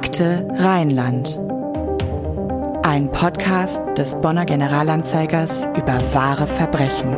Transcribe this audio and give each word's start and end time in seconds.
Akte 0.00 0.46
Rheinland. 0.56 1.36
Ein 2.84 3.10
Podcast 3.10 3.80
des 3.98 4.14
Bonner 4.20 4.44
Generalanzeigers 4.44 5.66
über 5.76 6.00
wahre 6.14 6.46
Verbrechen. 6.46 7.16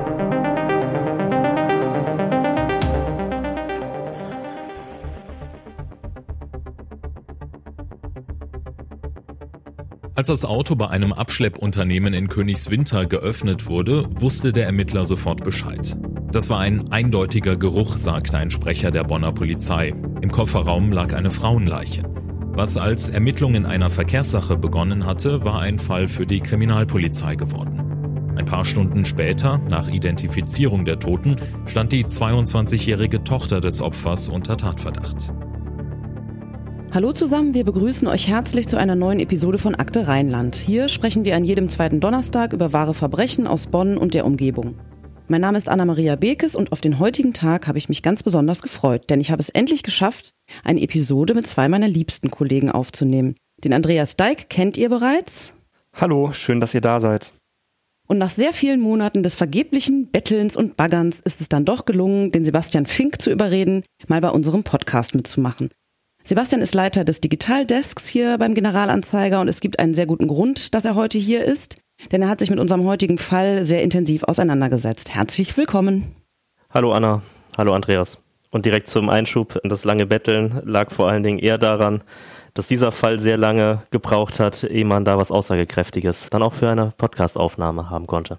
Als 10.14 10.28
das 10.28 10.46
Auto 10.46 10.74
bei 10.74 10.88
einem 10.88 11.12
Abschleppunternehmen 11.12 12.14
in 12.14 12.28
Königswinter 12.28 13.04
geöffnet 13.04 13.66
wurde, 13.66 14.08
wusste 14.10 14.54
der 14.54 14.64
Ermittler 14.64 15.04
sofort 15.04 15.44
Bescheid. 15.44 15.94
Das 16.32 16.48
war 16.48 16.60
ein 16.60 16.90
eindeutiger 16.90 17.56
Geruch, 17.58 17.98
sagte 17.98 18.38
ein 18.38 18.50
Sprecher 18.50 18.90
der 18.90 19.04
Bonner 19.04 19.32
Polizei. 19.32 19.92
Im 20.22 20.32
Kofferraum 20.32 20.92
lag 20.92 21.12
eine 21.12 21.30
Frauenleiche. 21.30 22.09
Was 22.52 22.76
als 22.76 23.08
Ermittlungen 23.08 23.64
einer 23.64 23.90
Verkehrssache 23.90 24.56
begonnen 24.56 25.06
hatte, 25.06 25.44
war 25.44 25.60
ein 25.60 25.78
Fall 25.78 26.08
für 26.08 26.26
die 26.26 26.40
Kriminalpolizei 26.40 27.36
geworden. 27.36 28.34
Ein 28.36 28.44
paar 28.44 28.64
Stunden 28.64 29.04
später, 29.04 29.60
nach 29.70 29.88
Identifizierung 29.88 30.84
der 30.84 30.98
Toten, 30.98 31.36
stand 31.66 31.92
die 31.92 32.04
22-jährige 32.04 33.22
Tochter 33.22 33.60
des 33.60 33.80
Opfers 33.80 34.28
unter 34.28 34.56
Tatverdacht. 34.56 35.32
Hallo 36.92 37.12
zusammen, 37.12 37.54
wir 37.54 37.64
begrüßen 37.64 38.08
euch 38.08 38.26
herzlich 38.26 38.66
zu 38.66 38.76
einer 38.76 38.96
neuen 38.96 39.20
Episode 39.20 39.58
von 39.58 39.76
Akte 39.76 40.08
Rheinland. 40.08 40.56
Hier 40.56 40.88
sprechen 40.88 41.24
wir 41.24 41.36
an 41.36 41.44
jedem 41.44 41.68
zweiten 41.68 42.00
Donnerstag 42.00 42.52
über 42.52 42.72
wahre 42.72 42.94
Verbrechen 42.94 43.46
aus 43.46 43.68
Bonn 43.68 43.96
und 43.96 44.14
der 44.14 44.26
Umgebung. 44.26 44.74
Mein 45.30 45.42
Name 45.42 45.58
ist 45.58 45.68
Anna-Maria 45.68 46.16
Bekes 46.16 46.56
und 46.56 46.72
auf 46.72 46.80
den 46.80 46.98
heutigen 46.98 47.32
Tag 47.32 47.68
habe 47.68 47.78
ich 47.78 47.88
mich 47.88 48.02
ganz 48.02 48.24
besonders 48.24 48.62
gefreut, 48.62 49.10
denn 49.10 49.20
ich 49.20 49.30
habe 49.30 49.38
es 49.38 49.48
endlich 49.48 49.84
geschafft, 49.84 50.32
eine 50.64 50.80
Episode 50.80 51.34
mit 51.34 51.46
zwei 51.46 51.68
meiner 51.68 51.86
liebsten 51.86 52.32
Kollegen 52.32 52.68
aufzunehmen. 52.68 53.36
Den 53.62 53.72
Andreas 53.72 54.16
Deik 54.16 54.50
kennt 54.50 54.76
ihr 54.76 54.88
bereits. 54.88 55.52
Hallo, 55.94 56.32
schön, 56.32 56.58
dass 56.58 56.74
ihr 56.74 56.80
da 56.80 56.98
seid. 56.98 57.32
Und 58.08 58.18
nach 58.18 58.30
sehr 58.30 58.52
vielen 58.52 58.80
Monaten 58.80 59.22
des 59.22 59.36
vergeblichen 59.36 60.08
Bettelns 60.10 60.56
und 60.56 60.76
Baggerns 60.76 61.20
ist 61.20 61.40
es 61.40 61.48
dann 61.48 61.64
doch 61.64 61.84
gelungen, 61.84 62.32
den 62.32 62.44
Sebastian 62.44 62.86
Fink 62.86 63.22
zu 63.22 63.30
überreden, 63.30 63.84
mal 64.08 64.20
bei 64.20 64.30
unserem 64.30 64.64
Podcast 64.64 65.14
mitzumachen. 65.14 65.70
Sebastian 66.24 66.60
ist 66.60 66.74
Leiter 66.74 67.04
des 67.04 67.20
Digitaldesks 67.20 68.08
hier 68.08 68.36
beim 68.36 68.54
Generalanzeiger 68.54 69.40
und 69.40 69.46
es 69.46 69.60
gibt 69.60 69.78
einen 69.78 69.94
sehr 69.94 70.06
guten 70.06 70.26
Grund, 70.26 70.74
dass 70.74 70.84
er 70.84 70.96
heute 70.96 71.18
hier 71.18 71.44
ist, 71.44 71.78
denn 72.12 72.22
er 72.22 72.28
hat 72.28 72.38
sich 72.38 72.50
mit 72.50 72.58
unserem 72.58 72.84
heutigen 72.84 73.18
Fall 73.18 73.64
sehr 73.64 73.82
intensiv 73.82 74.24
auseinandergesetzt. 74.24 75.14
Herzlich 75.14 75.56
willkommen. 75.56 76.14
Hallo 76.72 76.92
Anna, 76.92 77.22
hallo 77.56 77.72
Andreas. 77.72 78.18
Und 78.50 78.66
direkt 78.66 78.88
zum 78.88 79.08
Einschub, 79.08 79.60
das 79.62 79.84
lange 79.84 80.06
Betteln 80.06 80.60
lag 80.64 80.90
vor 80.90 81.08
allen 81.08 81.22
Dingen 81.22 81.38
eher 81.38 81.58
daran, 81.58 82.02
dass 82.54 82.66
dieser 82.66 82.90
Fall 82.90 83.18
sehr 83.18 83.36
lange 83.36 83.82
gebraucht 83.90 84.40
hat, 84.40 84.64
ehe 84.64 84.84
man 84.84 85.04
da 85.04 85.16
was 85.18 85.30
Aussagekräftiges 85.30 86.30
dann 86.30 86.42
auch 86.42 86.52
für 86.52 86.68
eine 86.68 86.92
Podcastaufnahme 86.96 87.90
haben 87.90 88.06
konnte. 88.06 88.38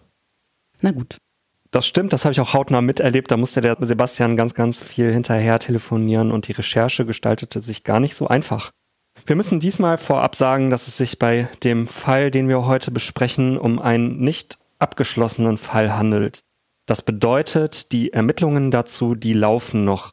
Na 0.81 0.91
gut. 0.91 1.17
Das 1.71 1.87
stimmt, 1.87 2.11
das 2.11 2.25
habe 2.25 2.33
ich 2.33 2.41
auch 2.41 2.53
hautnah 2.53 2.81
miterlebt. 2.81 3.31
Da 3.31 3.37
musste 3.37 3.61
der 3.61 3.77
Sebastian 3.79 4.35
ganz, 4.35 4.53
ganz 4.53 4.81
viel 4.81 5.13
hinterher 5.13 5.57
telefonieren 5.57 6.31
und 6.33 6.49
die 6.49 6.51
Recherche 6.51 7.05
gestaltete 7.05 7.61
sich 7.61 7.85
gar 7.85 8.01
nicht 8.01 8.15
so 8.15 8.27
einfach. 8.27 8.71
Wir 9.25 9.35
müssen 9.35 9.59
diesmal 9.59 9.97
vorab 9.97 10.35
sagen, 10.35 10.69
dass 10.69 10.87
es 10.87 10.97
sich 10.97 11.19
bei 11.19 11.47
dem 11.63 11.87
Fall, 11.87 12.31
den 12.31 12.47
wir 12.49 12.65
heute 12.65 12.91
besprechen, 12.91 13.57
um 13.57 13.79
einen 13.79 14.19
nicht 14.19 14.57
abgeschlossenen 14.79 15.57
Fall 15.57 15.95
handelt. 15.95 16.39
Das 16.87 17.01
bedeutet, 17.01 17.91
die 17.91 18.13
Ermittlungen 18.13 18.71
dazu, 18.71 19.15
die 19.15 19.33
laufen 19.33 19.85
noch. 19.85 20.11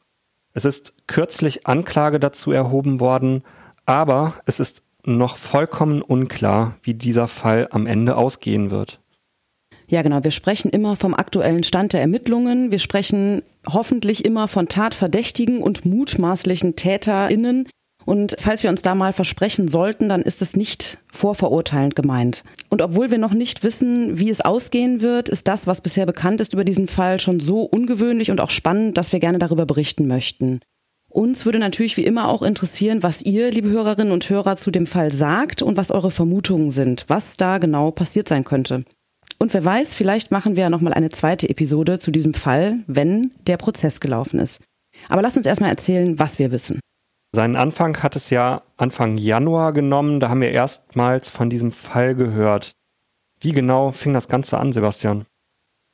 Es 0.53 0.65
ist 0.65 0.95
kürzlich 1.07 1.67
Anklage 1.67 2.21
dazu 2.21 2.53
erhoben 2.53 3.01
worden, 3.01 3.43
aber 3.87 4.35
es 4.45 4.61
ist 4.61 4.83
noch 5.05 5.37
vollkommen 5.37 6.03
unklar, 6.03 6.77
wie 6.83 6.95
dieser 6.95 7.29
Fall 7.29 7.69
am 7.71 7.87
Ende 7.87 8.17
ausgehen 8.17 8.71
wird. 8.71 9.01
Ja, 9.87 10.03
genau. 10.03 10.23
Wir 10.23 10.33
sprechen 10.33 10.71
immer 10.71 10.97
vom 10.97 11.15
aktuellen 11.15 11.65
Stand 11.65 11.95
der 11.95 12.03
Ermittlungen. 12.03 12.71
Wir 12.71 12.79
sprechen 12.79 13.43
hoffentlich 13.67 14.25
immer 14.25 14.47
von 14.47 14.69
Tatverdächtigen 14.69 15.63
und 15.63 15.87
mutmaßlichen 15.87 16.77
TäterInnen. 16.77 17.69
Und 18.09 18.37
falls 18.39 18.63
wir 18.63 18.71
uns 18.71 18.81
da 18.81 18.95
mal 18.95 19.13
versprechen 19.13 19.69
sollten, 19.69 20.09
dann 20.09 20.23
ist 20.23 20.41
es 20.41 20.57
nicht 20.57 20.97
vorverurteilend 21.13 21.95
gemeint. 21.95 22.43
Und 22.71 22.81
obwohl 22.81 23.11
wir 23.11 23.19
noch 23.19 23.35
nicht 23.35 23.63
wissen, 23.63 24.19
wie 24.19 24.31
es 24.31 24.41
ausgehen 24.41 25.03
wird, 25.03 25.29
ist 25.29 25.47
das, 25.47 25.67
was 25.67 25.83
bisher 25.83 26.07
bekannt 26.07 26.41
ist 26.41 26.55
über 26.55 26.65
diesen 26.65 26.89
Fall, 26.89 27.21
schon 27.21 27.39
so 27.39 27.65
ungewöhnlich 27.65 28.31
und 28.31 28.41
auch 28.41 28.49
spannend, 28.49 28.97
dass 28.97 29.13
wir 29.13 29.21
gerne 29.21 29.39
darüber 29.39 29.67
berichten 29.67 30.07
möchten. 30.07 30.61
Uns 31.11 31.45
würde 31.45 31.59
natürlich 31.59 31.99
wie 31.99 32.05
immer 32.05 32.29
auch 32.31 32.41
interessieren, 32.41 33.03
was 33.03 33.21
ihr, 33.21 33.51
liebe 33.51 33.69
Hörerinnen 33.69 34.15
und 34.15 34.31
Hörer, 34.31 34.57
zu 34.57 34.71
dem 34.71 34.87
Fall 34.87 35.13
sagt 35.13 35.61
und 35.61 35.77
was 35.77 35.91
eure 35.91 36.11
Vermutungen 36.11 36.71
sind, 36.71 37.05
was 37.09 37.37
da 37.37 37.59
genau 37.59 37.91
passiert 37.91 38.27
sein 38.27 38.45
könnte. 38.45 38.85
Und 39.39 39.53
wer 39.53 39.67
weiß, 39.67 39.93
vielleicht 39.93 40.31
machen 40.31 40.57
wir 40.57 40.63
ja 40.63 40.71
nochmal 40.71 40.95
eine 40.95 41.11
zweite 41.11 41.51
Episode 41.51 41.99
zu 41.99 42.11
diesem 42.11 42.33
Fall, 42.33 42.79
wenn 42.87 43.33
der 43.47 43.59
Prozess 43.59 44.01
gelaufen 44.01 44.41
ist. 44.41 44.63
Aber 45.11 45.21
lasst 45.21 45.37
uns 45.37 45.45
erstmal 45.45 45.69
erzählen, 45.69 46.19
was 46.19 46.39
wir 46.39 46.53
wissen. 46.53 46.81
Seinen 47.33 47.57
Anfang 47.57 48.03
hat 48.03 48.17
es 48.17 48.31
ja 48.31 48.63
Anfang 48.77 49.19
Januar 49.19 49.73
genommen. 49.73 50.21
Da 50.21 50.31
haben 50.31 50.41
wir 50.41 50.51
erstmals 50.51 51.31
von 51.31 51.51
diesem 51.51 51.73
Fall 51.73 52.15
gehört. 52.15 52.73
Wie 53.41 53.53
genau 53.53 53.93
fing 53.93 54.15
das 54.15 54.29
Ganze 54.29 54.59
an, 54.59 54.73
Sebastian? 54.73 55.27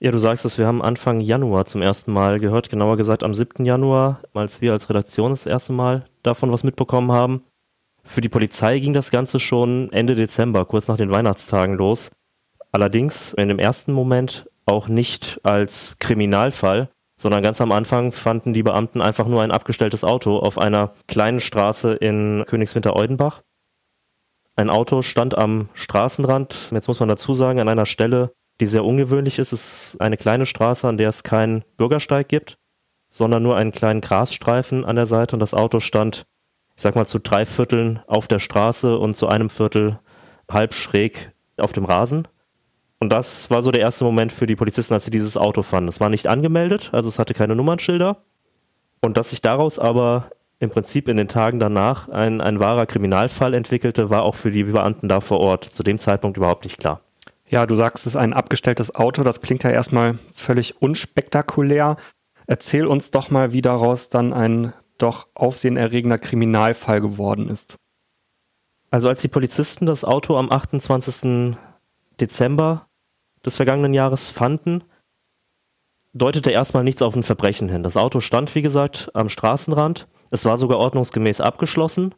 Ja, 0.01 0.11
du 0.11 0.19
sagst 0.19 0.45
es, 0.45 0.59
wir 0.59 0.67
haben 0.67 0.83
Anfang 0.83 1.21
Januar 1.21 1.67
zum 1.67 1.83
ersten 1.83 2.13
Mal 2.13 2.39
gehört, 2.39 2.69
genauer 2.69 2.97
gesagt 2.97 3.23
am 3.23 3.35
7. 3.35 3.65
Januar, 3.65 4.21
als 4.35 4.61
wir 4.61 4.73
als 4.73 4.89
Redaktion 4.89 5.31
das 5.31 5.47
erste 5.47 5.73
Mal 5.73 6.07
davon 6.23 6.53
was 6.53 6.65
mitbekommen 6.65 7.11
haben. 7.11 7.43
Für 8.03 8.21
die 8.21 8.29
Polizei 8.29 8.79
ging 8.81 8.93
das 8.93 9.11
Ganze 9.11 9.41
schon 9.41 9.91
Ende 9.93 10.15
Dezember, 10.15 10.67
kurz 10.67 10.89
nach 10.89 10.97
den 10.97 11.11
Weihnachtstagen 11.11 11.77
los. 11.77 12.11
Allerdings 12.71 13.33
in 13.33 13.49
dem 13.49 13.59
ersten 13.59 13.93
Moment 13.93 14.51
auch 14.67 14.89
nicht 14.89 15.41
als 15.43 15.97
Kriminalfall, 16.01 16.91
sondern 17.17 17.43
ganz 17.43 17.61
am 17.61 17.73
Anfang 17.73 18.13
fanden 18.13 18.53
die 18.53 18.63
Beamten 18.63 19.01
einfach 19.01 19.27
nur 19.27 19.43
ein 19.43 19.51
abgestelltes 19.51 20.05
Auto 20.05 20.39
auf 20.39 20.59
einer 20.59 20.95
kleinen 21.07 21.41
Straße 21.41 21.95
in 21.95 22.45
Königswinter-Eudenbach. 22.47 23.43
Ein 24.57 24.71
Auto 24.71 25.03
stand 25.03 25.37
am 25.37 25.69
Straßenrand, 25.75 26.71
jetzt 26.71 26.89
muss 26.89 27.01
man 27.01 27.09
dazu 27.09 27.35
sagen, 27.35 27.61
an 27.61 27.69
einer 27.69 27.87
Stelle, 27.87 28.33
die 28.61 28.67
sehr 28.67 28.85
ungewöhnlich 28.85 29.39
ist. 29.39 29.53
Ist 29.53 29.97
eine 30.01 30.17
kleine 30.17 30.47
Straße, 30.47 30.87
an 30.87 30.99
der 30.99 31.09
es 31.09 31.23
keinen 31.25 31.65
Bürgersteig 31.77 32.29
gibt, 32.29 32.57
sondern 33.11 33.43
nur 33.43 33.57
einen 33.57 33.73
kleinen 33.73 34.01
Grasstreifen 34.01 34.85
an 34.85 34.97
der 34.97 35.07
Seite 35.07 35.35
und 35.35 35.41
das 35.41 35.55
Auto 35.55 35.81
stand, 35.81 36.25
ich 36.77 36.83
sag 36.83 36.95
mal, 36.95 37.07
zu 37.07 37.19
drei 37.19 37.47
Vierteln 37.47 38.01
auf 38.07 38.29
der 38.29 38.39
Straße 38.39 38.97
und 38.97 39.17
zu 39.17 39.29
einem 39.29 39.51
Viertel 39.51 39.99
halb 40.51 40.75
schräg 40.75 41.33
auf 41.57 41.73
dem 41.73 41.85
Rasen. 41.85 42.29
Und 43.05 43.11
das 43.11 43.51
war 43.51 43.61
so 43.61 43.71
der 43.71 43.83
erste 43.83 44.03
Moment 44.03 44.33
für 44.33 44.47
die 44.47 44.57
Polizisten, 44.57 44.95
als 44.95 45.05
sie 45.05 45.11
dieses 45.11 45.37
Auto 45.37 45.61
fanden. 45.61 45.91
Es 45.91 46.01
war 46.01 46.09
nicht 46.09 46.27
angemeldet, 46.27 46.89
also 46.93 47.11
es 47.11 47.19
hatte 47.19 47.35
keine 47.35 47.55
Nummernschilder. 47.55 48.23
Und 49.03 49.19
dass 49.19 49.29
sich 49.29 49.43
daraus 49.43 49.79
aber 49.79 50.31
im 50.59 50.71
Prinzip 50.71 51.09
in 51.09 51.19
den 51.19 51.29
Tagen 51.29 51.59
danach 51.59 52.09
ein, 52.09 52.41
ein 52.41 52.61
wahrer 52.61 52.87
Kriminalfall 52.87 53.53
entwickelte, 53.53 54.09
war 54.09 54.23
auch 54.23 54.35
für 54.35 54.51
die 54.51 54.65
Beamten 54.65 55.11
da 55.11 55.21
vor 55.21 55.41
Ort 55.41 55.65
zu 55.65 55.83
dem 55.83 55.99
Zeitpunkt 55.99 56.39
überhaupt 56.39 56.65
nicht 56.65 56.81
klar. 56.81 57.03
Ja, 57.47 57.67
du 57.67 57.75
sagst, 57.75 58.07
es 58.07 58.15
ist 58.15 58.17
ein 58.17 58.33
abgestelltes 58.33 58.95
Auto. 58.95 59.23
Das 59.23 59.43
klingt 59.43 59.65
ja 59.65 59.71
erstmal 59.71 60.15
völlig 60.33 60.81
unspektakulär. 60.81 61.99
Erzähl 62.47 62.87
uns 62.87 63.11
doch 63.11 63.29
mal, 63.29 63.53
wie 63.53 63.61
daraus 63.61 64.09
dann 64.09 64.33
ein 64.33 64.73
doch 64.97 65.29
aufsehenerregender 65.35 66.17
Kriminalfall 66.17 67.03
geworden 67.03 67.51
ist. 67.51 67.77
Also 68.91 69.11
als 69.11 69.21
die 69.21 69.29
Polizisten 69.29 69.85
das 69.85 70.07
Auto 70.07 70.39
am 70.39 70.51
28. 70.51 71.55
Dezember 72.19 72.87
des 73.45 73.57
vergangenen 73.57 73.95
Jahres 73.95 74.29
fanden, 74.29 74.85
deutete 76.13 76.51
erstmal 76.51 76.85
nichts 76.85 77.03
auf 77.03 77.17
ein 77.17 77.23
Verbrechen 77.23 77.69
hin. 77.69 77.83
Das 77.83 77.97
Auto 77.97 78.21
stand, 78.21 78.55
wie 78.55 78.63
gesagt, 78.63 79.11
am 79.15 79.29
Straßenrand. 79.29 80.07
Es 80.31 80.45
war 80.45 80.57
sogar 80.57 80.79
ordnungsgemäß 80.79 81.41
abgeschlossen. 81.41 82.15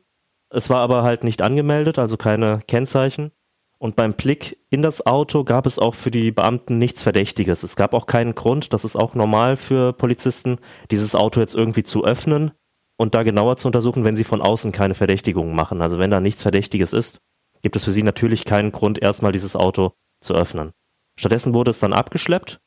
Es 0.50 0.70
war 0.70 0.80
aber 0.80 1.02
halt 1.02 1.24
nicht 1.24 1.42
angemeldet, 1.42 1.98
also 1.98 2.16
keine 2.16 2.60
Kennzeichen. 2.68 3.32
Und 3.78 3.96
beim 3.96 4.14
Blick 4.14 4.58
in 4.70 4.82
das 4.82 5.04
Auto 5.04 5.44
gab 5.44 5.66
es 5.66 5.78
auch 5.78 5.94
für 5.94 6.10
die 6.10 6.30
Beamten 6.30 6.78
nichts 6.78 7.02
Verdächtiges. 7.02 7.62
Es 7.62 7.76
gab 7.76 7.92
auch 7.92 8.06
keinen 8.06 8.34
Grund, 8.34 8.72
das 8.72 8.84
ist 8.84 8.96
auch 8.96 9.14
normal 9.14 9.56
für 9.56 9.92
Polizisten, 9.92 10.58
dieses 10.90 11.14
Auto 11.14 11.40
jetzt 11.40 11.54
irgendwie 11.54 11.82
zu 11.82 12.04
öffnen 12.04 12.52
und 12.96 13.14
da 13.14 13.22
genauer 13.22 13.58
zu 13.58 13.68
untersuchen, 13.68 14.04
wenn 14.04 14.16
sie 14.16 14.24
von 14.24 14.40
außen 14.40 14.72
keine 14.72 14.94
Verdächtigungen 14.94 15.54
machen. 15.54 15.82
Also 15.82 15.98
wenn 15.98 16.10
da 16.10 16.20
nichts 16.20 16.40
Verdächtiges 16.40 16.94
ist, 16.94 17.20
gibt 17.62 17.76
es 17.76 17.84
für 17.84 17.90
sie 17.90 18.02
natürlich 18.02 18.44
keinen 18.44 18.72
Grund, 18.72 19.02
erstmal 19.02 19.32
dieses 19.32 19.56
Auto 19.56 19.92
zu 20.20 20.34
öffnen. 20.34 20.72
Stattdessen 21.18 21.54
wurde 21.54 21.70
es 21.70 21.78
dann 21.78 21.92
abgeschleppt. 21.92 22.60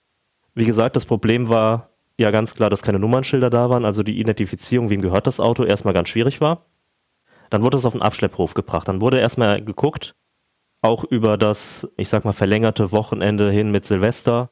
Wie 0.55 0.65
gesagt, 0.65 0.95
das 0.95 1.05
Problem 1.05 1.49
war 1.49 1.89
ja 2.17 2.31
ganz 2.31 2.55
klar, 2.55 2.69
dass 2.69 2.81
keine 2.81 2.99
Nummernschilder 2.99 3.49
da 3.49 3.69
waren, 3.69 3.85
also 3.85 4.03
die 4.03 4.19
Identifizierung, 4.19 4.89
wem 4.89 5.01
gehört 5.01 5.27
das 5.27 5.39
Auto, 5.39 5.63
erstmal 5.63 5.93
ganz 5.93 6.09
schwierig 6.09 6.41
war. 6.41 6.65
Dann 7.49 7.63
wurde 7.63 7.77
es 7.77 7.85
auf 7.85 7.93
den 7.93 8.01
Abschlepphof 8.01 8.53
gebracht. 8.53 8.87
Dann 8.87 9.01
wurde 9.01 9.19
erstmal 9.19 9.63
geguckt, 9.63 10.15
auch 10.81 11.03
über 11.03 11.37
das, 11.37 11.87
ich 11.97 12.09
sag 12.09 12.25
mal, 12.25 12.33
verlängerte 12.33 12.91
Wochenende 12.91 13.51
hin 13.51 13.71
mit 13.71 13.85
Silvester, 13.85 14.51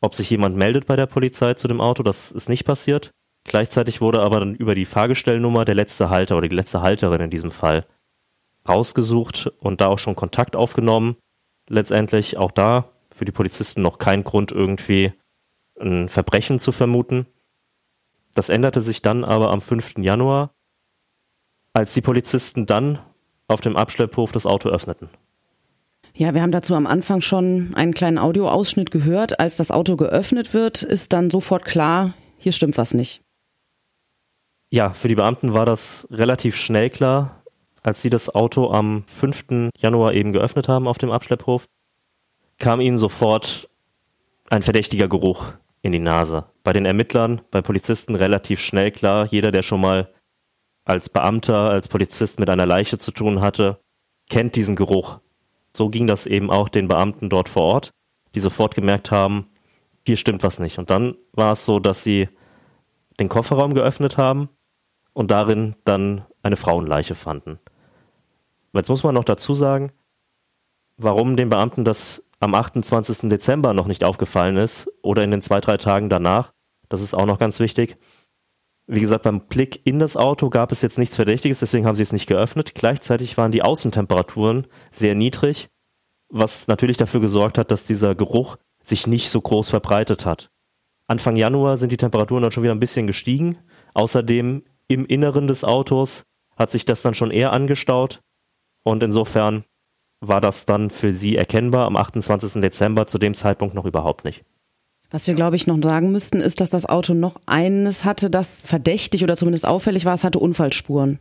ob 0.00 0.14
sich 0.14 0.30
jemand 0.30 0.56
meldet 0.56 0.86
bei 0.86 0.96
der 0.96 1.06
Polizei 1.06 1.54
zu 1.54 1.68
dem 1.68 1.80
Auto. 1.80 2.02
Das 2.02 2.30
ist 2.30 2.48
nicht 2.48 2.64
passiert. 2.64 3.10
Gleichzeitig 3.44 4.00
wurde 4.00 4.22
aber 4.22 4.40
dann 4.40 4.54
über 4.54 4.74
die 4.74 4.84
Fahrgestellnummer 4.84 5.64
der 5.64 5.74
letzte 5.74 6.10
Halter 6.10 6.36
oder 6.36 6.48
die 6.48 6.56
letzte 6.56 6.82
Halterin 6.82 7.22
in 7.22 7.30
diesem 7.30 7.50
Fall 7.50 7.86
rausgesucht 8.68 9.50
und 9.58 9.80
da 9.80 9.86
auch 9.86 9.98
schon 9.98 10.14
Kontakt 10.14 10.56
aufgenommen. 10.56 11.16
Letztendlich 11.68 12.36
auch 12.36 12.50
da 12.50 12.90
für 13.12 13.24
die 13.24 13.32
Polizisten 13.32 13.82
noch 13.82 13.98
kein 13.98 14.24
Grund 14.24 14.52
irgendwie 14.52 15.12
ein 15.80 16.08
Verbrechen 16.08 16.58
zu 16.58 16.72
vermuten. 16.72 17.26
Das 18.34 18.48
änderte 18.48 18.82
sich 18.82 19.02
dann 19.02 19.24
aber 19.24 19.50
am 19.50 19.60
5. 19.60 19.98
Januar, 19.98 20.54
als 21.72 21.94
die 21.94 22.02
Polizisten 22.02 22.66
dann 22.66 23.00
auf 23.48 23.60
dem 23.60 23.76
Abschlepphof 23.76 24.32
das 24.32 24.46
Auto 24.46 24.68
öffneten. 24.68 25.08
Ja, 26.14 26.34
wir 26.34 26.42
haben 26.42 26.52
dazu 26.52 26.74
am 26.74 26.86
Anfang 26.86 27.20
schon 27.20 27.74
einen 27.74 27.94
kleinen 27.94 28.18
Audioausschnitt 28.18 28.90
gehört. 28.90 29.40
Als 29.40 29.56
das 29.56 29.70
Auto 29.70 29.96
geöffnet 29.96 30.52
wird, 30.52 30.82
ist 30.82 31.12
dann 31.12 31.30
sofort 31.30 31.64
klar, 31.64 32.14
hier 32.36 32.52
stimmt 32.52 32.76
was 32.78 32.94
nicht. 32.94 33.22
Ja, 34.70 34.90
für 34.90 35.08
die 35.08 35.14
Beamten 35.14 35.54
war 35.54 35.66
das 35.66 36.06
relativ 36.10 36.56
schnell 36.56 36.90
klar, 36.90 37.42
als 37.82 38.02
sie 38.02 38.10
das 38.10 38.32
Auto 38.32 38.70
am 38.70 39.04
5. 39.06 39.70
Januar 39.76 40.14
eben 40.14 40.32
geöffnet 40.32 40.68
haben 40.68 40.86
auf 40.86 40.98
dem 40.98 41.10
Abschlepphof, 41.10 41.66
kam 42.60 42.80
ihnen 42.80 42.98
sofort 42.98 43.68
ein 44.48 44.62
verdächtiger 44.62 45.08
Geruch 45.08 45.52
in 45.82 45.92
die 45.92 45.98
Nase. 45.98 46.44
Bei 46.62 46.72
den 46.72 46.84
Ermittlern, 46.84 47.40
bei 47.50 47.62
Polizisten 47.62 48.14
relativ 48.14 48.60
schnell 48.60 48.92
klar, 48.92 49.26
jeder, 49.26 49.50
der 49.50 49.62
schon 49.62 49.80
mal 49.80 50.12
als 50.84 51.08
Beamter, 51.08 51.70
als 51.70 51.88
Polizist 51.88 52.38
mit 52.38 52.48
einer 52.48 52.66
Leiche 52.66 52.98
zu 52.98 53.10
tun 53.10 53.40
hatte, 53.40 53.80
kennt 54.28 54.54
diesen 54.56 54.76
Geruch. 54.76 55.18
So 55.74 55.88
ging 55.88 56.06
das 56.06 56.26
eben 56.26 56.50
auch 56.50 56.68
den 56.68 56.88
Beamten 56.88 57.28
dort 57.30 57.48
vor 57.48 57.62
Ort, 57.62 57.90
die 58.34 58.40
sofort 58.40 58.74
gemerkt 58.74 59.10
haben, 59.10 59.46
hier 60.06 60.16
stimmt 60.16 60.42
was 60.42 60.58
nicht. 60.58 60.78
Und 60.78 60.90
dann 60.90 61.16
war 61.32 61.52
es 61.52 61.64
so, 61.64 61.78
dass 61.78 62.02
sie 62.02 62.28
den 63.18 63.28
Kofferraum 63.28 63.74
geöffnet 63.74 64.16
haben 64.16 64.48
und 65.12 65.30
darin 65.30 65.76
dann 65.84 66.24
eine 66.42 66.56
Frauenleiche 66.56 67.14
fanden. 67.14 67.58
Jetzt 68.72 68.88
muss 68.88 69.02
man 69.02 69.14
noch 69.14 69.24
dazu 69.24 69.54
sagen, 69.54 69.92
warum 70.96 71.36
den 71.36 71.48
Beamten 71.48 71.84
das 71.84 72.24
am 72.40 72.54
28. 72.54 73.28
Dezember 73.28 73.74
noch 73.74 73.86
nicht 73.86 74.02
aufgefallen 74.02 74.56
ist 74.56 74.90
oder 75.02 75.22
in 75.22 75.30
den 75.30 75.42
zwei, 75.42 75.60
drei 75.60 75.76
Tagen 75.76 76.08
danach. 76.08 76.52
Das 76.88 77.02
ist 77.02 77.14
auch 77.14 77.26
noch 77.26 77.38
ganz 77.38 77.60
wichtig. 77.60 77.96
Wie 78.86 79.00
gesagt, 79.00 79.22
beim 79.22 79.46
Blick 79.46 79.80
in 79.84 80.00
das 80.00 80.16
Auto 80.16 80.50
gab 80.50 80.72
es 80.72 80.82
jetzt 80.82 80.98
nichts 80.98 81.14
Verdächtiges, 81.14 81.60
deswegen 81.60 81.86
haben 81.86 81.94
sie 81.94 82.02
es 82.02 82.12
nicht 82.12 82.26
geöffnet. 82.26 82.74
Gleichzeitig 82.74 83.36
waren 83.36 83.52
die 83.52 83.62
Außentemperaturen 83.62 84.66
sehr 84.90 85.14
niedrig, 85.14 85.68
was 86.28 86.66
natürlich 86.66 86.96
dafür 86.96 87.20
gesorgt 87.20 87.58
hat, 87.58 87.70
dass 87.70 87.84
dieser 87.84 88.16
Geruch 88.16 88.56
sich 88.82 89.06
nicht 89.06 89.30
so 89.30 89.40
groß 89.40 89.68
verbreitet 89.68 90.26
hat. 90.26 90.50
Anfang 91.06 91.36
Januar 91.36 91.76
sind 91.76 91.92
die 91.92 91.96
Temperaturen 91.96 92.42
dann 92.42 92.52
schon 92.52 92.62
wieder 92.62 92.74
ein 92.74 92.80
bisschen 92.80 93.06
gestiegen. 93.06 93.58
Außerdem 93.94 94.64
im 94.88 95.06
Inneren 95.06 95.46
des 95.46 95.64
Autos 95.64 96.24
hat 96.56 96.70
sich 96.70 96.84
das 96.84 97.02
dann 97.02 97.14
schon 97.14 97.30
eher 97.30 97.52
angestaut. 97.52 98.20
Und 98.82 99.02
insofern 99.02 99.64
war 100.20 100.40
das 100.40 100.66
dann 100.66 100.90
für 100.90 101.12
sie 101.12 101.36
erkennbar 101.36 101.86
am 101.86 101.96
28. 101.96 102.60
Dezember, 102.60 103.06
zu 103.06 103.18
dem 103.18 103.34
Zeitpunkt 103.34 103.74
noch 103.74 103.86
überhaupt 103.86 104.24
nicht. 104.24 104.44
Was 105.10 105.26
wir, 105.26 105.34
glaube 105.34 105.56
ich, 105.56 105.66
noch 105.66 105.80
sagen 105.82 106.12
müssten, 106.12 106.40
ist, 106.40 106.60
dass 106.60 106.70
das 106.70 106.86
Auto 106.86 107.14
noch 107.14 107.40
eines 107.46 108.04
hatte, 108.04 108.30
das 108.30 108.62
verdächtig 108.62 109.24
oder 109.24 109.36
zumindest 109.36 109.66
auffällig 109.66 110.04
war. 110.04 110.14
Es 110.14 110.22
hatte 110.22 110.38
Unfallspuren. 110.38 111.18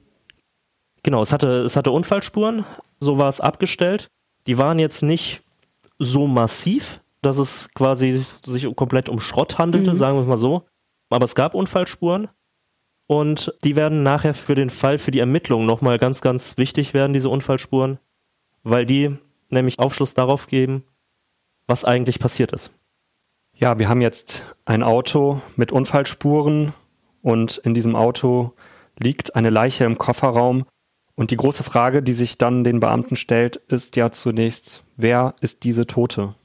Genau, 1.01 1.21
es 1.21 1.33
hatte, 1.33 1.61
es 1.61 1.75
hatte 1.75 1.91
Unfallspuren. 1.91 2.65
So 2.99 3.17
war 3.17 3.29
es 3.29 3.41
abgestellt. 3.41 4.09
Die 4.45 4.57
waren 4.57 4.77
jetzt 4.77 5.01
nicht 5.01 5.41
so 5.97 6.27
massiv, 6.27 7.01
dass 7.21 7.37
es 7.37 7.69
quasi 7.73 8.23
sich 8.45 8.73
komplett 8.75 9.09
um 9.09 9.19
Schrott 9.19 9.57
handelte, 9.57 9.91
mhm. 9.91 9.95
sagen 9.95 10.17
wir 10.17 10.25
mal 10.25 10.37
so. 10.37 10.65
Aber 11.09 11.25
es 11.25 11.35
gab 11.35 11.55
Unfallspuren. 11.55 12.27
Und 13.07 13.55
die 13.63 13.75
werden 13.75 14.03
nachher 14.03 14.35
für 14.35 14.53
den 14.53 14.69
Fall, 14.69 14.99
für 14.99 15.09
die 15.09 15.17
Ermittlungen 15.17 15.65
nochmal 15.65 15.97
ganz, 15.97 16.21
ganz 16.21 16.57
wichtig 16.57 16.93
werden, 16.93 17.13
diese 17.13 17.29
Unfallspuren, 17.29 17.97
weil 18.63 18.85
die 18.85 19.17
nämlich 19.49 19.79
Aufschluss 19.79 20.13
darauf 20.13 20.47
geben, 20.47 20.83
was 21.67 21.85
eigentlich 21.85 22.19
passiert 22.19 22.51
ist. 22.51 22.71
Ja, 23.53 23.77
wir 23.77 23.89
haben 23.89 24.01
jetzt 24.01 24.43
ein 24.65 24.83
Auto 24.83 25.41
mit 25.55 25.71
Unfallspuren 25.71 26.73
und 27.21 27.57
in 27.57 27.73
diesem 27.73 27.95
Auto 27.95 28.53
liegt 28.97 29.35
eine 29.35 29.49
Leiche 29.49 29.85
im 29.85 29.97
Kofferraum. 29.97 30.65
Und 31.15 31.31
die 31.31 31.35
große 31.35 31.63
Frage, 31.63 32.01
die 32.01 32.13
sich 32.13 32.37
dann 32.37 32.63
den 32.63 32.79
Beamten 32.79 33.17
stellt, 33.17 33.57
ist 33.57 33.97
ja 33.97 34.11
zunächst, 34.11 34.83
wer 34.95 35.35
ist 35.41 35.63
diese 35.63 35.85
Tote? 35.85 36.35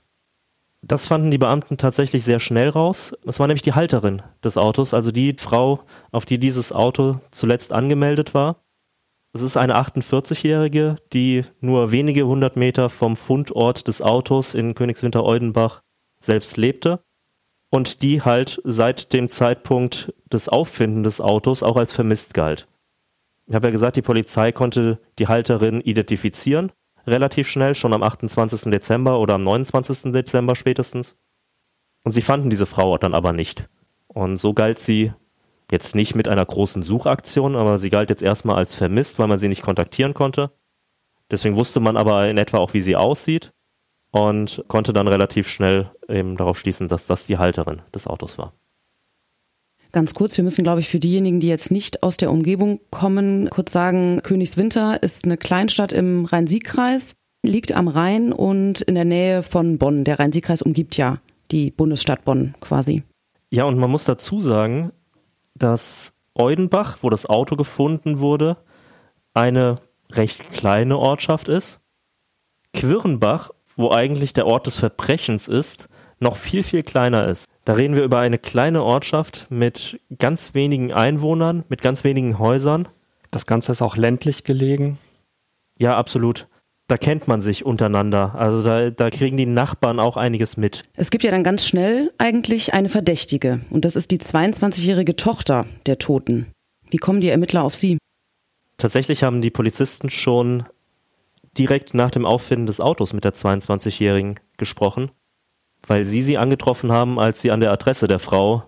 Das 0.83 1.07
fanden 1.07 1.31
die 1.31 1.39
Beamten 1.39 1.79
tatsächlich 1.79 2.25
sehr 2.25 2.41
schnell 2.41 2.69
raus. 2.69 3.15
Es 3.25 3.39
war 3.39 3.47
nämlich 3.47 3.63
die 3.63 3.73
Halterin 3.75 4.23
des 4.43 4.57
Autos, 4.57 4.93
also 4.93 5.13
die 5.13 5.37
Frau, 5.39 5.81
auf 6.11 6.27
die 6.27 6.39
dieses 6.39 6.73
Auto 6.73 7.21
zuletzt 7.31 7.73
angemeldet 7.73 8.35
war. 8.35 8.64
Es 9.35 9.43
ist 9.43 9.57
eine 9.57 9.77
48-Jährige, 9.77 10.95
die 11.13 11.43
nur 11.61 11.91
wenige 11.91 12.25
hundert 12.25 12.55
Meter 12.55 12.89
vom 12.89 13.17
Fundort 13.17 13.89
des 13.89 14.01
Autos 14.01 14.55
in 14.55 14.77
Königswinter-Eudenbach 14.77 15.83
selbst 16.21 16.57
lebte 16.57 17.03
und 17.69 18.01
die 18.03 18.23
halt 18.23 18.61
seit 18.63 19.13
dem 19.13 19.29
Zeitpunkt 19.29 20.15
des 20.33 20.49
Auffinden 20.49 21.03
des 21.03 21.21
Autos 21.21 21.65
auch 21.65 21.77
als 21.77 21.93
vermisst 21.93 22.33
galt. 22.33 22.69
Ich 23.47 23.57
habe 23.57 23.67
ja 23.67 23.73
gesagt, 23.73 23.97
die 23.97 24.03
Polizei 24.03 24.53
konnte 24.53 25.01
die 25.19 25.27
Halterin 25.27 25.81
identifizieren, 25.81 26.71
relativ 27.05 27.49
schnell, 27.49 27.75
schon 27.75 27.93
am 27.93 28.05
28. 28.05 28.71
Dezember 28.71 29.19
oder 29.19 29.35
am 29.35 29.43
29. 29.43 30.13
Dezember 30.13 30.55
spätestens. 30.55 31.17
Und 32.05 32.13
sie 32.13 32.23
fanden 32.23 32.51
diese 32.51 32.67
Frau 32.67 32.99
dann 32.99 33.15
aber 33.15 33.33
nicht. 33.33 33.69
Und 34.07 34.37
so 34.37 34.55
galt 34.55 34.79
sie 34.79 35.13
jetzt 35.75 35.95
nicht 35.95 36.15
mit 36.15 36.29
einer 36.29 36.45
großen 36.45 36.83
Suchaktion, 36.83 37.57
aber 37.57 37.79
sie 37.79 37.91
galt 37.91 38.09
jetzt 38.09 38.23
erstmal 38.23 38.57
als 38.57 38.75
vermisst, 38.75 39.19
weil 39.19 39.27
man 39.27 39.39
sie 39.39 39.49
nicht 39.49 39.63
kontaktieren 39.63 40.15
konnte. 40.15 40.53
Deswegen 41.31 41.57
wusste 41.57 41.81
man 41.81 41.97
aber 41.97 42.29
in 42.29 42.39
etwa 42.39 42.59
auch, 42.59 42.73
wie 42.75 42.81
sie 42.81 42.97
aussieht 42.97 43.53
und 44.11 44.65
konnte 44.69 44.93
dann 44.93 45.09
relativ 45.09 45.49
schnell 45.49 45.91
eben 46.09 46.37
darauf 46.37 46.59
schließen, 46.59 46.89
dass 46.89 47.07
das 47.07 47.27
die 47.27 47.39
Halterin 47.39 47.83
des 47.93 48.07
Autos 48.07 48.39
war. 48.39 48.53
Ganz 49.91 50.15
kurz, 50.15 50.37
wir 50.37 50.45
müssen, 50.45 50.65
glaube 50.65 50.81
ich, 50.81 50.89
für 50.89 50.99
diejenigen, 50.99 51.41
die 51.41 51.49
jetzt 51.49 51.71
nicht 51.71 52.03
aus 52.03 52.17
der 52.17 52.31
Umgebung 52.31 52.81
kommen, 52.91 53.49
kurz 53.51 53.73
sagen, 53.73 54.21
Königswinter 54.23 55.03
ist 55.03 55.25
eine 55.25 55.37
Kleinstadt 55.37 55.93
im 55.93 56.25
Rhein-Sieg-Kreis, 56.25 57.15
liegt 57.45 57.73
am 57.73 57.89
Rhein 57.89 58.33
und 58.33 58.81
in 58.81 58.95
der 58.95 59.05
Nähe 59.05 59.43
von 59.43 59.79
Bonn. 59.79 60.05
Der 60.05 60.19
Rhein-Sieg-Kreis 60.19 60.63
umgibt 60.63 60.97
ja 60.97 61.21
die 61.51 61.71
Bundesstadt 61.71 62.25
Bonn 62.25 62.55
quasi. 62.61 63.03
Ja, 63.51 63.65
und 63.65 63.79
man 63.79 63.91
muss 63.91 64.05
dazu 64.05 64.41
sagen, 64.41 64.93
dass 65.55 66.15
Eudenbach, 66.35 66.99
wo 67.03 67.11
das 67.11 67.27
Auto 67.27 67.57
gefunden 67.57 68.19
wurde, 68.19 68.57
eine 69.33 69.77
recht 70.11 70.51
kleine 70.51 70.99
Ortschaft 70.99 71.49
ist. 71.49 71.81
Quirnbach 72.73 73.51
wo 73.77 73.91
eigentlich 73.91 74.33
der 74.33 74.47
Ort 74.47 74.67
des 74.67 74.77
Verbrechens 74.77 75.49
ist, 75.49 75.89
noch 76.21 76.37
viel, 76.37 76.63
viel 76.63 76.83
kleiner 76.83 77.27
ist. 77.27 77.47
Da 77.65 77.75
reden 77.75 77.97
wir 77.97 78.05
über 78.05 78.19
eine 78.19 78.39
kleine 78.39 78.83
Ortschaft 78.83 79.47
mit 79.51 80.01
ganz 80.19 80.55
wenigen 80.55 80.93
Einwohnern, 80.93 81.65
mit 81.69 81.83
ganz 81.83 82.05
wenigen 82.05 82.39
Häusern. 82.39 82.89
Das 83.31 83.47
Ganze 83.47 83.73
ist 83.73 83.83
auch 83.83 83.97
ländlich 83.97 84.45
gelegen. 84.45 84.99
Ja, 85.79 85.97
absolut. 85.97 86.47
Da 86.87 86.99
kennt 86.99 87.29
man 87.29 87.41
sich 87.41 87.65
untereinander. 87.65 88.35
Also 88.35 88.63
da, 88.63 88.91
da 88.91 89.09
kriegen 89.11 89.37
die 89.37 89.47
Nachbarn 89.47 89.99
auch 89.99 90.19
einiges 90.19 90.57
mit. 90.57 90.83
Es 90.97 91.11
gibt 91.11 91.25
ja 91.25 91.31
dann 91.31 91.43
ganz 91.43 91.65
schnell 91.65 92.13
eigentlich 92.19 92.75
eine 92.75 92.91
Verdächtige. 92.91 93.65
Und 93.71 93.87
das 93.87 93.97
ist 93.97 94.11
die 94.11 94.19
22-jährige 94.19 95.17
Tochter 95.17 95.67
der 95.87 95.99
Toten. 95.99 96.53
Wie 96.91 96.99
kommen 96.99 97.23
die 97.23 97.29
Ermittler 97.29 97.65
auf 97.65 97.75
sie? 97.75 97.97
Tatsächlich 98.77 99.23
haben 99.23 99.41
die 99.41 99.51
Polizisten 99.51 100.11
schon 100.11 100.65
direkt 101.57 101.95
nach 101.95 102.11
dem 102.11 102.27
Auffinden 102.27 102.67
des 102.67 102.81
Autos 102.81 103.13
mit 103.13 103.25
der 103.25 103.33
22-Jährigen 103.33 104.39
gesprochen, 104.59 105.11
weil 105.87 106.05
sie 106.05 106.23
sie 106.23 106.37
angetroffen 106.37 106.93
haben, 106.93 107.19
als 107.19 107.41
sie 107.41 107.51
an 107.51 107.61
der 107.61 107.73
Adresse 107.73 108.09
der 108.09 108.19
Frau, 108.19 108.65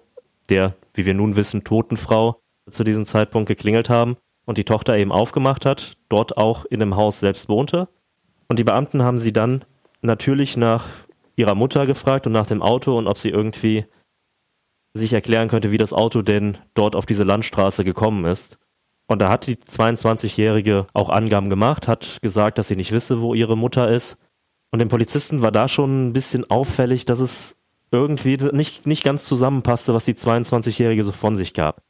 der, 0.48 0.76
wie 0.94 1.04
wir 1.04 1.14
nun 1.14 1.36
wissen, 1.36 1.64
toten 1.64 1.96
Frau, 1.96 2.40
zu 2.70 2.84
diesem 2.84 3.04
Zeitpunkt 3.04 3.48
geklingelt 3.48 3.90
haben 3.90 4.16
und 4.44 4.58
die 4.58 4.64
Tochter 4.64 4.96
eben 4.96 5.12
aufgemacht 5.12 5.66
hat, 5.66 5.96
dort 6.08 6.36
auch 6.36 6.64
in 6.64 6.80
dem 6.80 6.96
Haus 6.96 7.20
selbst 7.20 7.48
wohnte. 7.48 7.88
Und 8.48 8.58
die 8.58 8.64
Beamten 8.64 9.02
haben 9.02 9.18
sie 9.18 9.32
dann 9.32 9.64
natürlich 10.02 10.56
nach 10.56 10.86
ihrer 11.36 11.54
Mutter 11.54 11.86
gefragt 11.86 12.26
und 12.26 12.32
nach 12.32 12.46
dem 12.46 12.62
Auto 12.62 12.96
und 12.96 13.06
ob 13.06 13.18
sie 13.18 13.30
irgendwie 13.30 13.86
sich 14.94 15.12
erklären 15.12 15.48
könnte, 15.48 15.72
wie 15.72 15.78
das 15.78 15.92
Auto 15.92 16.22
denn 16.22 16.58
dort 16.74 16.96
auf 16.96 17.06
diese 17.06 17.24
Landstraße 17.24 17.84
gekommen 17.84 18.24
ist. 18.24 18.58
Und 19.06 19.20
da 19.20 19.28
hat 19.28 19.46
die 19.46 19.56
22-Jährige 19.56 20.86
auch 20.92 21.10
Angaben 21.10 21.50
gemacht, 21.50 21.86
hat 21.86 22.18
gesagt, 22.22 22.58
dass 22.58 22.68
sie 22.68 22.76
nicht 22.76 22.92
wisse, 22.92 23.20
wo 23.20 23.34
ihre 23.34 23.56
Mutter 23.56 23.88
ist. 23.88 24.18
Und 24.72 24.80
dem 24.80 24.88
Polizisten 24.88 25.42
war 25.42 25.52
da 25.52 25.68
schon 25.68 26.08
ein 26.08 26.12
bisschen 26.12 26.50
auffällig, 26.50 27.04
dass 27.04 27.20
es 27.20 27.56
irgendwie 27.92 28.36
nicht, 28.52 28.86
nicht 28.86 29.04
ganz 29.04 29.26
zusammenpasste, 29.26 29.94
was 29.94 30.06
die 30.06 30.14
22-Jährige 30.14 31.04
so 31.04 31.12
von 31.12 31.36
sich 31.36 31.54
gab. 31.54 31.82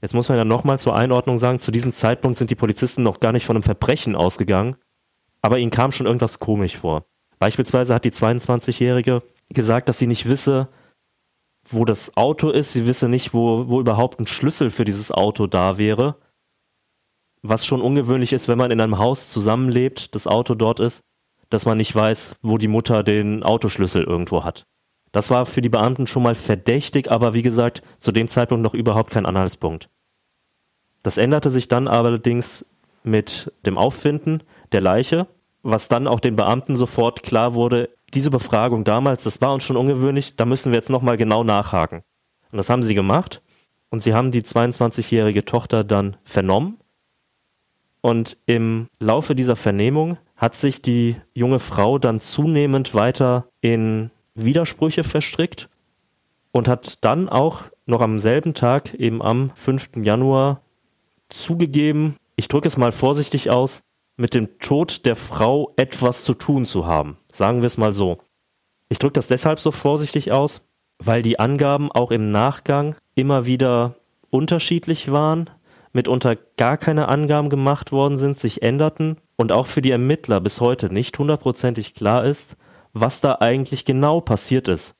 Jetzt 0.00 0.14
muss 0.14 0.28
man 0.28 0.38
ja 0.38 0.44
nochmal 0.44 0.78
zur 0.78 0.94
Einordnung 0.94 1.38
sagen, 1.38 1.58
zu 1.58 1.72
diesem 1.72 1.92
Zeitpunkt 1.92 2.38
sind 2.38 2.50
die 2.50 2.54
Polizisten 2.54 3.02
noch 3.02 3.20
gar 3.20 3.32
nicht 3.32 3.44
von 3.44 3.56
einem 3.56 3.64
Verbrechen 3.64 4.14
ausgegangen, 4.14 4.76
aber 5.42 5.58
ihnen 5.58 5.70
kam 5.70 5.92
schon 5.92 6.06
irgendwas 6.06 6.38
komisch 6.38 6.76
vor. 6.76 7.04
Beispielsweise 7.38 7.94
hat 7.94 8.04
die 8.04 8.12
22-Jährige 8.12 9.22
gesagt, 9.48 9.88
dass 9.88 9.98
sie 9.98 10.06
nicht 10.06 10.28
wisse, 10.28 10.68
wo 11.68 11.84
das 11.84 12.16
Auto 12.16 12.50
ist, 12.50 12.72
sie 12.72 12.86
wisse 12.86 13.08
nicht, 13.08 13.34
wo, 13.34 13.68
wo 13.68 13.80
überhaupt 13.80 14.20
ein 14.20 14.26
Schlüssel 14.26 14.70
für 14.70 14.84
dieses 14.84 15.10
Auto 15.10 15.46
da 15.46 15.78
wäre 15.78 16.16
was 17.42 17.66
schon 17.66 17.80
ungewöhnlich 17.80 18.32
ist, 18.32 18.48
wenn 18.48 18.58
man 18.58 18.70
in 18.70 18.80
einem 18.80 18.98
Haus 18.98 19.30
zusammenlebt, 19.30 20.14
das 20.14 20.26
Auto 20.26 20.54
dort 20.54 20.80
ist, 20.80 21.02
dass 21.48 21.66
man 21.66 21.78
nicht 21.78 21.94
weiß, 21.94 22.36
wo 22.42 22.58
die 22.58 22.68
Mutter 22.68 23.02
den 23.02 23.42
Autoschlüssel 23.42 24.04
irgendwo 24.04 24.44
hat. 24.44 24.66
Das 25.12 25.30
war 25.30 25.46
für 25.46 25.62
die 25.62 25.68
Beamten 25.68 26.06
schon 26.06 26.22
mal 26.22 26.34
verdächtig, 26.34 27.10
aber 27.10 27.34
wie 27.34 27.42
gesagt, 27.42 27.82
zu 27.98 28.12
dem 28.12 28.28
Zeitpunkt 28.28 28.62
noch 28.62 28.74
überhaupt 28.74 29.10
kein 29.10 29.26
Anhaltspunkt. 29.26 29.88
Das 31.02 31.18
änderte 31.18 31.50
sich 31.50 31.66
dann 31.66 31.88
allerdings 31.88 32.64
mit 33.02 33.52
dem 33.64 33.78
Auffinden 33.78 34.42
der 34.72 34.80
Leiche, 34.80 35.26
was 35.62 35.88
dann 35.88 36.06
auch 36.06 36.20
den 36.20 36.36
Beamten 36.36 36.76
sofort 36.76 37.22
klar 37.22 37.54
wurde, 37.54 37.90
diese 38.14 38.30
Befragung 38.30 38.84
damals, 38.84 39.24
das 39.24 39.40
war 39.40 39.52
uns 39.52 39.64
schon 39.64 39.76
ungewöhnlich, 39.76 40.36
da 40.36 40.44
müssen 40.44 40.72
wir 40.72 40.76
jetzt 40.76 40.90
nochmal 40.90 41.16
genau 41.16 41.44
nachhaken. 41.44 42.02
Und 42.50 42.56
das 42.56 42.70
haben 42.70 42.82
sie 42.82 42.94
gemacht 42.94 43.42
und 43.90 44.02
sie 44.02 44.14
haben 44.14 44.32
die 44.32 44.42
22-jährige 44.42 45.44
Tochter 45.44 45.84
dann 45.84 46.16
vernommen 46.24 46.80
und 48.00 48.38
im 48.46 48.88
Laufe 48.98 49.34
dieser 49.34 49.56
Vernehmung 49.56 50.16
hat 50.36 50.54
sich 50.54 50.80
die 50.80 51.16
junge 51.34 51.58
Frau 51.58 51.98
dann 51.98 52.20
zunehmend 52.20 52.94
weiter 52.94 53.46
in 53.60 54.10
Widersprüche 54.34 55.04
verstrickt 55.04 55.68
und 56.52 56.66
hat 56.66 57.04
dann 57.04 57.28
auch 57.28 57.64
noch 57.86 58.00
am 58.00 58.20
selben 58.20 58.54
Tag, 58.54 58.94
eben 58.94 59.20
am 59.20 59.50
5. 59.54 59.96
Januar, 59.96 60.62
zugegeben, 61.28 62.16
ich 62.36 62.48
drücke 62.48 62.68
es 62.68 62.76
mal 62.76 62.92
vorsichtig 62.92 63.50
aus, 63.50 63.82
mit 64.20 64.34
dem 64.34 64.58
Tod 64.58 65.06
der 65.06 65.16
Frau 65.16 65.72
etwas 65.76 66.24
zu 66.24 66.34
tun 66.34 66.66
zu 66.66 66.86
haben. 66.86 67.16
Sagen 67.32 67.62
wir 67.62 67.66
es 67.66 67.78
mal 67.78 67.94
so. 67.94 68.18
Ich 68.90 68.98
drücke 68.98 69.14
das 69.14 69.28
deshalb 69.28 69.60
so 69.60 69.70
vorsichtig 69.70 70.30
aus, 70.30 70.60
weil 70.98 71.22
die 71.22 71.38
Angaben 71.38 71.90
auch 71.90 72.10
im 72.10 72.30
Nachgang 72.30 72.96
immer 73.14 73.46
wieder 73.46 73.96
unterschiedlich 74.28 75.10
waren, 75.10 75.48
mitunter 75.92 76.36
gar 76.56 76.76
keine 76.76 77.08
Angaben 77.08 77.48
gemacht 77.48 77.92
worden 77.92 78.18
sind, 78.18 78.36
sich 78.36 78.62
änderten 78.62 79.16
und 79.36 79.52
auch 79.52 79.66
für 79.66 79.80
die 79.80 79.90
Ermittler 79.90 80.40
bis 80.40 80.60
heute 80.60 80.92
nicht 80.92 81.18
hundertprozentig 81.18 81.94
klar 81.94 82.24
ist, 82.24 82.56
was 82.92 83.22
da 83.22 83.38
eigentlich 83.40 83.86
genau 83.86 84.20
passiert 84.20 84.68
ist. 84.68 84.94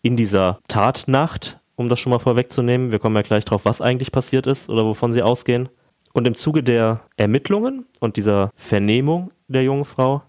In 0.00 0.16
dieser 0.16 0.60
Tatnacht, 0.66 1.60
um 1.76 1.90
das 1.90 2.00
schon 2.00 2.10
mal 2.10 2.18
vorwegzunehmen, 2.18 2.90
wir 2.90 3.00
kommen 3.00 3.16
ja 3.16 3.22
gleich 3.22 3.44
drauf, 3.44 3.66
was 3.66 3.82
eigentlich 3.82 4.12
passiert 4.12 4.46
ist 4.46 4.70
oder 4.70 4.86
wovon 4.86 5.12
sie 5.12 5.22
ausgehen. 5.22 5.68
Und 6.12 6.26
im 6.26 6.34
Zuge 6.34 6.62
der 6.62 7.02
Ermittlungen 7.16 7.86
und 8.00 8.16
dieser 8.16 8.50
Vernehmung 8.56 9.30
der 9.48 9.62
jungen 9.62 9.84
Frau 9.84 10.22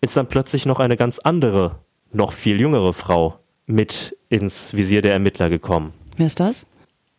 ist 0.00 0.16
dann 0.16 0.28
plötzlich 0.28 0.66
noch 0.66 0.80
eine 0.80 0.96
ganz 0.96 1.18
andere, 1.18 1.76
noch 2.12 2.32
viel 2.32 2.60
jüngere 2.60 2.92
Frau 2.92 3.38
mit 3.66 4.16
ins 4.28 4.74
Visier 4.74 5.02
der 5.02 5.12
Ermittler 5.12 5.50
gekommen. 5.50 5.92
Wer 6.16 6.26
ist 6.26 6.40
das? 6.40 6.66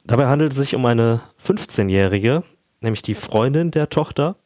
Dabei 0.06 0.28
handelt 0.28 0.52
es 0.52 0.58
sich 0.58 0.76
um 0.76 0.86
eine 0.86 1.22
15-Jährige, 1.44 2.44
nämlich 2.82 3.02
die 3.02 3.16
Freundin 3.16 3.72
der 3.72 3.90
Tochter, 3.90 4.38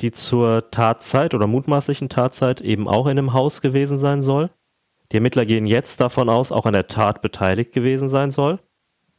die 0.00 0.12
zur 0.12 0.70
Tatzeit 0.70 1.34
oder 1.34 1.46
mutmaßlichen 1.46 2.08
Tatzeit 2.08 2.60
eben 2.60 2.88
auch 2.88 3.06
in 3.06 3.16
dem 3.16 3.32
Haus 3.32 3.60
gewesen 3.60 3.98
sein 3.98 4.22
soll. 4.22 4.50
Die 5.10 5.16
Ermittler 5.16 5.46
gehen 5.46 5.66
jetzt 5.66 6.00
davon 6.00 6.28
aus, 6.28 6.52
auch 6.52 6.66
an 6.66 6.72
der 6.72 6.86
Tat 6.86 7.22
beteiligt 7.22 7.72
gewesen 7.72 8.08
sein 8.08 8.30
soll. 8.30 8.58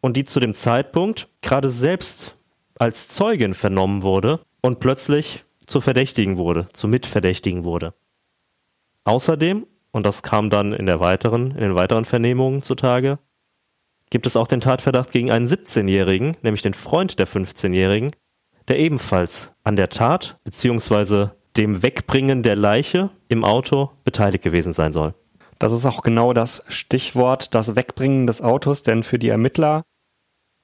Und 0.02 0.18
die 0.18 0.26
zu 0.26 0.40
dem 0.40 0.54
Zeitpunkt 0.54 1.30
gerade 1.42 1.70
selbst 1.70 2.36
als 2.84 3.08
Zeugin 3.08 3.54
vernommen 3.54 4.04
wurde 4.04 4.42
und 4.62 4.82
plötzlich 4.82 5.46
zu 5.66 5.80
Verdächtigen 5.80 6.36
wurde, 6.36 6.68
zu 6.74 6.90
Mitverdächtigen 6.90 7.64
wurde. 7.64 7.94
Außerdem, 9.06 9.66
und 9.94 10.06
das 10.06 10.22
kam 10.22 10.50
dann 10.50 10.74
in 10.74 10.86
der 10.86 11.00
weiteren, 11.00 11.52
in 11.52 11.62
den 11.62 11.76
weiteren 11.76 12.04
Vernehmungen 12.04 12.62
zutage, 12.62 13.20
gibt 14.10 14.26
es 14.26 14.36
auch 14.36 14.48
den 14.48 14.60
Tatverdacht 14.60 15.14
gegen 15.14 15.32
einen 15.32 15.46
17-Jährigen, 15.46 16.36
nämlich 16.42 16.62
den 16.62 16.74
Freund 16.74 17.20
der 17.20 17.28
15-Jährigen, 17.28 18.12
der 18.68 18.80
ebenfalls 18.80 19.54
an 19.64 19.78
der 19.78 19.88
Tat 19.88 20.38
bzw. 20.44 21.28
dem 21.56 21.84
Wegbringen 21.84 22.44
der 22.44 22.58
Leiche 22.58 23.12
im 23.30 23.46
Auto 23.46 23.92
beteiligt 24.04 24.44
gewesen 24.44 24.74
sein 24.74 24.92
soll. 24.92 25.14
Das 25.58 25.72
ist 25.72 25.86
auch 25.86 26.02
genau 26.02 26.34
das 26.34 26.66
Stichwort, 26.68 27.56
das 27.56 27.78
Wegbringen 27.78 28.28
des 28.28 28.42
Autos, 28.42 28.84
denn 28.84 29.04
für 29.04 29.20
die 29.20 29.30
Ermittler 29.30 29.84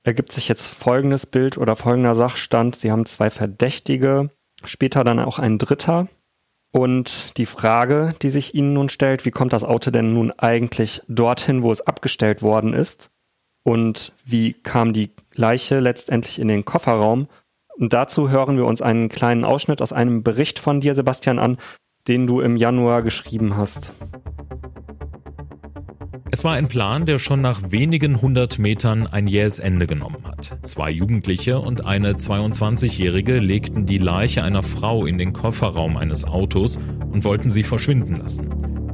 ergibt 0.04 0.32
sich 0.32 0.48
jetzt 0.48 0.68
folgendes 0.68 1.26
Bild 1.26 1.58
oder 1.58 1.76
folgender 1.76 2.16
Sachstand. 2.16 2.76
Sie 2.76 2.92
haben 2.92 3.06
zwei 3.06 3.30
Verdächtige, 3.30 4.30
später 4.64 5.04
dann 5.04 5.20
auch 5.20 5.40
ein 5.40 5.58
Dritter. 5.58 6.08
Und 6.72 7.38
die 7.38 7.48
Frage, 7.48 8.14
die 8.22 8.30
sich 8.30 8.54
ihnen 8.54 8.74
nun 8.74 8.90
stellt, 8.90 9.26
wie 9.26 9.32
kommt 9.32 9.54
das 9.54 9.64
Auto 9.64 9.90
denn 9.90 10.14
nun 10.14 10.32
eigentlich 10.32 11.02
dorthin, 11.08 11.64
wo 11.64 11.72
es 11.72 11.82
abgestellt 11.82 12.42
worden 12.44 12.74
ist? 12.74 13.12
und 13.64 14.14
wie 14.26 14.54
kam 14.54 14.94
die 14.94 15.12
Leiche 15.34 15.80
letztendlich 15.80 16.40
in 16.40 16.48
den 16.48 16.66
Kofferraum. 16.66 17.28
Und 17.78 17.94
dazu 17.94 18.30
hören 18.30 18.58
wir 18.58 18.66
uns 18.66 18.82
einen 18.82 19.10
kleinen 19.10 19.46
Ausschnitt 19.46 19.82
aus 19.82 19.94
einem 19.94 20.24
Bericht 20.24 20.60
von 20.60 20.82
dir, 20.82 20.96
Sebastian, 20.96 21.40
an, 21.40 21.58
den 22.08 22.28
du 22.28 22.42
im 22.42 22.58
Januar 22.58 23.04
geschrieben 23.04 23.56
hast. 23.58 23.94
Es 26.32 26.44
war 26.44 26.54
ein 26.54 26.68
Plan, 26.68 27.08
der 27.08 27.18
schon 27.18 27.42
nach 27.42 27.72
wenigen 27.72 28.22
hundert 28.22 28.60
Metern 28.60 29.08
ein 29.08 29.28
jähes 29.28 29.58
Ende 29.58 29.88
genommen 29.88 30.24
hat. 30.26 30.60
Zwei 30.62 30.92
Jugendliche 30.92 31.60
und 31.60 31.88
eine 31.88 32.14
22-Jährige 32.14 33.40
legten 33.40 33.88
die 33.88 33.98
Leiche 33.98 34.44
einer 34.44 34.62
Frau 34.62 35.08
in 35.08 35.18
den 35.18 35.34
Kofferraum 35.34 35.98
eines 35.98 36.26
Autos 36.26 36.78
und 37.12 37.24
wollten 37.24 37.50
sie 37.50 37.64
verschwinden 37.64 38.18
lassen. 38.18 38.50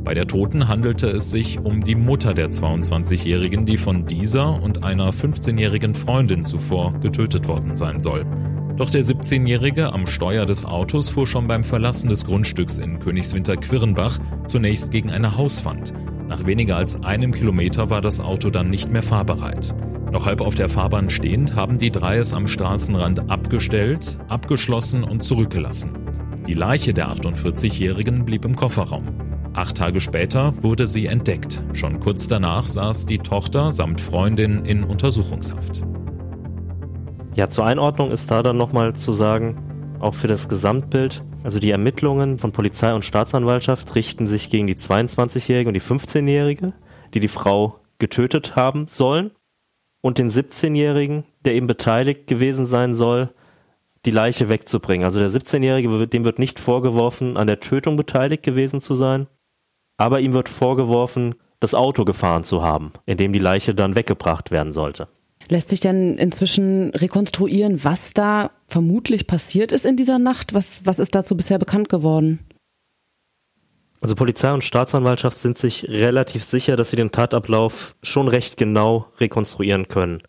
Bei 0.06 0.14
der 0.14 0.28
Toten 0.28 0.70
handelte 0.70 1.08
es 1.08 1.30
sich 1.30 1.60
um 1.60 1.84
die 1.84 1.96
Mutter 1.96 2.34
der 2.34 2.52
22-Jährigen, 2.52 3.66
die 3.66 3.78
von 3.78 4.06
dieser 4.06 4.62
und 4.62 4.84
einer 4.84 5.12
15-jährigen 5.12 5.94
Freundin 5.94 6.46
zuvor 6.46 6.94
getötet 7.02 7.50
worden 7.50 7.76
sein 7.76 8.00
soll. 8.00 8.26
Doch 8.78 8.90
der 8.90 9.04
17-Jährige 9.04 9.92
am 9.92 10.08
Steuer 10.08 10.46
des 10.46 10.64
Autos 10.64 11.10
fuhr 11.10 11.28
schon 11.28 11.48
beim 11.48 11.66
Verlassen 11.66 12.08
des 12.08 12.26
Grundstücks 12.26 12.78
in 12.78 13.00
Königswinter-Quirrenbach 13.00 14.20
zunächst 14.46 14.92
gegen 14.92 15.12
eine 15.12 15.36
Hauswand. 15.36 15.94
Nach 16.28 16.46
weniger 16.46 16.78
als 16.78 17.04
einem 17.04 17.32
Kilometer 17.32 17.90
war 17.90 18.02
das 18.02 18.20
Auto 18.20 18.50
dann 18.50 18.70
nicht 18.70 18.92
mehr 18.92 19.04
fahrbereit. 19.04 19.76
Noch 20.12 20.26
halb 20.26 20.42
auf 20.42 20.56
der 20.56 20.70
Fahrbahn 20.70 21.10
stehend 21.10 21.56
haben 21.56 21.78
die 21.78 21.92
drei 21.92 22.18
es 22.18 22.34
am 22.34 22.48
Straßenrand 22.48 23.30
abgestellt, 23.30 24.18
abgeschlossen 24.28 25.04
und 25.04 25.24
zurückgelassen. 25.24 25.92
Die 26.48 26.54
Leiche 26.54 26.94
der 26.94 27.10
48-Jährigen 27.10 28.26
blieb 28.26 28.46
im 28.46 28.56
Kofferraum. 28.56 29.06
Acht 29.54 29.78
Tage 29.78 30.00
später 30.00 30.54
wurde 30.62 30.88
sie 30.88 31.06
entdeckt. 31.06 31.64
Schon 31.74 32.00
kurz 32.00 32.28
danach 32.28 32.68
saß 32.68 33.06
die 33.06 33.20
Tochter 33.20 33.72
samt 33.72 34.02
Freundin 34.02 34.66
in 34.66 34.84
Untersuchungshaft. 34.84 35.82
Ja, 37.36 37.50
zur 37.50 37.66
Einordnung 37.66 38.12
ist 38.12 38.32
da 38.32 38.44
dann 38.44 38.58
nochmal 38.58 38.96
zu 38.96 39.12
sagen, 39.12 39.58
auch 40.00 40.14
für 40.14 40.28
das 40.28 40.50
Gesamtbild, 40.50 41.24
also 41.46 41.60
die 41.60 41.70
Ermittlungen 41.70 42.40
von 42.40 42.52
Polizei 42.52 42.92
und 42.92 43.06
Staatsanwaltschaft 43.06 43.94
richten 43.94 44.26
sich 44.26 44.50
gegen 44.50 44.66
die 44.66 44.74
22-Jährige 44.74 45.68
und 45.68 45.76
die 45.76 45.82
15-Jährige, 45.82 46.74
die 47.14 47.20
die 47.20 47.28
Frau 47.28 47.80
getötet 48.00 48.56
haben 48.56 48.88
sollen, 48.90 49.30
und 50.02 50.18
den 50.18 50.30
17-Jährigen, 50.30 51.24
der 51.46 51.54
eben 51.54 51.68
beteiligt 51.68 52.26
gewesen 52.26 52.66
sein 52.66 52.96
soll, 52.96 53.30
die 54.06 54.12
Leiche 54.12 54.50
wegzubringen. 54.50 55.06
Also 55.06 55.20
der 55.20 55.30
17-Jährige, 55.30 56.08
dem 56.08 56.26
wird 56.26 56.40
nicht 56.40 56.60
vorgeworfen, 56.60 57.38
an 57.38 57.46
der 57.46 57.60
Tötung 57.60 57.96
beteiligt 57.96 58.42
gewesen 58.42 58.80
zu 58.80 58.96
sein, 58.96 59.28
aber 59.98 60.22
ihm 60.22 60.34
wird 60.34 60.50
vorgeworfen, 60.50 61.36
das 61.60 61.76
Auto 61.76 62.06
gefahren 62.06 62.44
zu 62.44 62.64
haben, 62.64 62.92
in 63.06 63.18
dem 63.18 63.34
die 63.34 63.40
Leiche 63.40 63.76
dann 63.76 63.96
weggebracht 63.96 64.50
werden 64.50 64.72
sollte. 64.72 65.08
Lässt 65.50 65.70
sich 65.70 65.80
denn 65.80 66.18
inzwischen 66.18 66.90
rekonstruieren, 66.90 67.84
was 67.84 68.14
da 68.14 68.50
vermutlich 68.68 69.28
passiert 69.28 69.72
ist 69.72 69.86
in 69.86 69.98
dieser 69.98 70.20
Nacht? 70.20 70.54
Was, 70.54 70.80
was 70.84 71.00
ist 71.00 71.16
dazu 71.16 71.36
bisher 71.36 71.60
bekannt 71.60 71.90
geworden? 71.90 72.40
Also 74.02 74.16
Polizei 74.16 74.54
und 74.54 74.64
Staatsanwaltschaft 74.64 75.38
sind 75.38 75.58
sich 75.58 75.88
relativ 75.90 76.44
sicher, 76.44 76.76
dass 76.76 76.90
sie 76.90 76.96
den 76.96 77.12
Tatablauf 77.12 77.96
schon 78.04 78.28
recht 78.28 78.58
genau 78.58 79.08
rekonstruieren 79.20 79.88
können. 79.88 80.22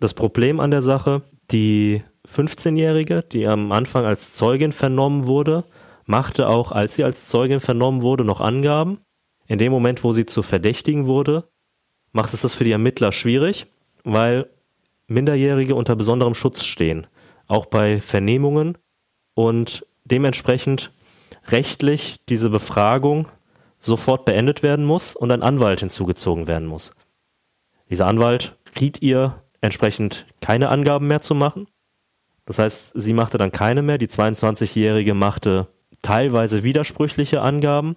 Das 0.00 0.12
Problem 0.12 0.60
an 0.60 0.70
der 0.70 0.82
Sache, 0.82 1.22
die 1.50 2.02
15-Jährige, 2.28 3.22
die 3.22 3.46
am 3.46 3.72
Anfang 3.72 4.04
als 4.04 4.32
Zeugin 4.32 4.72
vernommen 4.72 5.26
wurde, 5.26 5.64
machte 6.04 6.48
auch, 6.48 6.72
als 6.72 6.96
sie 6.96 7.04
als 7.04 7.28
Zeugin 7.28 7.60
vernommen 7.60 8.02
wurde, 8.02 8.24
noch 8.24 8.40
Angaben. 8.40 8.98
In 9.46 9.58
dem 9.58 9.72
Moment, 9.72 10.04
wo 10.04 10.12
sie 10.12 10.26
zu 10.26 10.42
Verdächtigen 10.42 11.06
wurde, 11.06 11.48
macht 12.12 12.34
es 12.34 12.42
das 12.42 12.54
für 12.54 12.64
die 12.64 12.72
Ermittler 12.72 13.12
schwierig, 13.12 13.66
weil 14.04 14.50
Minderjährige 15.06 15.74
unter 15.74 15.94
besonderem 15.94 16.34
Schutz 16.34 16.64
stehen, 16.64 17.06
auch 17.46 17.66
bei 17.66 18.00
Vernehmungen 18.00 18.78
und 19.34 19.86
dementsprechend 20.04 20.90
rechtlich 21.48 22.18
diese 22.28 22.50
Befragung 22.50 23.28
sofort 23.78 24.24
beendet 24.24 24.62
werden 24.62 24.84
muss 24.84 25.14
und 25.14 25.30
ein 25.30 25.42
Anwalt 25.42 25.80
hinzugezogen 25.80 26.46
werden 26.46 26.66
muss. 26.66 26.94
Dieser 27.90 28.06
Anwalt 28.06 28.56
riet 28.80 29.02
ihr 29.02 29.42
entsprechend 29.60 30.26
keine 30.40 30.68
Angaben 30.70 31.06
mehr 31.06 31.20
zu 31.20 31.34
machen. 31.34 31.66
Das 32.46 32.58
heißt, 32.58 32.92
sie 32.94 33.12
machte 33.12 33.38
dann 33.38 33.52
keine 33.52 33.82
mehr, 33.82 33.98
die 33.98 34.08
22-Jährige 34.08 35.14
machte 35.14 35.68
teilweise 36.02 36.62
widersprüchliche 36.62 37.42
Angaben. 37.42 37.96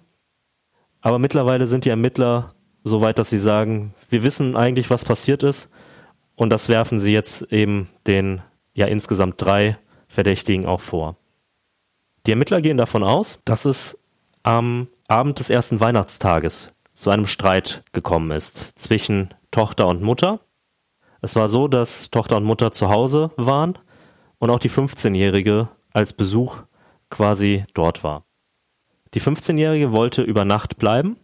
Aber 1.00 1.18
mittlerweile 1.18 1.66
sind 1.66 1.84
die 1.84 1.90
Ermittler 1.90 2.54
so 2.82 3.00
weit, 3.00 3.18
dass 3.18 3.30
sie 3.30 3.38
sagen, 3.38 3.94
wir 4.08 4.22
wissen 4.22 4.56
eigentlich, 4.56 4.90
was 4.90 5.04
passiert 5.04 5.42
ist. 5.42 5.68
Und 6.34 6.50
das 6.50 6.68
werfen 6.68 6.98
sie 6.98 7.12
jetzt 7.12 7.52
eben 7.52 7.88
den 8.06 8.42
ja 8.80 8.86
insgesamt 8.86 9.40
drei 9.40 9.78
Verdächtigen 10.08 10.66
auch 10.66 10.80
vor. 10.80 11.16
Die 12.26 12.32
Ermittler 12.32 12.60
gehen 12.60 12.76
davon 12.76 13.04
aus, 13.04 13.38
dass 13.44 13.64
es 13.64 13.98
am 14.42 14.88
Abend 15.08 15.38
des 15.38 15.50
ersten 15.50 15.80
Weihnachtstages 15.80 16.72
zu 16.92 17.10
einem 17.10 17.26
Streit 17.26 17.84
gekommen 17.92 18.30
ist 18.30 18.78
zwischen 18.78 19.30
Tochter 19.50 19.86
und 19.86 20.02
Mutter. 20.02 20.40
Es 21.22 21.36
war 21.36 21.48
so, 21.48 21.68
dass 21.68 22.10
Tochter 22.10 22.36
und 22.36 22.44
Mutter 22.44 22.72
zu 22.72 22.88
Hause 22.88 23.30
waren 23.36 23.78
und 24.38 24.50
auch 24.50 24.58
die 24.58 24.70
15-Jährige 24.70 25.68
als 25.92 26.12
Besuch 26.12 26.62
quasi 27.10 27.64
dort 27.74 28.04
war. 28.04 28.24
Die 29.14 29.20
15-Jährige 29.20 29.92
wollte 29.92 30.22
über 30.22 30.44
Nacht 30.44 30.78
bleiben. 30.78 31.16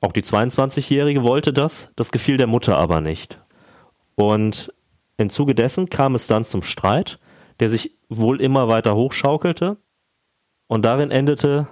Auch 0.00 0.12
die 0.12 0.22
22-Jährige 0.22 1.22
wollte 1.22 1.52
das. 1.52 1.90
Das 1.96 2.10
gefiel 2.10 2.36
der 2.36 2.46
Mutter 2.46 2.76
aber 2.76 3.00
nicht. 3.00 3.38
Und 4.16 4.72
im 5.16 5.30
Zuge 5.30 5.54
dessen 5.54 5.88
kam 5.88 6.14
es 6.14 6.26
dann 6.26 6.44
zum 6.44 6.62
Streit, 6.62 7.18
der 7.60 7.70
sich 7.70 7.96
wohl 8.08 8.40
immer 8.40 8.68
weiter 8.68 8.94
hochschaukelte 8.94 9.78
und 10.66 10.84
darin 10.84 11.10
endete, 11.10 11.68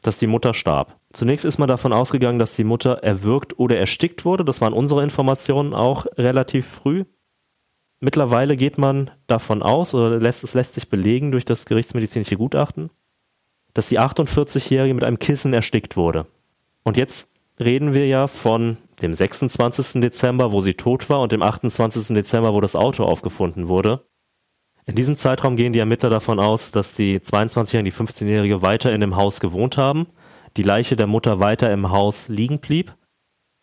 dass 0.00 0.18
die 0.18 0.26
Mutter 0.26 0.52
starb. 0.52 0.98
Zunächst 1.12 1.44
ist 1.44 1.58
man 1.58 1.68
davon 1.68 1.92
ausgegangen, 1.92 2.38
dass 2.38 2.56
die 2.56 2.64
Mutter 2.64 3.02
erwürgt 3.02 3.58
oder 3.58 3.78
erstickt 3.78 4.24
wurde. 4.24 4.44
Das 4.44 4.60
waren 4.60 4.72
unsere 4.72 5.02
Informationen 5.02 5.74
auch 5.74 6.06
relativ 6.16 6.66
früh. 6.66 7.04
Mittlerweile 8.00 8.56
geht 8.56 8.78
man 8.78 9.10
davon 9.28 9.62
aus, 9.62 9.94
oder 9.94 10.18
lässt, 10.18 10.42
es 10.42 10.54
lässt 10.54 10.74
sich 10.74 10.88
belegen 10.88 11.30
durch 11.30 11.44
das 11.44 11.66
gerichtsmedizinische 11.66 12.36
Gutachten, 12.36 12.90
dass 13.74 13.88
die 13.88 14.00
48-Jährige 14.00 14.94
mit 14.94 15.04
einem 15.04 15.20
Kissen 15.20 15.54
erstickt 15.54 15.96
wurde. 15.96 16.26
Und 16.82 16.96
jetzt 16.96 17.28
reden 17.60 17.94
wir 17.94 18.08
ja 18.08 18.26
von 18.26 18.78
dem 19.02 19.14
26. 19.14 20.00
Dezember, 20.00 20.52
wo 20.52 20.60
sie 20.60 20.74
tot 20.74 21.10
war, 21.10 21.20
und 21.20 21.32
dem 21.32 21.42
28. 21.42 22.14
Dezember, 22.14 22.54
wo 22.54 22.60
das 22.60 22.76
Auto 22.76 23.04
aufgefunden 23.04 23.68
wurde. 23.68 24.06
In 24.84 24.96
diesem 24.96 25.16
Zeitraum 25.16 25.56
gehen 25.56 25.72
die 25.72 25.78
Ermittler 25.78 26.10
davon 26.10 26.40
aus, 26.40 26.72
dass 26.72 26.94
die 26.94 27.20
22-Jährige 27.20 27.78
und 27.78 27.84
die 27.84 27.92
15-Jährige 27.92 28.62
weiter 28.62 28.92
in 28.92 29.00
dem 29.00 29.16
Haus 29.16 29.40
gewohnt 29.40 29.76
haben, 29.76 30.06
die 30.56 30.62
Leiche 30.62 30.96
der 30.96 31.06
Mutter 31.06 31.40
weiter 31.40 31.72
im 31.72 31.90
Haus 31.90 32.28
liegen 32.28 32.58
blieb 32.58 32.94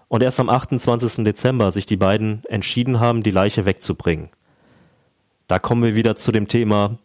und 0.08 0.24
erst 0.24 0.40
am 0.40 0.50
28. 0.50 1.24
Dezember 1.24 1.72
sich 1.72 1.86
die 1.86 1.98
beiden 1.98 2.44
entschieden 2.46 3.00
haben, 3.00 3.22
die 3.22 3.32
Leiche 3.32 3.66
wegzubringen. 3.66 4.30
Da 5.48 5.60
kommen 5.60 5.84
wir 5.84 5.96
wieder 5.96 6.16
zu 6.16 6.32
dem 6.32 6.48
Thema 6.48 6.98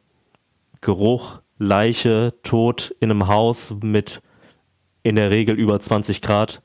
Geruch, 0.80 1.40
Leiche, 1.58 2.34
Tod 2.42 2.94
in 3.00 3.10
einem 3.10 3.26
Haus 3.26 3.74
mit 3.82 4.20
in 5.02 5.16
der 5.16 5.30
Regel 5.30 5.56
über 5.56 5.78
20 5.78 6.20
Grad. 6.20 6.62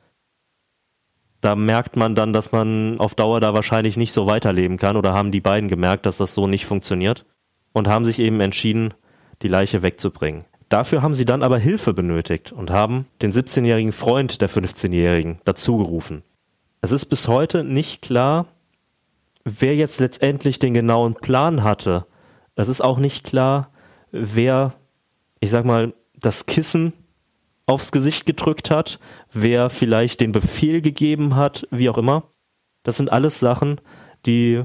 Da 1.42 1.56
merkt 1.56 1.96
man 1.96 2.16
dann, 2.16 2.34
dass 2.34 2.52
man 2.52 3.00
auf 3.00 3.16
Dauer 3.16 3.40
da 3.40 3.54
wahrscheinlich 3.54 3.96
nicht 3.96 4.12
so 4.12 4.28
weiterleben 4.28 4.78
kann 4.78 4.98
oder 4.98 5.14
haben 5.14 5.32
die 5.32 5.42
beiden 5.42 5.70
gemerkt, 5.70 6.06
dass 6.06 6.18
das 6.18 6.34
so 6.34 6.48
nicht 6.48 6.66
funktioniert 6.66 7.26
und 7.72 7.88
haben 7.88 8.06
sich 8.06 8.20
eben 8.20 8.42
entschieden, 8.42 8.94
die 9.42 9.48
Leiche 9.48 9.82
wegzubringen. 9.82 10.44
Dafür 10.68 11.02
haben 11.02 11.14
sie 11.14 11.26
dann 11.26 11.42
aber 11.42 11.58
Hilfe 11.58 11.94
benötigt 11.94 12.52
und 12.52 12.70
haben 12.70 13.08
den 13.22 13.32
17-jährigen 13.32 13.92
Freund 13.92 14.42
der 14.42 14.50
15-jährigen 14.50 15.38
dazugerufen. 15.46 16.24
Es 16.82 16.92
ist 16.92 17.06
bis 17.06 17.28
heute 17.28 17.64
nicht 17.64 18.02
klar, 18.02 18.46
wer 19.44 19.76
jetzt 19.76 20.00
letztendlich 20.00 20.60
den 20.60 20.74
genauen 20.74 21.16
Plan 21.16 21.64
hatte. 21.64 22.06
Es 22.56 22.68
ist 22.68 22.82
auch 22.82 23.00
nicht 23.00 23.26
klar, 23.26 23.72
wer, 24.12 24.74
ich 25.40 25.50
sag 25.50 25.66
mal, 25.66 25.94
das 26.16 26.46
Kissen 26.46 26.94
aufs 27.70 27.92
Gesicht 27.92 28.26
gedrückt 28.26 28.72
hat, 28.72 29.00
wer 29.32 29.70
vielleicht 29.70 30.22
den 30.22 30.32
Befehl 30.32 30.82
gegeben 30.82 31.36
hat, 31.36 31.68
wie 31.72 31.90
auch 31.90 31.98
immer. 31.98 32.24
Das 32.84 32.98
sind 32.98 33.12
alles 33.12 33.40
Sachen, 33.40 33.80
die 34.26 34.64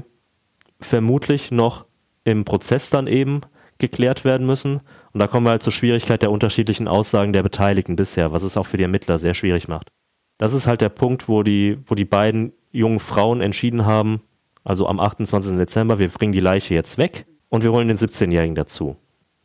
vermutlich 0.79 1.51
noch 1.51 1.85
im 2.23 2.45
Prozess 2.45 2.89
dann 2.89 3.07
eben 3.07 3.41
geklärt 3.77 4.25
werden 4.25 4.47
müssen. 4.47 4.81
Und 5.13 5.19
da 5.19 5.27
kommen 5.27 5.45
wir 5.45 5.51
halt 5.51 5.63
zur 5.63 5.73
Schwierigkeit 5.73 6.21
der 6.21 6.31
unterschiedlichen 6.31 6.87
Aussagen 6.87 7.33
der 7.33 7.43
Beteiligten 7.43 7.95
bisher, 7.95 8.31
was 8.31 8.43
es 8.43 8.57
auch 8.57 8.65
für 8.65 8.77
die 8.77 8.83
Ermittler 8.83 9.19
sehr 9.19 9.33
schwierig 9.33 9.67
macht. 9.67 9.89
Das 10.37 10.53
ist 10.53 10.67
halt 10.67 10.81
der 10.81 10.89
Punkt, 10.89 11.29
wo 11.29 11.43
die, 11.43 11.77
wo 11.85 11.95
die 11.95 12.05
beiden 12.05 12.53
jungen 12.71 12.99
Frauen 12.99 13.41
entschieden 13.41 13.85
haben, 13.85 14.21
also 14.63 14.87
am 14.87 14.99
28. 14.99 15.55
Dezember, 15.57 15.99
wir 15.99 16.09
bringen 16.09 16.33
die 16.33 16.39
Leiche 16.39 16.73
jetzt 16.73 16.97
weg 16.97 17.25
und 17.49 17.63
wir 17.63 17.71
holen 17.71 17.87
den 17.87 17.97
17-Jährigen 17.97 18.55
dazu. 18.55 18.97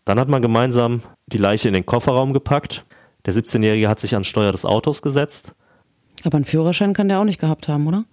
Dann 0.05 0.19
hat 0.19 0.29
man 0.29 0.43
gemeinsam 0.43 1.03
die 1.27 1.39
Leiche 1.39 1.69
in 1.69 1.75
den 1.75 1.87
Kofferraum 1.87 2.33
gepackt. 2.33 2.87
Der 3.27 3.35
17-Jährige 3.35 3.89
hat 3.89 4.01
sich 4.01 4.15
ans 4.15 4.27
Steuer 4.27 4.53
des 4.53 4.65
Autos 4.65 5.03
gesetzt. 5.03 5.55
Aber 6.25 6.37
einen 6.37 6.45
Führerschein 6.45 6.93
kann 6.93 7.09
der 7.09 7.21
auch 7.21 7.25
nicht 7.25 7.41
gehabt 7.41 7.69
haben, 7.69 7.87
oder? 7.87 8.05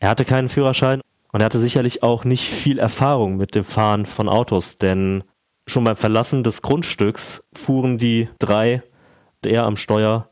Er 0.00 0.10
hatte 0.10 0.24
keinen 0.24 0.48
Führerschein 0.48 1.00
und 1.32 1.40
er 1.40 1.46
hatte 1.46 1.58
sicherlich 1.58 2.02
auch 2.02 2.24
nicht 2.24 2.48
viel 2.48 2.78
Erfahrung 2.78 3.36
mit 3.36 3.54
dem 3.54 3.64
Fahren 3.64 4.06
von 4.06 4.28
Autos, 4.28 4.78
denn 4.78 5.24
schon 5.66 5.84
beim 5.84 5.96
Verlassen 5.96 6.42
des 6.42 6.62
Grundstücks 6.62 7.42
fuhren 7.52 7.98
die 7.98 8.28
drei, 8.38 8.82
der 9.44 9.64
am 9.64 9.76
Steuer, 9.76 10.28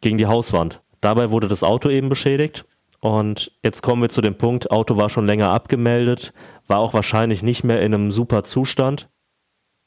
gegen 0.00 0.18
die 0.18 0.26
Hauswand. 0.26 0.82
Dabei 1.00 1.30
wurde 1.30 1.48
das 1.48 1.62
Auto 1.62 1.88
eben 1.88 2.08
beschädigt. 2.08 2.66
Und 3.00 3.52
jetzt 3.62 3.82
kommen 3.82 4.00
wir 4.00 4.08
zu 4.08 4.22
dem 4.22 4.38
Punkt, 4.38 4.70
Auto 4.70 4.96
war 4.96 5.10
schon 5.10 5.26
länger 5.26 5.50
abgemeldet, 5.50 6.32
war 6.66 6.78
auch 6.78 6.94
wahrscheinlich 6.94 7.42
nicht 7.42 7.62
mehr 7.62 7.82
in 7.82 7.92
einem 7.92 8.12
super 8.12 8.44
Zustand. 8.44 9.10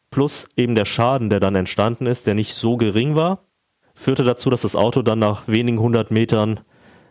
Plus 0.10 0.48
eben 0.56 0.76
der 0.76 0.86
Schaden, 0.86 1.30
der 1.30 1.40
dann 1.40 1.56
entstanden 1.56 2.06
ist, 2.06 2.28
der 2.28 2.34
nicht 2.34 2.54
so 2.54 2.78
gering 2.78 3.16
war, 3.16 3.44
führte 3.94 4.24
dazu, 4.24 4.50
dass 4.50 4.62
das 4.62 4.76
Auto 4.76 5.02
dann 5.02 5.20
nach 5.20 5.48
wenigen 5.48 5.80
hundert 5.80 6.12
Metern 6.12 6.60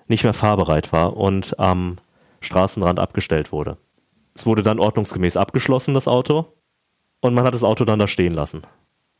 nicht 0.09 0.25
mehr 0.25 0.33
fahrbereit 0.33 0.93
war 0.93 1.17
und 1.17 1.59
am 1.59 1.97
Straßenrand 2.41 2.99
abgestellt 2.99 3.53
wurde. 3.53 3.77
Es 4.35 4.47
wurde 4.47 4.63
dann 4.63 4.79
ordnungsgemäß 4.79 5.37
abgeschlossen, 5.37 5.95
das 5.95 6.09
Auto, 6.09 6.47
und 7.21 7.35
man 7.35 7.45
hat 7.45 7.55
das 7.55 7.65
Auto 7.65 7.85
dann 7.85 7.99
da 7.99 8.07
stehen 8.07 8.35
lassen. 8.35 8.63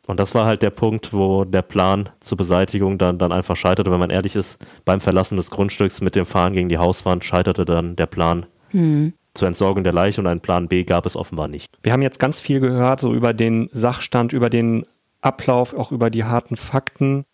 Und 0.07 0.21
das 0.21 0.35
war 0.35 0.47
halt 0.47 0.62
der 0.62 0.71
Punkt, 0.71 1.12
wo 1.12 1.45
der 1.45 1.62
Plan 1.62 2.09
zur 2.21 2.39
Beseitigung 2.39 2.97
dann, 2.99 3.19
dann 3.19 3.33
einfach 3.33 3.57
scheiterte. 3.57 3.91
Wenn 3.91 3.99
man 3.99 4.11
ehrlich 4.11 4.37
ist, 4.37 4.59
beim 4.85 5.01
Verlassen 5.01 5.37
des 5.37 5.51
Grundstücks 5.51 6.01
mit 6.01 6.15
dem 6.15 6.27
Fahren 6.27 6.53
gegen 6.53 6.69
die 6.69 6.79
Hauswand 6.79 7.25
scheiterte 7.25 7.65
dann 7.65 7.97
der 7.97 8.07
Plan 8.07 8.47
hm. 8.71 9.15
Zur 9.37 9.49
Entsorgung 9.49 9.85
der 9.85 9.92
Leiche 9.92 10.20
und 10.20 10.27
einen 10.27 10.40
Plan 10.40 10.68
B 10.68 10.85
gab 10.85 11.07
es 11.07 11.16
offenbar 11.16 11.49
nicht. 11.49 11.66
Wir 11.83 11.92
haben 11.92 12.03
jetzt 12.03 12.18
ganz 12.18 12.40
viel 12.40 12.61
gehört, 12.61 13.01
so 13.01 13.14
über 13.14 13.35
den 13.35 13.68
Sachstand, 13.72 14.33
über 14.33 14.51
den 14.51 14.87
Ablauf, 15.20 15.75
auch 15.75 15.92
über 15.92 16.11
die 16.11 16.25
harten 16.25 16.57
Fakten. 16.57 17.25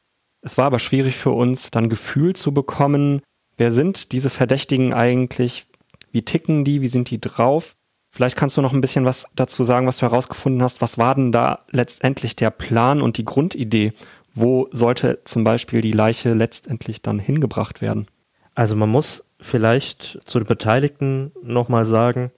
Es 0.42 0.58
war 0.58 0.66
aber 0.66 0.78
schwierig 0.78 1.16
für 1.16 1.30
uns, 1.30 1.70
dann 1.70 1.88
Gefühl 1.88 2.34
zu 2.34 2.52
bekommen, 2.52 3.22
wer 3.56 3.70
sind 3.70 4.12
diese 4.12 4.30
Verdächtigen 4.30 4.92
eigentlich, 4.92 5.66
wie 6.10 6.22
ticken 6.22 6.64
die, 6.64 6.82
wie 6.82 6.88
sind 6.88 7.10
die 7.10 7.20
drauf? 7.20 7.74
Vielleicht 8.10 8.36
kannst 8.36 8.56
du 8.58 8.62
noch 8.62 8.74
ein 8.74 8.82
bisschen 8.82 9.06
was 9.06 9.26
dazu 9.34 9.64
sagen, 9.64 9.86
was 9.86 9.96
du 9.96 10.02
herausgefunden 10.02 10.62
hast. 10.62 10.82
Was 10.82 10.98
war 10.98 11.14
denn 11.14 11.32
da 11.32 11.60
letztendlich 11.70 12.36
der 12.36 12.50
Plan 12.50 13.00
und 13.00 13.16
die 13.16 13.24
Grundidee? 13.24 13.94
Wo 14.34 14.68
sollte 14.70 15.20
zum 15.24 15.44
Beispiel 15.44 15.80
die 15.80 15.92
Leiche 15.92 16.34
letztendlich 16.34 17.00
dann 17.00 17.18
hingebracht 17.18 17.80
werden? 17.80 18.06
Also 18.54 18.76
man 18.76 18.90
muss 18.90 19.24
vielleicht 19.42 20.18
zu 20.24 20.38
den 20.38 20.46
Beteiligten 20.46 21.32
nochmal 21.42 21.84
sagen, 21.84 22.32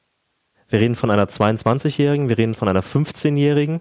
wir 0.69 0.81
reden 0.81 0.95
von 0.95 1.11
einer 1.11 1.27
22-Jährigen, 1.27 2.29
wir 2.29 2.38
reden 2.38 2.55
von 2.55 2.69
einer 2.69 2.83
15-Jährigen, 2.83 3.81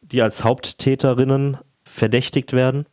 die 0.00 0.22
als 0.22 0.44
Haupttäterinnen 0.44 1.58
verdächtigt 1.84 2.52
werden. 2.52 2.86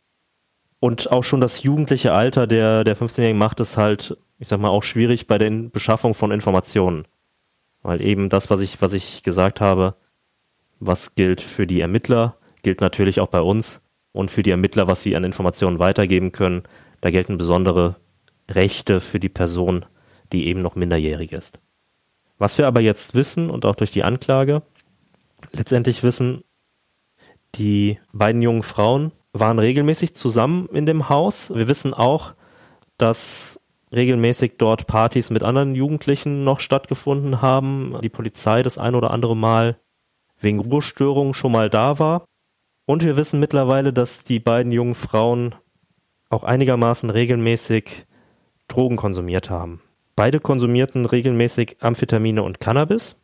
Und 0.78 1.10
auch 1.10 1.24
schon 1.24 1.40
das 1.40 1.62
jugendliche 1.62 2.12
Alter 2.12 2.46
der, 2.46 2.84
der 2.84 2.96
15-Jährigen 2.96 3.38
macht 3.38 3.60
es 3.60 3.76
halt, 3.76 4.16
ich 4.38 4.48
sag 4.48 4.60
mal, 4.60 4.68
auch 4.68 4.82
schwierig 4.82 5.26
bei 5.26 5.38
der 5.38 5.50
Beschaffung 5.50 6.14
von 6.14 6.30
Informationen. 6.30 7.06
Weil 7.82 8.00
eben 8.02 8.28
das, 8.28 8.50
was 8.50 8.60
ich, 8.60 8.80
was 8.80 8.92
ich 8.92 9.22
gesagt 9.22 9.60
habe, 9.60 9.94
was 10.78 11.14
gilt 11.14 11.40
für 11.40 11.66
die 11.66 11.80
Ermittler, 11.80 12.36
gilt 12.62 12.80
natürlich 12.80 13.20
auch 13.20 13.28
bei 13.28 13.40
uns. 13.40 13.80
Und 14.12 14.30
für 14.30 14.42
die 14.42 14.50
Ermittler, 14.50 14.86
was 14.86 15.02
sie 15.02 15.14
an 15.16 15.24
Informationen 15.24 15.78
weitergeben 15.78 16.32
können, 16.32 16.62
da 17.00 17.10
gelten 17.10 17.38
besondere 17.38 17.96
Rechte 18.50 19.00
für 19.00 19.20
die 19.20 19.28
Person, 19.28 19.86
die 20.32 20.46
eben 20.46 20.60
noch 20.60 20.74
minderjährig 20.74 21.32
ist. 21.32 21.60
Was 22.38 22.58
wir 22.58 22.66
aber 22.66 22.80
jetzt 22.80 23.14
wissen 23.14 23.50
und 23.50 23.64
auch 23.64 23.76
durch 23.76 23.90
die 23.90 24.02
Anklage 24.02 24.62
letztendlich 25.52 26.02
wissen, 26.02 26.42
die 27.54 27.98
beiden 28.12 28.42
jungen 28.42 28.62
Frauen 28.62 29.12
waren 29.32 29.58
regelmäßig 29.58 30.14
zusammen 30.14 30.68
in 30.72 30.86
dem 30.86 31.08
Haus. 31.08 31.52
Wir 31.54 31.68
wissen 31.68 31.94
auch, 31.94 32.34
dass 32.98 33.60
regelmäßig 33.92 34.54
dort 34.58 34.86
Partys 34.86 35.30
mit 35.30 35.42
anderen 35.42 35.74
Jugendlichen 35.74 36.44
noch 36.44 36.60
stattgefunden 36.60 37.42
haben, 37.42 37.98
die 38.02 38.08
Polizei 38.08 38.62
das 38.62 38.78
ein 38.78 38.94
oder 38.94 39.10
andere 39.10 39.36
Mal 39.36 39.78
wegen 40.40 40.60
Ruhestörungen 40.60 41.34
schon 41.34 41.52
mal 41.52 41.70
da 41.70 41.98
war. 41.98 42.24
Und 42.86 43.04
wir 43.04 43.16
wissen 43.16 43.40
mittlerweile, 43.40 43.92
dass 43.92 44.24
die 44.24 44.40
beiden 44.40 44.72
jungen 44.72 44.94
Frauen 44.94 45.54
auch 46.28 46.44
einigermaßen 46.44 47.10
regelmäßig 47.10 48.06
Drogen 48.70 48.96
konsumiert 48.96 49.50
haben. 49.50 49.82
Beide 50.16 50.40
konsumierten 50.40 51.06
regelmäßig 51.06 51.76
Amphetamine 51.80 52.42
und 52.42 52.60
Cannabis. 52.60 53.16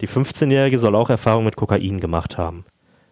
Die 0.00 0.08
15-Jährige 0.08 0.78
soll 0.78 0.94
auch 0.94 1.10
Erfahrung 1.10 1.44
mit 1.44 1.56
Kokain 1.56 2.00
gemacht 2.00 2.38
haben. 2.38 2.64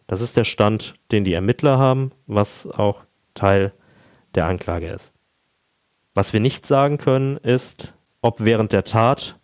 Das 0.07 0.21
ist 0.21 0.37
der 0.37 0.45
Stand, 0.45 0.95
den 1.13 1.25
die 1.25 1.35
Ermittler 1.35 1.79
haben, 1.79 2.13
was 2.27 2.67
auch 2.67 3.05
Teil 3.35 3.73
der 4.35 4.47
Anklage 4.47 4.89
ist. 4.89 5.13
Was 6.15 6.33
wir 6.33 6.41
nicht 6.41 6.67
sagen 6.67 6.99
können, 6.99 7.37
ist, 7.37 7.95
ob 8.23 8.41
während 8.41 8.73
der 8.73 8.85
Tat 8.85 9.39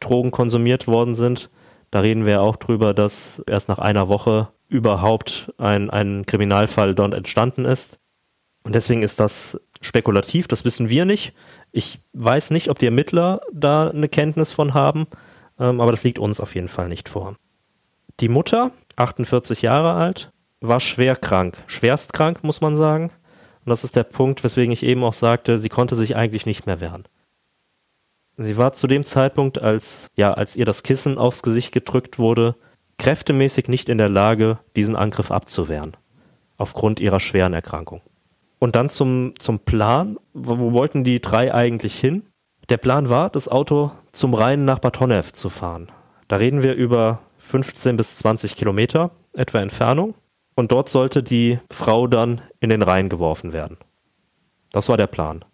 Drogen 0.00 0.30
konsumiert 0.30 0.86
worden 0.86 1.14
sind. 1.14 1.50
Da 1.90 2.00
reden 2.00 2.26
wir 2.26 2.42
auch 2.42 2.56
drüber, 2.56 2.94
dass 2.94 3.42
erst 3.46 3.68
nach 3.68 3.78
einer 3.78 4.08
Woche 4.08 4.48
überhaupt 4.68 5.52
ein, 5.58 5.90
ein 5.90 6.24
Kriminalfall 6.26 6.94
dort 6.94 7.14
entstanden 7.14 7.64
ist. 7.64 7.98
Und 8.62 8.74
deswegen 8.74 9.02
ist 9.02 9.18
das 9.18 9.60
spekulativ, 9.80 10.48
das 10.48 10.64
wissen 10.64 10.88
wir 10.88 11.04
nicht. 11.04 11.32
Ich 11.72 12.00
weiß 12.12 12.50
nicht, 12.50 12.68
ob 12.68 12.78
die 12.78 12.86
Ermittler 12.86 13.40
da 13.52 13.88
eine 13.88 14.08
Kenntnis 14.08 14.52
von 14.52 14.74
haben, 14.74 15.06
ähm, 15.58 15.80
aber 15.80 15.90
das 15.90 16.04
liegt 16.04 16.18
uns 16.18 16.40
auf 16.40 16.54
jeden 16.54 16.68
Fall 16.68 16.88
nicht 16.88 17.08
vor. 17.08 17.36
Die 18.20 18.28
Mutter, 18.28 18.72
48 18.96 19.62
Jahre 19.62 19.92
alt, 19.92 20.32
war 20.60 20.80
schwer 20.80 21.14
krank, 21.14 21.62
schwerst 21.66 22.12
krank, 22.12 22.42
muss 22.42 22.60
man 22.60 22.76
sagen. 22.76 23.10
Und 23.64 23.70
das 23.70 23.84
ist 23.84 23.96
der 23.96 24.04
Punkt, 24.04 24.42
weswegen 24.42 24.72
ich 24.72 24.82
eben 24.82 25.04
auch 25.04 25.12
sagte, 25.12 25.58
sie 25.60 25.68
konnte 25.68 25.94
sich 25.94 26.16
eigentlich 26.16 26.46
nicht 26.46 26.66
mehr 26.66 26.80
wehren. 26.80 27.04
Sie 28.34 28.56
war 28.56 28.72
zu 28.72 28.86
dem 28.86 29.04
Zeitpunkt, 29.04 29.58
als, 29.58 30.08
ja, 30.16 30.32
als 30.32 30.56
ihr 30.56 30.64
das 30.64 30.82
Kissen 30.82 31.18
aufs 31.18 31.42
Gesicht 31.42 31.72
gedrückt 31.72 32.18
wurde, 32.18 32.54
kräftemäßig 32.96 33.68
nicht 33.68 33.88
in 33.88 33.98
der 33.98 34.08
Lage, 34.08 34.58
diesen 34.76 34.96
Angriff 34.96 35.30
abzuwehren. 35.30 35.96
Aufgrund 36.56 37.00
ihrer 37.00 37.20
schweren 37.20 37.54
Erkrankung. 37.54 38.00
Und 38.58 38.76
dann 38.76 38.88
zum, 38.88 39.34
zum 39.38 39.60
Plan. 39.60 40.18
Wo, 40.34 40.58
wo 40.58 40.72
wollten 40.72 41.04
die 41.04 41.20
drei 41.20 41.54
eigentlich 41.54 41.98
hin? 41.98 42.24
Der 42.68 42.76
Plan 42.76 43.08
war, 43.08 43.30
das 43.30 43.48
Auto 43.48 43.92
zum 44.12 44.34
Rhein 44.34 44.64
nach 44.64 44.78
Bad 44.78 45.00
Honnef 45.00 45.32
zu 45.32 45.48
fahren. 45.48 45.90
Da 46.26 46.36
reden 46.36 46.62
wir 46.62 46.74
über 46.74 47.20
15 47.38 47.96
bis 47.96 48.16
20 48.16 48.56
Kilometer 48.56 49.10
etwa 49.32 49.60
Entfernung. 49.60 50.14
Und 50.54 50.72
dort 50.72 50.88
sollte 50.88 51.22
die 51.22 51.60
Frau 51.70 52.08
dann 52.08 52.40
in 52.58 52.70
den 52.70 52.82
Rhein 52.82 53.08
geworfen 53.08 53.52
werden. 53.52 53.78
Das 54.72 54.88
war 54.88 54.96
der 54.96 55.06
Plan. 55.06 55.44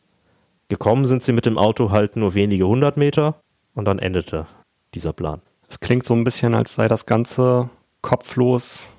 Gekommen 0.69 1.07
sind 1.07 1.23
sie 1.23 1.33
mit 1.33 1.45
dem 1.47 1.59
Auto 1.59 1.90
halt 1.90 2.17
nur 2.17 2.35
wenige 2.35 2.67
hundert 2.67 2.97
Meter 2.97 3.38
und 3.75 3.85
dann 3.85 3.99
endete 3.99 4.47
dieser 4.95 5.12
Plan. 5.12 5.43
Es 5.69 5.81
klingt 5.81 6.07
so 6.07 6.14
ein 6.14 6.25
bisschen, 6.25 6.55
als 6.55 6.75
sei 6.75 6.88
das 6.88 7.05
Ganze 7.05 7.69
kopflos, 8.01 8.95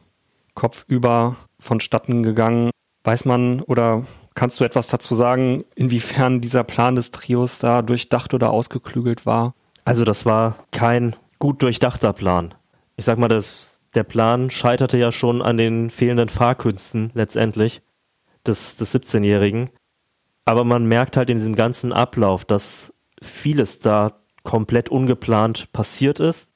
kopfüber 0.53 1.35
vonstatten 1.59 2.21
gegangen. 2.21 2.69
Weiß 3.05 3.23
man 3.23 3.61
oder 3.61 4.03
kannst 4.33 4.59
du 4.59 4.63
etwas 4.63 4.87
dazu 4.87 5.13
sagen, 5.13 5.63
inwiefern 5.75 6.41
dieser 6.41 6.63
Plan 6.63 6.95
des 6.95 7.11
Trios 7.11 7.59
da 7.59 7.83
durchdacht 7.83 8.33
oder 8.33 8.49
ausgeklügelt 8.49 9.27
war? 9.27 9.53
Also 9.83 10.03
das 10.05 10.25
war 10.25 10.57
kein 10.71 11.15
gut 11.37 11.61
durchdachter 11.61 12.13
Plan. 12.13 12.55
Ich 12.97 13.05
sag 13.05 13.19
mal, 13.19 13.27
das, 13.27 13.79
der 13.93 14.03
Plan 14.03 14.49
scheiterte 14.49 14.97
ja 14.97 15.11
schon 15.11 15.43
an 15.43 15.57
den 15.57 15.91
fehlenden 15.91 16.29
Fahrkünsten 16.29 17.11
letztendlich 17.13 17.83
des, 18.47 18.75
des 18.75 18.95
17-Jährigen. 18.95 19.69
Aber 20.45 20.63
man 20.63 20.87
merkt 20.87 21.15
halt 21.15 21.29
in 21.29 21.37
diesem 21.37 21.55
ganzen 21.55 21.93
Ablauf, 21.93 22.43
dass 22.43 22.91
vieles 23.21 23.79
da 23.79 24.13
komplett 24.41 24.89
ungeplant 24.89 25.71
passiert 25.73 26.19
ist 26.19 26.49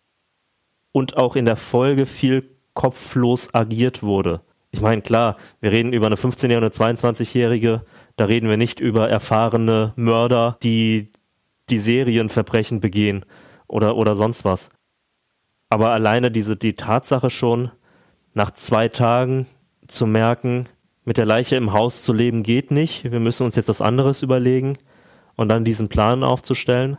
und 0.92 1.16
auch 1.16 1.36
in 1.36 1.46
der 1.46 1.58
Folge 1.58 2.08
viel 2.08 2.58
kopflos 2.74 3.54
agiert 3.54 4.02
wurde. 4.02 4.42
Ich 4.72 4.82
meine, 4.82 5.02
klar, 5.02 5.38
wir 5.62 5.72
reden 5.72 5.94
über 5.94 6.06
eine 6.06 6.16
15-Jährige 6.16 6.66
und 6.66 6.82
eine 6.82 6.96
22-Jährige, 6.96 7.86
da 8.16 8.26
reden 8.26 8.50
wir 8.50 8.58
nicht 8.58 8.80
über 8.80 9.10
erfahrene 9.10 9.94
Mörder, 9.96 10.58
die 10.62 11.12
die 11.70 11.80
Serienverbrechen 11.80 12.80
begehen 12.80 13.26
oder, 13.68 13.96
oder 13.96 14.16
sonst 14.16 14.46
was. 14.46 14.70
Aber 15.70 15.92
alleine 15.92 16.32
diese, 16.32 16.56
die 16.56 16.74
Tatsache 16.74 17.30
schon, 17.30 17.72
nach 18.34 18.52
zwei 18.52 18.90
Tagen 18.90 19.48
zu 19.88 20.06
merken, 20.06 20.68
mit 21.04 21.18
der 21.18 21.26
Leiche 21.26 21.56
im 21.56 21.74
Haus 21.74 22.04
zu 22.04 22.14
leben 22.14 22.44
geht 22.44 22.70
nicht, 22.70 23.12
wir 23.12 23.20
müssen 23.20 23.44
uns 23.44 23.56
jetzt 23.56 23.70
was 23.70 23.82
anderes 23.82 24.22
überlegen 24.22 24.78
und 25.36 25.50
dann 25.50 25.66
diesen 25.66 25.90
Plan 25.90 26.24
aufzustellen, 26.24 26.98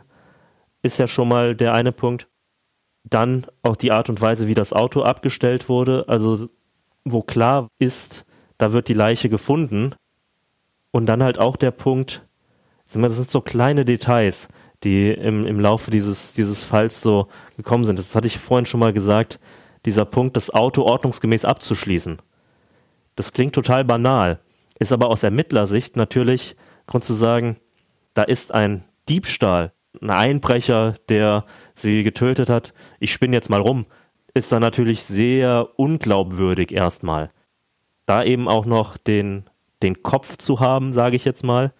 ist 0.83 0.99
ja 0.99 1.07
schon 1.07 1.29
mal 1.29 1.55
der 1.55 1.73
eine 1.73 1.91
Punkt. 1.91 2.27
Dann 3.03 3.45
auch 3.61 3.75
die 3.75 3.91
Art 3.91 4.09
und 4.09 4.19
Weise, 4.21 4.47
wie 4.47 4.53
das 4.53 4.73
Auto 4.73 5.01
abgestellt 5.03 5.69
wurde, 5.69 6.05
also 6.07 6.49
wo 7.05 7.21
klar 7.21 7.67
ist, 7.79 8.25
da 8.57 8.73
wird 8.73 8.87
die 8.87 8.93
Leiche 8.93 9.29
gefunden. 9.29 9.95
Und 10.91 11.05
dann 11.05 11.23
halt 11.23 11.39
auch 11.39 11.55
der 11.55 11.71
Punkt, 11.71 12.27
das 12.91 13.15
sind 13.15 13.29
so 13.29 13.41
kleine 13.41 13.85
Details, 13.85 14.49
die 14.83 15.11
im, 15.11 15.45
im 15.45 15.59
Laufe 15.59 15.91
dieses, 15.91 16.33
dieses 16.33 16.63
Falls 16.63 17.01
so 17.01 17.27
gekommen 17.55 17.85
sind. 17.85 17.97
Das 17.97 18.15
hatte 18.15 18.27
ich 18.27 18.37
vorhin 18.37 18.65
schon 18.65 18.79
mal 18.79 18.93
gesagt, 18.93 19.39
dieser 19.85 20.05
Punkt, 20.05 20.35
das 20.35 20.49
Auto 20.49 20.83
ordnungsgemäß 20.83 21.45
abzuschließen. 21.45 22.21
Das 23.15 23.33
klingt 23.33 23.55
total 23.55 23.85
banal, 23.85 24.39
ist 24.79 24.91
aber 24.91 25.07
aus 25.07 25.23
Ermittlersicht 25.23 25.95
natürlich 25.95 26.55
Grund 26.87 27.03
zu 27.03 27.13
sagen, 27.13 27.57
da 28.13 28.23
ist 28.23 28.53
ein 28.53 28.83
Diebstahl, 29.07 29.71
ein 30.01 30.09
Einbrecher, 30.09 30.95
der 31.09 31.45
sie 31.75 32.03
getötet 32.03 32.49
hat. 32.49 32.73
Ich 32.99 33.13
spinne 33.13 33.35
jetzt 33.35 33.49
mal 33.49 33.61
rum, 33.61 33.85
ist 34.33 34.51
da 34.51 34.59
natürlich 34.59 35.03
sehr 35.03 35.69
unglaubwürdig 35.75 36.73
erstmal. 36.73 37.31
Da 38.05 38.23
eben 38.23 38.47
auch 38.47 38.65
noch 38.65 38.97
den, 38.97 39.45
den 39.83 40.03
Kopf 40.03 40.37
zu 40.37 40.59
haben, 40.59 40.93
sage 40.93 41.15
ich 41.15 41.25
jetzt 41.25 41.43
mal, 41.43 41.73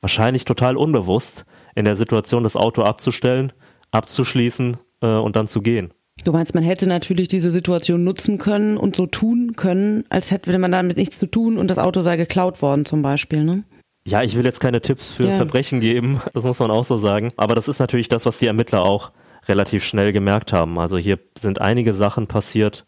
wahrscheinlich 0.00 0.44
total 0.44 0.76
unbewusst, 0.76 1.44
in 1.74 1.84
der 1.84 1.96
Situation 1.96 2.42
das 2.42 2.56
Auto 2.56 2.82
abzustellen, 2.82 3.52
abzuschließen 3.90 4.76
äh, 5.00 5.06
und 5.06 5.36
dann 5.36 5.48
zu 5.48 5.60
gehen. 5.60 5.92
Du 6.24 6.32
meinst, 6.32 6.54
man 6.54 6.64
hätte 6.64 6.88
natürlich 6.88 7.28
diese 7.28 7.50
Situation 7.50 8.02
nutzen 8.02 8.38
können 8.38 8.76
und 8.76 8.96
so 8.96 9.06
tun 9.06 9.52
können, 9.54 10.04
als 10.08 10.30
hätte 10.30 10.58
man 10.58 10.72
damit 10.72 10.96
nichts 10.96 11.18
zu 11.18 11.26
tun 11.26 11.56
und 11.56 11.68
das 11.68 11.78
Auto 11.78 12.02
sei 12.02 12.16
geklaut 12.16 12.60
worden 12.60 12.84
zum 12.84 13.02
Beispiel, 13.02 13.44
ne? 13.44 13.64
Ja, 14.04 14.22
ich 14.22 14.36
will 14.36 14.44
jetzt 14.44 14.60
keine 14.60 14.80
Tipps 14.80 15.12
für 15.12 15.28
ja. 15.28 15.36
Verbrechen 15.36 15.80
geben, 15.80 16.20
das 16.34 16.44
muss 16.44 16.58
man 16.58 16.70
auch 16.70 16.84
so 16.84 16.96
sagen. 16.96 17.30
Aber 17.36 17.54
das 17.54 17.68
ist 17.68 17.78
natürlich 17.78 18.08
das, 18.08 18.26
was 18.26 18.38
die 18.38 18.46
Ermittler 18.46 18.82
auch 18.82 19.12
relativ 19.48 19.84
schnell 19.84 20.12
gemerkt 20.12 20.52
haben. 20.52 20.78
Also 20.78 20.98
hier 20.98 21.18
sind 21.36 21.60
einige 21.60 21.94
Sachen 21.94 22.26
passiert, 22.26 22.86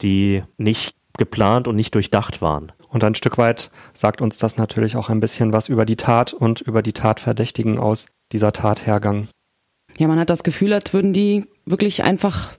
die 0.00 0.42
nicht 0.56 0.94
geplant 1.18 1.68
und 1.68 1.76
nicht 1.76 1.94
durchdacht 1.94 2.42
waren. 2.42 2.72
Und 2.88 3.04
ein 3.04 3.14
Stück 3.14 3.38
weit 3.38 3.70
sagt 3.94 4.20
uns 4.20 4.38
das 4.38 4.56
natürlich 4.56 4.96
auch 4.96 5.08
ein 5.08 5.20
bisschen 5.20 5.52
was 5.52 5.68
über 5.68 5.86
die 5.86 5.96
Tat 5.96 6.32
und 6.32 6.60
über 6.60 6.82
die 6.82 6.92
Tatverdächtigen 6.92 7.78
aus 7.78 8.06
dieser 8.32 8.52
Tathergang. 8.52 9.28
Ja, 9.98 10.08
man 10.08 10.18
hat 10.18 10.30
das 10.30 10.42
Gefühl, 10.42 10.72
als 10.72 10.92
würden 10.92 11.12
die 11.12 11.46
wirklich 11.66 12.02
einfach 12.02 12.52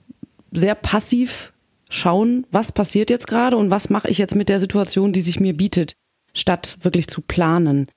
sehr 0.52 0.74
passiv 0.74 1.52
schauen, 1.90 2.46
was 2.50 2.72
passiert 2.72 3.10
jetzt 3.10 3.26
gerade 3.26 3.56
und 3.56 3.70
was 3.70 3.90
mache 3.90 4.08
ich 4.08 4.18
jetzt 4.18 4.34
mit 4.34 4.48
der 4.48 4.60
Situation, 4.60 5.12
die 5.12 5.20
sich 5.20 5.40
mir 5.40 5.56
bietet, 5.56 5.94
statt 6.32 6.78
wirklich 6.82 7.08
zu 7.08 7.20
planen. 7.20 7.88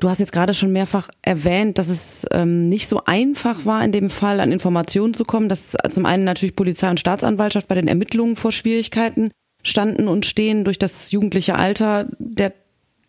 Du 0.00 0.08
hast 0.08 0.18
jetzt 0.18 0.32
gerade 0.32 0.54
schon 0.54 0.72
mehrfach 0.72 1.10
erwähnt, 1.20 1.76
dass 1.76 1.88
es 1.88 2.26
ähm, 2.30 2.70
nicht 2.70 2.88
so 2.88 3.02
einfach 3.04 3.66
war, 3.66 3.84
in 3.84 3.92
dem 3.92 4.08
Fall 4.08 4.40
an 4.40 4.50
Informationen 4.50 5.12
zu 5.12 5.24
kommen, 5.24 5.50
dass 5.50 5.76
zum 5.90 6.06
einen 6.06 6.24
natürlich 6.24 6.56
Polizei 6.56 6.88
und 6.88 6.98
Staatsanwaltschaft 6.98 7.68
bei 7.68 7.74
den 7.74 7.86
Ermittlungen 7.86 8.34
vor 8.34 8.50
Schwierigkeiten 8.50 9.30
standen 9.62 10.08
und 10.08 10.24
stehen 10.24 10.64
durch 10.64 10.78
das 10.78 11.10
jugendliche 11.10 11.56
Alter 11.56 12.08
der 12.18 12.54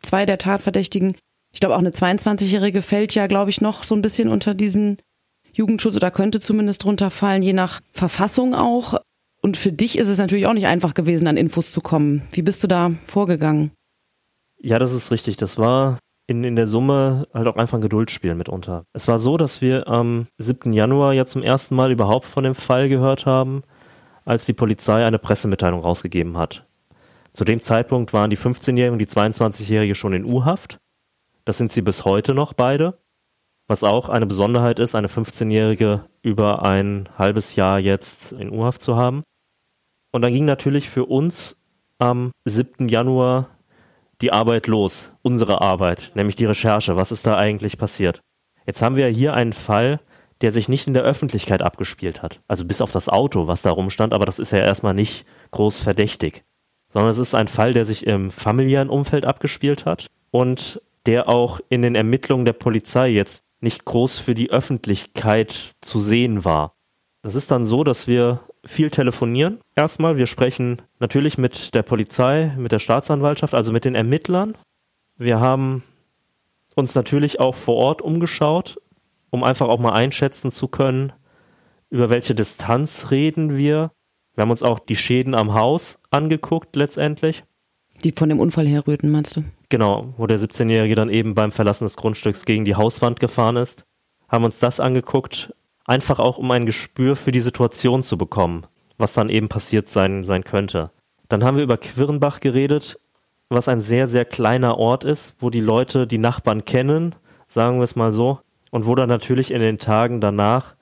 zwei 0.01 0.25
der 0.25 0.37
Tatverdächtigen. 0.37 1.15
Ich 1.53 1.61
glaube, 1.61 1.75
auch 1.75 1.79
eine 1.79 1.91
22-Jährige 1.91 2.81
fällt 2.81 3.15
ja, 3.15 3.27
glaube 3.27 3.51
ich, 3.51 3.61
noch 3.61 3.85
so 3.85 3.95
ein 3.95 4.01
bisschen 4.01 4.27
unter 4.27 4.53
diesen 4.53 4.97
Jugendschutz 5.53 5.95
oder 5.95 6.11
könnte 6.11 6.41
zumindest 6.41 6.83
drunter 6.83 7.09
fallen, 7.09 7.41
je 7.41 7.53
nach 7.53 7.79
Verfassung 7.93 8.53
auch. 8.53 8.99
Und 9.41 9.55
für 9.55 9.71
dich 9.71 9.97
ist 9.97 10.09
es 10.09 10.17
natürlich 10.17 10.45
auch 10.45 10.53
nicht 10.53 10.67
einfach 10.67 10.93
gewesen, 10.93 11.27
an 11.27 11.37
Infos 11.37 11.71
zu 11.71 11.79
kommen. 11.79 12.23
Wie 12.31 12.41
bist 12.41 12.63
du 12.63 12.67
da 12.67 12.91
vorgegangen? 13.05 13.71
Ja, 14.59 14.77
das 14.77 14.91
ist 14.91 15.09
richtig. 15.09 15.37
Das 15.37 15.57
war 15.57 15.97
in, 16.27 16.43
in 16.43 16.55
der 16.55 16.67
Summe 16.67 17.27
halt 17.33 17.47
auch 17.47 17.55
einfach 17.55 17.77
ein 17.77 17.81
Geduldsspiel 17.81 18.35
mitunter. 18.35 18.85
Es 18.93 19.07
war 19.07 19.19
so, 19.19 19.37
dass 19.37 19.61
wir 19.61 19.87
am 19.87 20.27
7. 20.37 20.73
Januar 20.73 21.13
ja 21.13 21.25
zum 21.25 21.43
ersten 21.43 21.75
Mal 21.75 21.91
überhaupt 21.91 22.25
von 22.25 22.43
dem 22.43 22.55
Fall 22.55 22.89
gehört 22.89 23.25
haben, 23.25 23.63
als 24.25 24.45
die 24.45 24.53
Polizei 24.53 25.05
eine 25.05 25.19
Pressemitteilung 25.19 25.81
rausgegeben 25.81 26.37
hat. 26.37 26.65
Zu 27.33 27.45
dem 27.45 27.61
Zeitpunkt 27.61 28.13
waren 28.13 28.29
die 28.29 28.37
15-Jährige 28.37 28.91
und 28.91 28.99
die 28.99 29.07
22-Jährige 29.07 29.95
schon 29.95 30.13
in 30.13 30.25
U-Haft. 30.25 30.79
Das 31.45 31.57
sind 31.57 31.71
sie 31.71 31.81
bis 31.81 32.05
heute 32.05 32.33
noch 32.33 32.53
beide. 32.53 32.99
Was 33.67 33.83
auch 33.83 34.09
eine 34.09 34.25
Besonderheit 34.25 34.79
ist, 34.79 34.95
eine 34.95 35.07
15-Jährige 35.07 36.05
über 36.21 36.63
ein 36.63 37.07
halbes 37.17 37.55
Jahr 37.55 37.79
jetzt 37.79 38.33
in 38.33 38.51
U-Haft 38.51 38.81
zu 38.81 38.97
haben. 38.97 39.23
Und 40.11 40.23
dann 40.23 40.33
ging 40.33 40.45
natürlich 40.45 40.89
für 40.89 41.05
uns 41.05 41.61
am 41.99 42.31
7. 42.45 42.89
Januar 42.89 43.49
die 44.21 44.31
Arbeit 44.31 44.67
los, 44.67 45.11
unsere 45.21 45.61
Arbeit, 45.61 46.11
nämlich 46.15 46.35
die 46.35 46.45
Recherche. 46.45 46.95
Was 46.95 47.11
ist 47.11 47.25
da 47.25 47.37
eigentlich 47.37 47.77
passiert? 47.77 48.21
Jetzt 48.65 48.81
haben 48.81 48.95
wir 48.95 49.07
hier 49.07 49.33
einen 49.33 49.53
Fall, 49.53 49.99
der 50.41 50.51
sich 50.51 50.69
nicht 50.69 50.87
in 50.87 50.93
der 50.93 51.03
Öffentlichkeit 51.03 51.61
abgespielt 51.61 52.21
hat. 52.21 52.39
Also 52.47 52.65
bis 52.65 52.81
auf 52.81 52.91
das 52.91 53.09
Auto, 53.09 53.47
was 53.47 53.61
da 53.61 53.71
rumstand, 53.71 54.13
aber 54.13 54.25
das 54.25 54.39
ist 54.39 54.51
ja 54.51 54.59
erstmal 54.59 54.93
nicht 54.93 55.25
groß 55.51 55.79
verdächtig. 55.79 56.43
Sondern 56.89 57.11
es 57.11 57.19
ist 57.19 57.35
ein 57.35 57.47
Fall, 57.47 57.73
der 57.73 57.85
sich 57.85 58.05
im 58.05 58.31
familiären 58.31 58.89
Umfeld 58.89 59.25
abgespielt 59.25 59.85
hat 59.85 60.07
und 60.29 60.81
der 61.05 61.29
auch 61.29 61.59
in 61.69 61.81
den 61.81 61.95
Ermittlungen 61.95 62.45
der 62.45 62.53
Polizei 62.53 63.09
jetzt 63.09 63.43
nicht 63.59 63.85
groß 63.85 64.19
für 64.19 64.35
die 64.35 64.49
Öffentlichkeit 64.49 65.73
zu 65.81 65.99
sehen 65.99 66.43
war. 66.43 66.75
Das 67.21 67.35
ist 67.35 67.51
dann 67.51 67.63
so, 67.63 67.83
dass 67.83 68.07
wir 68.07 68.39
viel 68.65 68.89
telefonieren. 68.89 69.59
Erstmal, 69.75 70.17
wir 70.17 70.25
sprechen 70.25 70.81
natürlich 70.99 71.37
mit 71.37 71.75
der 71.75 71.83
Polizei, 71.83 72.53
mit 72.57 72.71
der 72.71 72.79
Staatsanwaltschaft, 72.79 73.53
also 73.53 73.71
mit 73.71 73.85
den 73.85 73.95
Ermittlern. 73.95 74.57
Wir 75.17 75.39
haben 75.39 75.83
uns 76.75 76.95
natürlich 76.95 77.39
auch 77.39 77.55
vor 77.55 77.75
Ort 77.75 78.01
umgeschaut, 78.01 78.77
um 79.29 79.43
einfach 79.43 79.67
auch 79.67 79.79
mal 79.79 79.93
einschätzen 79.93 80.49
zu 80.49 80.67
können, 80.67 81.13
über 81.89 82.09
welche 82.09 82.33
Distanz 82.33 83.11
reden 83.11 83.55
wir. 83.55 83.91
Wir 84.33 84.41
haben 84.41 84.51
uns 84.51 84.63
auch 84.63 84.79
die 84.79 84.95
Schäden 84.95 85.35
am 85.35 85.53
Haus 85.53 85.99
angeguckt 86.09 86.75
letztendlich. 86.75 87.43
Die 88.03 88.13
von 88.13 88.29
dem 88.29 88.39
Unfall 88.39 88.67
herrührten, 88.67 89.11
meinst 89.11 89.35
du? 89.35 89.43
Genau, 89.69 90.13
wo 90.17 90.25
der 90.25 90.39
17-Jährige 90.39 90.95
dann 90.95 91.09
eben 91.09 91.35
beim 91.35 91.51
Verlassen 91.51 91.85
des 91.85 91.97
Grundstücks 91.97 92.45
gegen 92.45 92.65
die 92.65 92.75
Hauswand 92.75 93.19
gefahren 93.19 93.57
ist. 93.57 93.85
Haben 94.27 94.45
uns 94.45 94.59
das 94.59 94.79
angeguckt, 94.79 95.53
einfach 95.91 96.19
auch 96.19 96.37
um 96.37 96.49
ein 96.51 96.65
Gespür 96.65 97.17
für 97.17 97.33
die 97.33 97.41
Situation 97.41 98.01
zu 98.01 98.17
bekommen, 98.17 98.65
was 98.97 99.11
dann 99.11 99.27
eben 99.27 99.49
passiert 99.49 99.89
sein, 99.89 100.23
sein 100.23 100.45
könnte. 100.45 100.91
Dann 101.27 101.43
haben 101.43 101.57
wir 101.57 101.65
über 101.65 101.77
Quirnbach 101.77 102.39
geredet, 102.39 102.97
was 103.49 103.67
ein 103.67 103.81
sehr, 103.81 104.07
sehr 104.07 104.23
kleiner 104.23 104.77
Ort 104.77 105.03
ist, 105.03 105.35
wo 105.39 105.49
die 105.49 105.59
Leute 105.59 106.07
die 106.07 106.17
Nachbarn 106.17 106.63
kennen, 106.63 107.13
sagen 107.49 107.79
wir 107.79 107.83
es 107.83 107.97
mal 107.97 108.13
so, 108.13 108.39
und 108.71 108.85
wo 108.85 108.95
dann 108.95 109.09
natürlich 109.09 109.51
in 109.51 109.59
den 109.59 109.79
Tagen 109.79 110.21
danach 110.21 110.75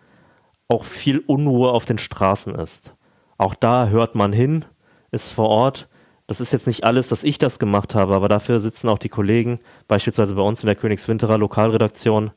auch 0.67 0.83
viel 0.83 1.17
Unruhe 1.25 1.71
auf 1.71 1.85
den 1.85 1.97
Straßen 1.97 2.53
ist. 2.53 2.93
Auch 3.39 3.55
da 3.55 3.87
hört 3.87 4.13
man 4.13 4.31
hin, 4.31 4.63
ist 5.09 5.29
vor 5.33 5.49
Ort. 5.49 5.87
Das 6.27 6.39
ist 6.39 6.53
jetzt 6.53 6.67
nicht 6.67 6.83
alles, 6.83 7.07
dass 7.07 7.23
ich 7.23 7.39
das 7.39 7.57
gemacht 7.57 7.95
habe, 7.95 8.13
aber 8.13 8.29
dafür 8.29 8.59
sitzen 8.59 8.87
auch 8.87 8.99
die 8.99 9.09
Kollegen, 9.09 9.59
beispielsweise 9.87 10.35
bei 10.35 10.43
uns 10.43 10.61
in 10.61 10.67
der 10.67 10.75
Königswinterer 10.75 11.39
Lokalredaktion, 11.39 12.29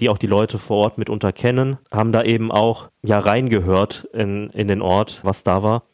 die 0.00 0.08
auch 0.08 0.18
die 0.18 0.26
Leute 0.26 0.58
vor 0.58 0.78
Ort 0.78 0.98
mitunter 0.98 1.32
kennen, 1.32 1.78
haben 1.90 2.12
da 2.12 2.22
eben 2.22 2.52
auch 2.52 2.88
ja 3.02 3.18
reingehört 3.18 4.08
in, 4.12 4.50
in 4.50 4.68
den 4.68 4.82
Ort, 4.82 5.20
was 5.24 5.42
da 5.42 5.62
war. 5.62 5.84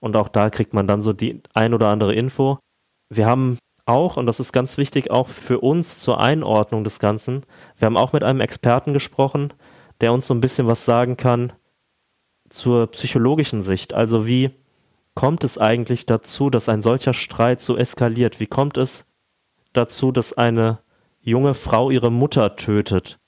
Und 0.00 0.16
auch 0.16 0.28
da 0.28 0.50
kriegt 0.50 0.74
man 0.74 0.88
dann 0.88 1.00
so 1.00 1.12
die 1.12 1.42
ein 1.54 1.74
oder 1.74 1.88
andere 1.88 2.14
Info. 2.14 2.58
Wir 3.08 3.26
haben 3.26 3.58
auch, 3.86 4.16
und 4.16 4.26
das 4.26 4.40
ist 4.40 4.52
ganz 4.52 4.78
wichtig, 4.78 5.10
auch 5.10 5.28
für 5.28 5.60
uns 5.60 5.98
zur 5.98 6.20
Einordnung 6.20 6.84
des 6.84 6.98
Ganzen, 6.98 7.44
wir 7.78 7.86
haben 7.86 7.96
auch 7.96 8.12
mit 8.12 8.24
einem 8.24 8.40
Experten 8.40 8.92
gesprochen, 8.92 9.52
der 10.00 10.12
uns 10.12 10.26
so 10.26 10.34
ein 10.34 10.40
bisschen 10.40 10.66
was 10.66 10.84
sagen 10.84 11.16
kann 11.16 11.52
zur 12.48 12.88
psychologischen 12.88 13.62
Sicht. 13.62 13.94
Also 13.94 14.26
wie 14.26 14.50
kommt 15.14 15.44
es 15.44 15.58
eigentlich 15.58 16.06
dazu, 16.06 16.50
dass 16.50 16.68
ein 16.68 16.82
solcher 16.82 17.14
Streit 17.14 17.60
so 17.60 17.76
eskaliert? 17.76 18.40
Wie 18.40 18.46
kommt 18.46 18.76
es 18.76 19.06
dazu, 19.72 20.10
dass 20.10 20.32
eine 20.32 20.80
junge 21.20 21.54
Frau 21.54 21.90
ihre 21.90 22.10
Mutter 22.10 22.56
tötet? 22.56 23.18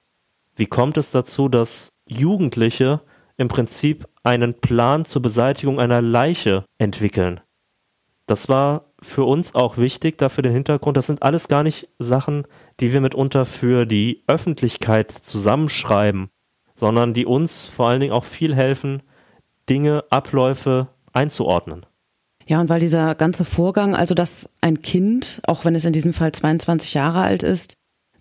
Wie 0.56 0.66
kommt 0.66 0.96
es 0.96 1.10
dazu, 1.10 1.48
dass 1.48 1.90
Jugendliche 2.06 3.00
im 3.36 3.48
Prinzip 3.48 4.06
einen 4.22 4.54
Plan 4.54 5.04
zur 5.04 5.22
Beseitigung 5.22 5.80
einer 5.80 6.00
Leiche 6.00 6.64
entwickeln? 6.78 7.40
Das 8.26 8.48
war 8.48 8.86
für 9.02 9.24
uns 9.24 9.54
auch 9.54 9.76
wichtig, 9.76 10.16
dafür 10.16 10.42
den 10.42 10.52
Hintergrund. 10.52 10.96
Das 10.96 11.06
sind 11.06 11.22
alles 11.22 11.48
gar 11.48 11.62
nicht 11.62 11.88
Sachen, 11.98 12.46
die 12.80 12.92
wir 12.92 13.00
mitunter 13.00 13.44
für 13.44 13.84
die 13.84 14.22
Öffentlichkeit 14.26 15.10
zusammenschreiben, 15.10 16.30
sondern 16.76 17.12
die 17.12 17.26
uns 17.26 17.64
vor 17.64 17.88
allen 17.88 18.00
Dingen 18.00 18.12
auch 18.12 18.24
viel 18.24 18.54
helfen, 18.54 19.02
Dinge, 19.68 20.04
Abläufe 20.10 20.88
einzuordnen. 21.12 21.84
Ja, 22.46 22.60
und 22.60 22.68
weil 22.68 22.80
dieser 22.80 23.14
ganze 23.14 23.44
Vorgang, 23.44 23.94
also 23.94 24.14
dass 24.14 24.48
ein 24.60 24.82
Kind, 24.82 25.40
auch 25.46 25.64
wenn 25.64 25.74
es 25.74 25.84
in 25.84 25.92
diesem 25.92 26.12
Fall 26.12 26.32
22 26.32 26.94
Jahre 26.94 27.20
alt 27.20 27.42
ist, 27.42 27.74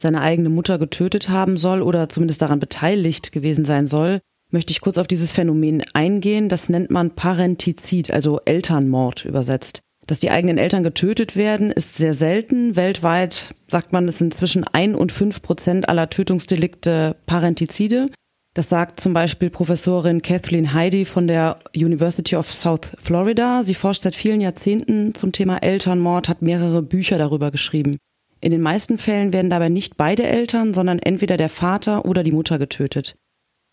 seine 0.04 0.22
eigene 0.22 0.50
Mutter 0.50 0.78
getötet 0.78 1.30
haben 1.30 1.58
soll 1.58 1.82
oder 1.82 2.08
zumindest 2.10 2.44
daran 2.44 2.60
beteiligt 2.60 3.32
gewesen 3.32 3.66
sein 3.66 3.88
soll, 3.88 4.20
möchte 4.52 4.72
ich 4.72 4.82
kurz 4.82 5.00
auf 5.00 5.08
dieses 5.08 5.32
Phänomen 5.32 5.82
eingehen. 5.94 6.48
Das 6.48 6.70
nennt 6.70 6.92
man 6.92 7.16
Parentizid, 7.16 8.12
also 8.12 8.39
Elternmord 8.46 9.26
übersetzt. 9.26 9.82
Dass 10.06 10.20
die 10.20 10.32
eigenen 10.32 10.58
Eltern 10.58 10.84
getötet 10.84 11.36
werden, 11.36 11.72
ist 11.72 11.98
sehr 11.98 12.13
selten. 12.13 12.76
Weltweit 12.76 13.56
sagt 13.68 13.94
man, 13.94 14.08
es 14.08 14.18
sind 14.18 14.34
zwischen 14.34 14.66
ein 14.66 14.96
und 14.96 15.12
fünf 15.12 15.42
Prozent 15.42 15.89
aller 15.89 16.10
Tötungsdelikte 16.10 17.16
Parentizide. 17.26 18.10
Das 18.54 18.70
sagt 18.70 19.00
zum 19.00 19.13
Beispiel 19.13 19.50
Professorin 19.50 20.22
Kathleen 20.22 20.74
Heidi 20.74 21.06
von 21.06 21.26
der 21.28 21.58
University 21.76 22.36
of 22.36 22.54
South 22.54 22.92
Florida. 23.00 23.63
Sie 23.63 23.74
forscht 23.74 24.04
seit 24.04 24.13
vielen 24.13 24.42
Jahrzehnten 24.42 25.16
zum 25.16 25.32
Thema 25.32 25.58
Elternmord, 25.58 26.30
hat 26.30 26.42
mehrere 26.44 26.84
Bücher 26.84 27.18
darüber 27.18 27.50
geschrieben. 27.50 27.98
In 28.43 28.51
den 28.51 28.60
meisten 28.60 28.97
Fällen 28.97 29.32
werden 29.32 29.49
dabei 29.49 29.69
nicht 29.69 29.95
beide 29.95 30.23
Eltern, 30.23 30.73
sondern 30.73 30.99
entweder 30.99 31.38
der 31.38 31.47
Vater 31.47 32.03
oder 32.03 32.23
die 32.23 32.34
Mutter 32.34 32.60
getötet. 32.60 33.15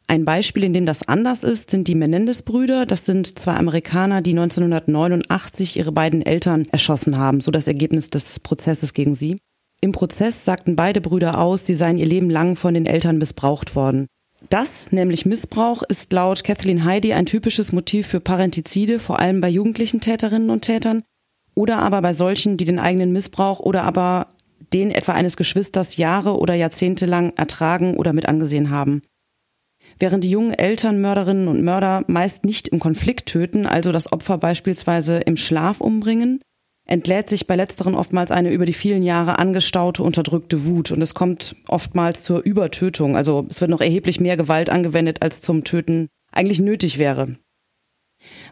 Ein 0.06 0.24
Beispiel, 0.24 0.62
in 0.62 0.72
dem 0.72 0.86
das 0.86 1.08
anders 1.08 1.42
ist, 1.42 1.72
sind 1.72 1.88
die 1.88 1.96
Menendez-Brüder. 1.96 2.86
Das 2.86 3.04
sind 3.04 3.36
zwei 3.36 3.54
Amerikaner, 3.54 4.22
die 4.22 4.30
1989 4.30 5.76
ihre 5.76 5.90
beiden 5.90 6.24
Eltern 6.24 6.68
erschossen 6.70 7.18
haben, 7.18 7.40
so 7.40 7.50
das 7.50 7.66
Ergebnis 7.66 8.10
des 8.10 8.38
Prozesses 8.38 8.94
gegen 8.94 9.16
sie. 9.16 9.38
Im 9.80 9.90
Prozess 9.90 10.44
sagten 10.44 10.76
beide 10.76 11.00
Brüder 11.00 11.40
aus, 11.40 11.66
sie 11.66 11.74
seien 11.74 11.98
ihr 11.98 12.06
Leben 12.06 12.30
lang 12.30 12.54
von 12.54 12.72
den 12.72 12.86
Eltern 12.86 13.18
missbraucht 13.18 13.74
worden. 13.74 14.06
Das, 14.50 14.92
nämlich 14.92 15.26
Missbrauch, 15.26 15.82
ist 15.82 16.12
laut 16.12 16.44
Kathleen 16.44 16.84
Heidi 16.84 17.12
ein 17.12 17.26
typisches 17.26 17.72
Motiv 17.72 18.06
für 18.06 18.20
Parentizide, 18.20 19.00
vor 19.00 19.18
allem 19.18 19.40
bei 19.40 19.48
jugendlichen 19.48 20.00
Täterinnen 20.00 20.48
und 20.48 20.62
Tätern 20.62 21.02
oder 21.56 21.78
aber 21.78 22.00
bei 22.02 22.12
solchen, 22.12 22.56
die 22.56 22.64
den 22.64 22.78
eigenen 22.78 23.10
Missbrauch 23.10 23.58
oder 23.58 23.82
aber 23.82 24.28
den 24.72 24.90
etwa 24.90 25.12
eines 25.12 25.36
Geschwisters 25.36 25.96
Jahre 25.96 26.38
oder 26.38 26.54
Jahrzehnte 26.54 27.06
lang 27.06 27.32
ertragen 27.36 27.96
oder 27.96 28.12
mit 28.12 28.26
angesehen 28.26 28.70
haben. 28.70 29.02
Während 29.98 30.24
die 30.24 30.30
jungen 30.30 30.54
Eltern 30.54 31.00
Mörderinnen 31.00 31.48
und 31.48 31.62
Mörder 31.62 32.04
meist 32.06 32.44
nicht 32.44 32.68
im 32.68 32.78
Konflikt 32.78 33.26
töten, 33.26 33.66
also 33.66 33.92
das 33.92 34.12
Opfer 34.12 34.38
beispielsweise 34.38 35.18
im 35.18 35.36
Schlaf 35.36 35.80
umbringen, 35.80 36.40
entlädt 36.86 37.28
sich 37.28 37.46
bei 37.46 37.54
letzteren 37.54 37.94
oftmals 37.94 38.30
eine 38.30 38.50
über 38.50 38.64
die 38.64 38.72
vielen 38.72 39.02
Jahre 39.02 39.38
angestaute, 39.38 40.02
unterdrückte 40.02 40.64
Wut 40.64 40.90
und 40.90 41.02
es 41.02 41.14
kommt 41.14 41.54
oftmals 41.68 42.24
zur 42.24 42.42
Übertötung. 42.42 43.16
Also 43.16 43.46
es 43.48 43.60
wird 43.60 43.70
noch 43.70 43.80
erheblich 43.80 44.20
mehr 44.20 44.36
Gewalt 44.36 44.70
angewendet, 44.70 45.22
als 45.22 45.40
zum 45.40 45.64
Töten 45.64 46.08
eigentlich 46.32 46.60
nötig 46.60 46.98
wäre. 46.98 47.36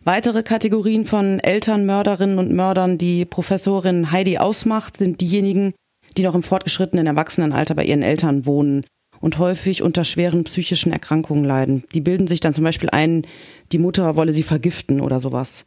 Weitere 0.05 0.43
Kategorien 0.43 1.05
von 1.05 1.41
Eltern, 1.41 1.85
Mörderinnen 1.85 2.39
und 2.39 2.53
Mördern, 2.53 2.97
die 2.97 3.25
Professorin 3.25 4.11
Heidi 4.13 4.39
ausmacht, 4.39 4.97
sind 4.97 5.21
diejenigen, 5.21 5.75
die 6.17 6.23
noch 6.23 6.35
im 6.35 6.43
fortgeschrittenen 6.43 7.07
Erwachsenenalter 7.07 7.75
bei 7.75 7.85
ihren 7.85 8.03
Eltern 8.03 8.47
wohnen 8.47 8.85
und 9.21 9.39
häufig 9.39 9.83
unter 9.83 10.05
schweren 10.05 10.45
psychischen 10.45 10.93
Erkrankungen 10.93 11.45
leiden. 11.45 11.85
Die 11.95 12.01
bilden 12.01 12.27
sich 12.27 12.41
dann 12.41 12.53
zum 12.53 12.65
Beispiel 12.65 12.91
ein, 12.91 13.27
die 13.73 13.79
Mutter 13.79 14.17
wolle 14.17 14.33
sie 14.33 14.43
vergiften 14.43 15.01
oder 15.01 15.21
sowas. 15.21 15.65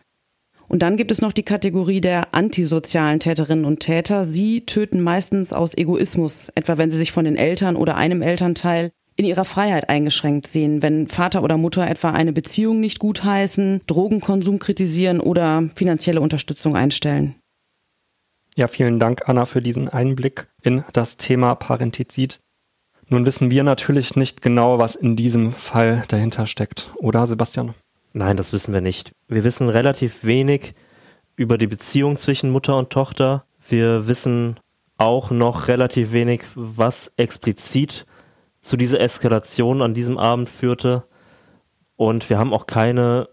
Und 0.67 0.81
dann 0.83 0.95
gibt 0.95 1.11
es 1.11 1.19
noch 1.19 1.33
die 1.33 1.43
Kategorie 1.43 1.99
der 1.99 2.33
antisozialen 2.33 3.19
Täterinnen 3.19 3.65
und 3.65 3.81
Täter. 3.81 4.23
Sie 4.23 4.65
töten 4.65 5.01
meistens 5.01 5.51
aus 5.51 5.75
Egoismus, 5.77 6.49
etwa 6.55 6.77
wenn 6.77 6.89
sie 6.89 6.97
sich 6.97 7.11
von 7.11 7.25
den 7.25 7.35
Eltern 7.35 7.75
oder 7.75 7.97
einem 7.97 8.21
Elternteil 8.21 8.91
in 9.17 9.25
ihrer 9.25 9.43
Freiheit 9.43 9.89
eingeschränkt 9.89 10.47
sehen, 10.47 10.81
wenn 10.81 11.07
Vater 11.07 11.43
oder 11.43 11.57
Mutter 11.57 11.85
etwa 11.85 12.11
eine 12.11 12.31
Beziehung 12.31 12.79
nicht 12.79 12.99
gutheißen, 12.99 13.81
Drogenkonsum 13.85 14.59
kritisieren 14.59 15.19
oder 15.19 15.69
finanzielle 15.75 16.21
Unterstützung 16.21 16.77
einstellen. 16.77 17.35
Ja, 18.57 18.67
vielen 18.67 18.99
Dank, 18.99 19.29
Anna, 19.29 19.45
für 19.45 19.61
diesen 19.61 19.87
Einblick 19.87 20.47
in 20.61 20.83
das 20.91 21.15
Thema 21.15 21.55
Parentizid. 21.55 22.41
Nun 23.07 23.25
wissen 23.25 23.49
wir 23.49 23.63
natürlich 23.63 24.17
nicht 24.17 24.41
genau, 24.41 24.77
was 24.77 24.95
in 24.95 25.15
diesem 25.15 25.53
Fall 25.53 26.03
dahinter 26.09 26.45
steckt, 26.45 26.89
oder 26.97 27.27
Sebastian? 27.27 27.73
Nein, 28.11 28.35
das 28.35 28.51
wissen 28.51 28.73
wir 28.73 28.81
nicht. 28.81 29.13
Wir 29.29 29.45
wissen 29.45 29.69
relativ 29.69 30.25
wenig 30.25 30.73
über 31.37 31.57
die 31.57 31.67
Beziehung 31.67 32.17
zwischen 32.17 32.49
Mutter 32.49 32.77
und 32.77 32.89
Tochter. 32.89 33.45
Wir 33.65 34.07
wissen 34.07 34.59
auch 34.97 35.31
noch 35.31 35.69
relativ 35.69 36.11
wenig, 36.11 36.43
was 36.53 37.13
explizit 37.15 38.05
zu 38.59 38.75
dieser 38.75 38.99
Eskalation 38.99 39.81
an 39.81 39.93
diesem 39.93 40.17
Abend 40.17 40.49
führte. 40.49 41.05
Und 41.95 42.29
wir 42.29 42.37
haben 42.37 42.53
auch 42.53 42.67
keine 42.67 43.29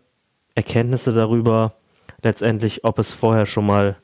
Erkenntnisse 0.55 1.13
darüber, 1.13 1.75
letztendlich, 2.23 2.85
ob 2.85 3.01
es 3.01 3.13
vorher 3.13 3.47
schon 3.47 3.67
mal 3.67 3.97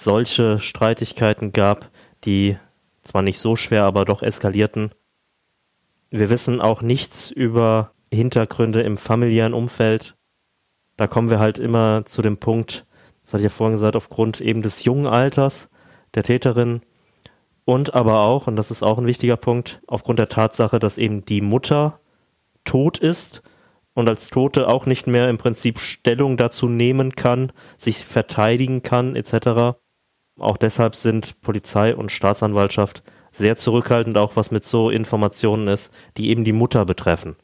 solche 0.00 0.58
Streitigkeiten 0.58 1.52
gab, 1.52 1.90
die 2.24 2.56
zwar 3.02 3.22
nicht 3.22 3.38
so 3.38 3.56
schwer, 3.56 3.84
aber 3.84 4.04
doch 4.04 4.22
eskalierten. 4.22 4.94
Wir 6.10 6.30
wissen 6.30 6.60
auch 6.60 6.82
nichts 6.82 7.30
über 7.30 7.92
Hintergründe 8.12 8.82
im 8.82 8.98
familiären 8.98 9.54
Umfeld. 9.54 10.16
Da 10.96 11.06
kommen 11.06 11.30
wir 11.30 11.38
halt 11.38 11.58
immer 11.58 12.04
zu 12.06 12.22
dem 12.22 12.38
Punkt, 12.38 12.86
das 13.22 13.34
hatte 13.34 13.42
ich 13.42 13.52
ja 13.52 13.56
vorhin 13.56 13.74
gesagt, 13.74 13.96
aufgrund 13.96 14.40
eben 14.40 14.62
des 14.62 14.84
jungen 14.84 15.06
Alters 15.06 15.70
der 16.14 16.24
Täterin 16.24 16.82
und 17.64 17.94
aber 17.94 18.26
auch, 18.26 18.46
und 18.48 18.56
das 18.56 18.70
ist 18.70 18.82
auch 18.82 18.98
ein 18.98 19.06
wichtiger 19.06 19.36
Punkt, 19.36 19.80
aufgrund 19.86 20.18
der 20.18 20.28
Tatsache, 20.28 20.78
dass 20.78 20.98
eben 20.98 21.24
die 21.24 21.40
Mutter 21.40 22.00
tot 22.64 22.98
ist 22.98 23.42
und 23.94 24.08
als 24.08 24.30
Tote 24.30 24.68
auch 24.68 24.86
nicht 24.86 25.06
mehr 25.06 25.28
im 25.28 25.38
Prinzip 25.38 25.78
Stellung 25.78 26.36
dazu 26.36 26.68
nehmen 26.68 27.14
kann, 27.14 27.52
sich 27.76 28.04
verteidigen 28.04 28.82
kann, 28.82 29.14
etc. 29.14 29.78
Auch 30.40 30.56
deshalb 30.56 30.96
sind 30.96 31.40
Polizei 31.40 31.94
und 31.94 32.10
Staatsanwaltschaft 32.10 33.02
sehr 33.32 33.56
zurückhaltend, 33.56 34.18
auch 34.18 34.36
was 34.36 34.50
mit 34.50 34.64
so 34.64 34.90
Informationen 34.90 35.68
ist, 35.68 35.92
die 36.16 36.30
eben 36.30 36.44
die 36.44 36.52
Mutter 36.52 36.84
betreffen. 36.84 37.36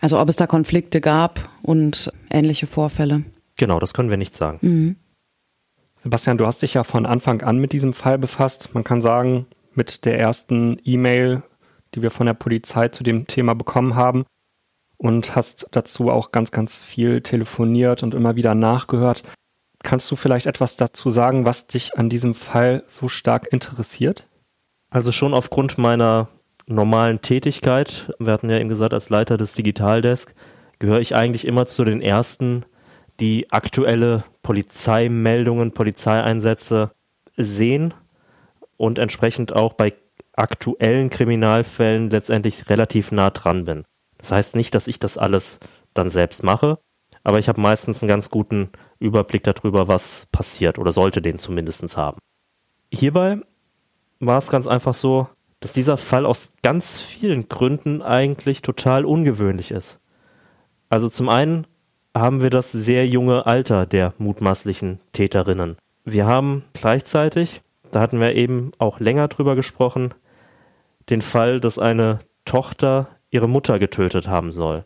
Also 0.00 0.18
ob 0.20 0.28
es 0.28 0.36
da 0.36 0.46
Konflikte 0.46 1.00
gab 1.00 1.40
und 1.62 2.12
ähnliche 2.30 2.66
Vorfälle. 2.66 3.24
Genau, 3.56 3.78
das 3.78 3.94
können 3.94 4.10
wir 4.10 4.16
nicht 4.16 4.36
sagen. 4.36 4.58
Mhm. 4.60 4.96
Sebastian, 6.02 6.38
du 6.38 6.46
hast 6.46 6.62
dich 6.62 6.74
ja 6.74 6.84
von 6.84 7.06
Anfang 7.06 7.42
an 7.42 7.58
mit 7.58 7.72
diesem 7.72 7.92
Fall 7.92 8.18
befasst. 8.18 8.74
Man 8.74 8.84
kann 8.84 9.00
sagen, 9.00 9.46
mit 9.74 10.04
der 10.04 10.18
ersten 10.18 10.78
E-Mail, 10.84 11.42
die 11.94 12.02
wir 12.02 12.10
von 12.10 12.26
der 12.26 12.34
Polizei 12.34 12.88
zu 12.88 13.02
dem 13.02 13.26
Thema 13.26 13.54
bekommen 13.54 13.94
haben. 13.94 14.24
und 14.98 15.36
hast 15.36 15.68
dazu 15.72 16.10
auch 16.10 16.32
ganz, 16.32 16.50
ganz 16.50 16.76
viel 16.78 17.20
telefoniert 17.20 18.02
und 18.02 18.14
immer 18.14 18.36
wieder 18.36 18.54
nachgehört. 18.54 19.24
Kannst 19.86 20.10
du 20.10 20.16
vielleicht 20.16 20.46
etwas 20.46 20.74
dazu 20.74 21.10
sagen, 21.10 21.44
was 21.44 21.68
dich 21.68 21.96
an 21.96 22.08
diesem 22.08 22.34
Fall 22.34 22.82
so 22.88 23.06
stark 23.06 23.52
interessiert? 23.52 24.26
Also 24.90 25.12
schon 25.12 25.32
aufgrund 25.32 25.78
meiner 25.78 26.26
normalen 26.66 27.22
Tätigkeit, 27.22 28.12
wir 28.18 28.32
hatten 28.32 28.50
ja 28.50 28.58
eben 28.58 28.68
gesagt, 28.68 28.92
als 28.92 29.10
Leiter 29.10 29.36
des 29.36 29.52
Digitaldesk, 29.52 30.34
gehöre 30.80 30.98
ich 30.98 31.14
eigentlich 31.14 31.46
immer 31.46 31.66
zu 31.66 31.84
den 31.84 32.00
ersten, 32.00 32.66
die 33.20 33.52
aktuelle 33.52 34.24
Polizeimeldungen, 34.42 35.70
Polizeieinsätze 35.70 36.90
sehen 37.36 37.94
und 38.76 38.98
entsprechend 38.98 39.54
auch 39.54 39.74
bei 39.74 39.94
aktuellen 40.32 41.10
Kriminalfällen 41.10 42.10
letztendlich 42.10 42.68
relativ 42.68 43.12
nah 43.12 43.30
dran 43.30 43.64
bin. 43.64 43.84
Das 44.18 44.32
heißt 44.32 44.56
nicht, 44.56 44.74
dass 44.74 44.88
ich 44.88 44.98
das 44.98 45.16
alles 45.16 45.60
dann 45.94 46.08
selbst 46.08 46.42
mache, 46.42 46.80
aber 47.22 47.38
ich 47.38 47.48
habe 47.48 47.60
meistens 47.60 48.02
einen 48.02 48.08
ganz 48.08 48.30
guten 48.30 48.70
Überblick 49.06 49.44
darüber, 49.44 49.88
was 49.88 50.26
passiert 50.32 50.78
oder 50.78 50.92
sollte 50.92 51.22
den 51.22 51.38
zumindest 51.38 51.96
haben. 51.96 52.18
Hierbei 52.92 53.40
war 54.20 54.38
es 54.38 54.50
ganz 54.50 54.66
einfach 54.66 54.94
so, 54.94 55.28
dass 55.60 55.72
dieser 55.72 55.96
Fall 55.96 56.26
aus 56.26 56.52
ganz 56.62 57.00
vielen 57.00 57.48
Gründen 57.48 58.02
eigentlich 58.02 58.62
total 58.62 59.04
ungewöhnlich 59.04 59.70
ist. 59.70 60.00
Also 60.88 61.08
zum 61.08 61.28
einen 61.28 61.66
haben 62.14 62.42
wir 62.42 62.50
das 62.50 62.72
sehr 62.72 63.06
junge 63.06 63.46
Alter 63.46 63.86
der 63.86 64.14
mutmaßlichen 64.18 65.00
Täterinnen. 65.12 65.76
Wir 66.04 66.26
haben 66.26 66.64
gleichzeitig, 66.72 67.62
da 67.90 68.00
hatten 68.00 68.20
wir 68.20 68.34
eben 68.34 68.72
auch 68.78 69.00
länger 69.00 69.28
drüber 69.28 69.56
gesprochen, 69.56 70.14
den 71.10 71.22
Fall, 71.22 71.60
dass 71.60 71.78
eine 71.78 72.20
Tochter 72.44 73.08
ihre 73.30 73.48
Mutter 73.48 73.78
getötet 73.78 74.28
haben 74.28 74.52
soll. 74.52 74.84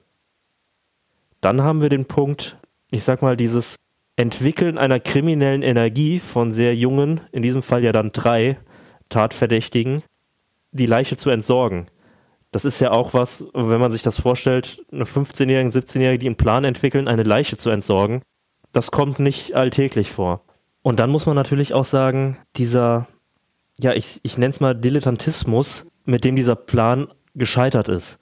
Dann 1.41 1.63
haben 1.63 1.83
wir 1.83 1.89
den 1.89 2.07
Punkt, 2.07 2.57
ich 2.91 3.05
sag 3.05 3.23
mal, 3.23 3.37
dieses 3.37 3.77
Entwickeln 4.21 4.77
einer 4.77 5.01
kriminellen 5.01 5.63
Energie 5.63 6.21
von 6.21 6.53
sehr 6.53 6.77
jungen, 6.77 7.23
in 7.33 7.43
diesem 7.43 7.63
Fall 7.63 7.83
ja 7.83 7.91
dann 7.91 8.13
drei 8.13 8.59
Tatverdächtigen, 9.09 10.03
die 10.73 10.85
Leiche 10.85 11.17
zu 11.17 11.31
entsorgen. 11.31 11.87
Das 12.51 12.67
ist 12.67 12.81
ja 12.81 12.91
auch 12.91 13.15
was, 13.15 13.45
wenn 13.55 13.81
man 13.81 13.91
sich 13.91 14.03
das 14.03 14.21
vorstellt, 14.21 14.85
eine 14.93 15.05
15-Jährige, 15.05 15.71
17-Jährige, 15.71 16.19
die 16.19 16.27
einen 16.27 16.37
Plan 16.37 16.65
entwickeln, 16.65 17.09
eine 17.09 17.23
Leiche 17.23 17.57
zu 17.57 17.71
entsorgen. 17.71 18.21
Das 18.73 18.91
kommt 18.91 19.21
nicht 19.21 19.55
alltäglich 19.55 20.11
vor. 20.11 20.45
Und 20.83 21.01
dann 21.01 21.09
muss 21.09 21.25
man 21.25 21.35
natürlich 21.35 21.73
auch 21.73 21.87
sagen, 21.87 22.37
dieser, 22.57 23.09
ja, 23.79 23.95
ich, 23.95 24.21
ich 24.23 24.37
nenne 24.37 24.51
es 24.51 24.61
mal 24.61 24.75
Dilettantismus, 24.75 25.87
mit 26.05 26.25
dem 26.25 26.37
dieser 26.37 26.57
Plan 26.57 27.09
gescheitert 27.35 27.89
ist. 27.89 28.19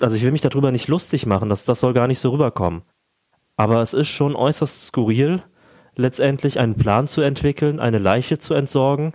Also 0.00 0.14
ich 0.14 0.22
will 0.22 0.30
mich 0.30 0.42
darüber 0.42 0.70
nicht 0.70 0.86
lustig 0.86 1.26
machen, 1.26 1.48
das, 1.48 1.64
das 1.64 1.80
soll 1.80 1.94
gar 1.94 2.06
nicht 2.06 2.20
so 2.20 2.30
rüberkommen. 2.30 2.82
Aber 3.56 3.80
es 3.80 3.94
ist 3.94 4.08
schon 4.08 4.36
äußerst 4.36 4.86
skurril, 4.86 5.42
letztendlich 5.96 6.58
einen 6.58 6.76
Plan 6.76 7.08
zu 7.08 7.22
entwickeln, 7.22 7.80
eine 7.80 7.98
Leiche 7.98 8.38
zu 8.38 8.54
entsorgen. 8.54 9.14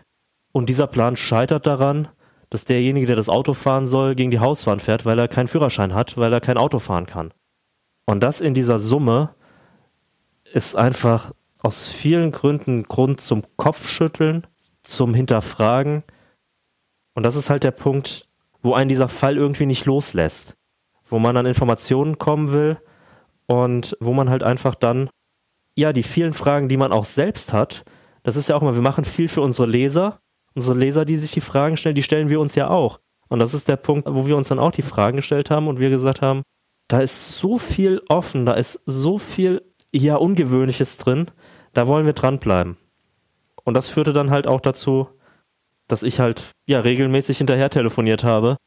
Und 0.52 0.68
dieser 0.68 0.88
Plan 0.88 1.16
scheitert 1.16 1.68
daran, 1.68 2.08
dass 2.50 2.66
derjenige, 2.66 3.06
der 3.06 3.16
das 3.16 3.30
Auto 3.30 3.54
fahren 3.54 3.88
soll, 3.88 4.16
gegen 4.16 4.32
die 4.32 4.40
Hauswand 4.40 4.82
fährt, 4.82 5.06
weil 5.06 5.18
er 5.20 5.28
keinen 5.28 5.48
Führerschein 5.48 5.94
hat, 5.94 6.18
weil 6.18 6.34
er 6.34 6.42
kein 6.42 6.58
Auto 6.58 6.80
fahren 6.80 7.06
kann. 7.06 7.34
Und 8.06 8.22
das 8.22 8.42
in 8.42 8.54
dieser 8.54 8.80
Summe 8.80 9.34
ist 10.52 10.76
einfach 10.76 11.32
aus 11.60 11.88
vielen 11.88 12.32
Gründen 12.32 12.84
Grund 12.84 13.22
zum 13.22 13.44
Kopfschütteln, 13.56 14.48
zum 14.84 15.14
Hinterfragen. 15.14 16.04
Und 17.14 17.24
das 17.24 17.36
ist 17.36 17.50
halt 17.50 17.64
der 17.64 17.72
Punkt, 17.72 18.28
wo 18.62 18.74
einen 18.74 18.90
dieser 18.90 19.08
Fall 19.08 19.38
irgendwie 19.38 19.68
nicht 19.68 19.86
loslässt. 19.86 20.58
Wo 21.06 21.20
man 21.20 21.38
an 21.38 21.46
Informationen 21.46 22.18
kommen 22.18 22.52
will 22.52 22.78
und 23.52 23.98
wo 24.00 24.14
man 24.14 24.30
halt 24.30 24.44
einfach 24.44 24.76
dann, 24.76 25.10
ja, 25.76 25.94
die 25.94 26.04
vielen 26.04 26.34
Fragen, 26.34 26.70
die 26.70 26.78
man 26.78 26.92
auch 26.92 27.06
selbst 27.06 27.54
hat, 27.54 27.84
das 28.24 28.36
ist 28.36 28.50
ja 28.50 28.56
auch 28.56 28.62
immer, 28.62 28.76
wir 28.76 28.82
machen 28.82 29.06
viel 29.06 29.28
für 29.28 29.42
unsere 29.42 29.68
Leser 29.68 30.20
Unsere 30.54 30.78
Leser, 30.78 31.06
die 31.06 31.18
sich 31.18 31.32
die 31.32 31.42
Fragen 31.42 31.78
stellen, 31.78 31.96
die 31.96 32.04
stellen 32.04 32.30
wir 32.30 32.40
uns 32.40 32.56
ja 32.56 32.70
auch. 32.70 33.00
Und 33.30 33.40
das 33.40 33.54
ist 33.54 33.70
der 33.70 33.78
Punkt, 33.78 34.08
wo 34.10 34.28
wir 34.28 34.36
uns 34.36 34.50
dann 34.50 34.60
auch 34.60 34.72
die 34.72 34.82
Fragen 34.82 35.18
gestellt 35.18 35.50
haben 35.50 35.68
und 35.68 35.80
wir 35.80 35.90
gesagt 35.90 36.22
haben, 36.22 36.44
da 36.90 37.00
ist 37.00 37.38
so 37.38 37.58
viel 37.58 38.02
offen, 38.10 38.46
da 38.46 38.54
ist 38.54 38.82
so 38.86 39.18
viel 39.18 39.62
ja 39.94 40.18
Ungewöhnliches 40.18 40.98
drin, 40.98 41.32
da 41.74 41.88
wollen 41.88 42.06
wir 42.06 42.14
dranbleiben. 42.14 42.78
Und 43.64 43.76
das 43.76 43.88
führte 43.88 44.12
dann 44.12 44.32
halt 44.32 44.48
auch 44.48 44.60
dazu, 44.60 45.08
dass 45.88 46.04
ich 46.04 46.20
halt 46.20 46.52
ja 46.66 46.82
regelmäßig 46.82 47.38
hinterher 47.38 47.70
telefoniert 47.70 48.26
habe 48.26 48.58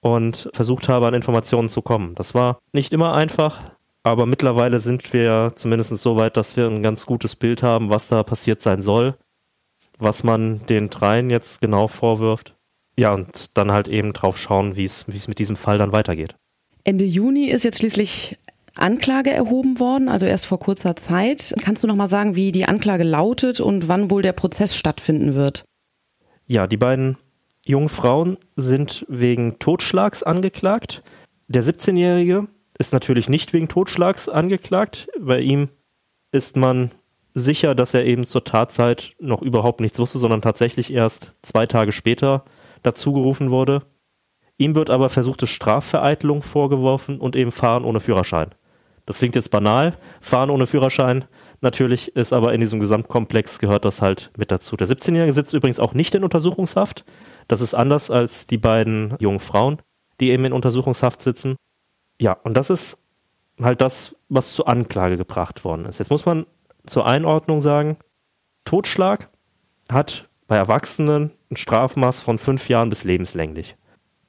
und 0.00 0.48
versucht 0.52 0.88
habe, 0.88 1.08
an 1.08 1.14
Informationen 1.14 1.68
zu 1.68 1.82
kommen. 1.82 2.14
Das 2.14 2.34
war 2.34 2.58
nicht 2.72 2.92
immer 2.92 3.14
einfach, 3.14 3.73
aber 4.04 4.26
mittlerweile 4.26 4.78
sind 4.78 5.12
wir 5.12 5.52
zumindest 5.56 5.96
so 5.96 6.16
weit, 6.16 6.36
dass 6.36 6.56
wir 6.56 6.66
ein 6.66 6.82
ganz 6.82 7.06
gutes 7.06 7.34
Bild 7.34 7.62
haben, 7.62 7.88
was 7.88 8.08
da 8.08 8.22
passiert 8.22 8.62
sein 8.62 8.80
soll 8.80 9.16
was 9.98 10.24
man 10.24 10.64
den 10.66 10.90
dreien 10.90 11.30
jetzt 11.30 11.60
genau 11.60 11.88
vorwirft. 11.88 12.54
Ja, 12.98 13.12
und 13.12 13.50
dann 13.54 13.72
halt 13.72 13.88
eben 13.88 14.12
drauf 14.12 14.38
schauen, 14.38 14.76
wie 14.76 14.84
es 14.84 15.28
mit 15.28 15.38
diesem 15.38 15.56
Fall 15.56 15.78
dann 15.78 15.92
weitergeht. 15.92 16.36
Ende 16.84 17.04
Juni 17.04 17.48
ist 17.48 17.64
jetzt 17.64 17.78
schließlich 17.78 18.38
Anklage 18.76 19.30
erhoben 19.30 19.80
worden, 19.80 20.08
also 20.08 20.26
erst 20.26 20.46
vor 20.46 20.58
kurzer 20.58 20.96
Zeit. 20.96 21.54
Kannst 21.62 21.82
du 21.82 21.86
noch 21.86 21.96
mal 21.96 22.08
sagen, 22.08 22.36
wie 22.36 22.52
die 22.52 22.66
Anklage 22.66 23.04
lautet 23.04 23.60
und 23.60 23.88
wann 23.88 24.10
wohl 24.10 24.22
der 24.22 24.32
Prozess 24.32 24.76
stattfinden 24.76 25.34
wird? 25.34 25.64
Ja, 26.46 26.66
die 26.66 26.76
beiden 26.76 27.16
jungen 27.64 27.88
Frauen 27.88 28.36
sind 28.56 29.06
wegen 29.08 29.58
Totschlags 29.58 30.22
angeklagt. 30.22 31.02
Der 31.48 31.62
17-Jährige 31.62 32.48
ist 32.78 32.92
natürlich 32.92 33.28
nicht 33.28 33.52
wegen 33.52 33.68
Totschlags 33.68 34.28
angeklagt. 34.28 35.08
Bei 35.20 35.40
ihm 35.40 35.68
ist 36.32 36.56
man 36.56 36.90
sicher, 37.34 37.74
dass 37.74 37.94
er 37.94 38.04
eben 38.04 38.26
zur 38.26 38.44
Tatzeit 38.44 39.14
noch 39.20 39.42
überhaupt 39.42 39.80
nichts 39.80 39.98
wusste, 39.98 40.18
sondern 40.18 40.42
tatsächlich 40.42 40.92
erst 40.92 41.32
zwei 41.42 41.66
Tage 41.66 41.92
später 41.92 42.44
dazugerufen 42.82 43.50
wurde. 43.50 43.82
Ihm 44.56 44.74
wird 44.76 44.90
aber 44.90 45.08
versuchte 45.08 45.46
Strafvereitelung 45.46 46.42
vorgeworfen 46.42 47.18
und 47.18 47.34
eben 47.34 47.50
Fahren 47.50 47.84
ohne 47.84 48.00
Führerschein. 48.00 48.54
Das 49.06 49.18
klingt 49.18 49.34
jetzt 49.34 49.50
banal, 49.50 49.98
Fahren 50.20 50.48
ohne 50.48 50.66
Führerschein. 50.66 51.26
Natürlich 51.60 52.16
ist 52.16 52.32
aber 52.32 52.54
in 52.54 52.60
diesem 52.60 52.80
Gesamtkomplex 52.80 53.58
gehört 53.58 53.84
das 53.84 54.00
halt 54.00 54.30
mit 54.38 54.50
dazu. 54.50 54.76
Der 54.76 54.86
17-Jährige 54.86 55.32
sitzt 55.32 55.52
übrigens 55.52 55.80
auch 55.80 55.92
nicht 55.92 56.14
in 56.14 56.24
Untersuchungshaft. 56.24 57.04
Das 57.46 57.60
ist 57.60 57.74
anders 57.74 58.10
als 58.10 58.46
die 58.46 58.56
beiden 58.56 59.14
jungen 59.18 59.40
Frauen, 59.40 59.82
die 60.20 60.30
eben 60.30 60.46
in 60.46 60.52
Untersuchungshaft 60.52 61.20
sitzen. 61.20 61.56
Ja, 62.20 62.32
und 62.32 62.54
das 62.56 62.70
ist 62.70 62.98
halt 63.60 63.80
das, 63.80 64.16
was 64.28 64.54
zur 64.54 64.68
Anklage 64.68 65.16
gebracht 65.16 65.64
worden 65.64 65.86
ist. 65.86 65.98
Jetzt 65.98 66.10
muss 66.10 66.26
man 66.26 66.46
zur 66.86 67.06
Einordnung 67.06 67.60
sagen, 67.60 67.96
Totschlag 68.64 69.28
hat 69.90 70.28
bei 70.46 70.56
Erwachsenen 70.56 71.32
ein 71.50 71.56
Strafmaß 71.56 72.20
von 72.20 72.38
fünf 72.38 72.68
Jahren 72.68 72.90
bis 72.90 73.04
lebenslänglich. 73.04 73.76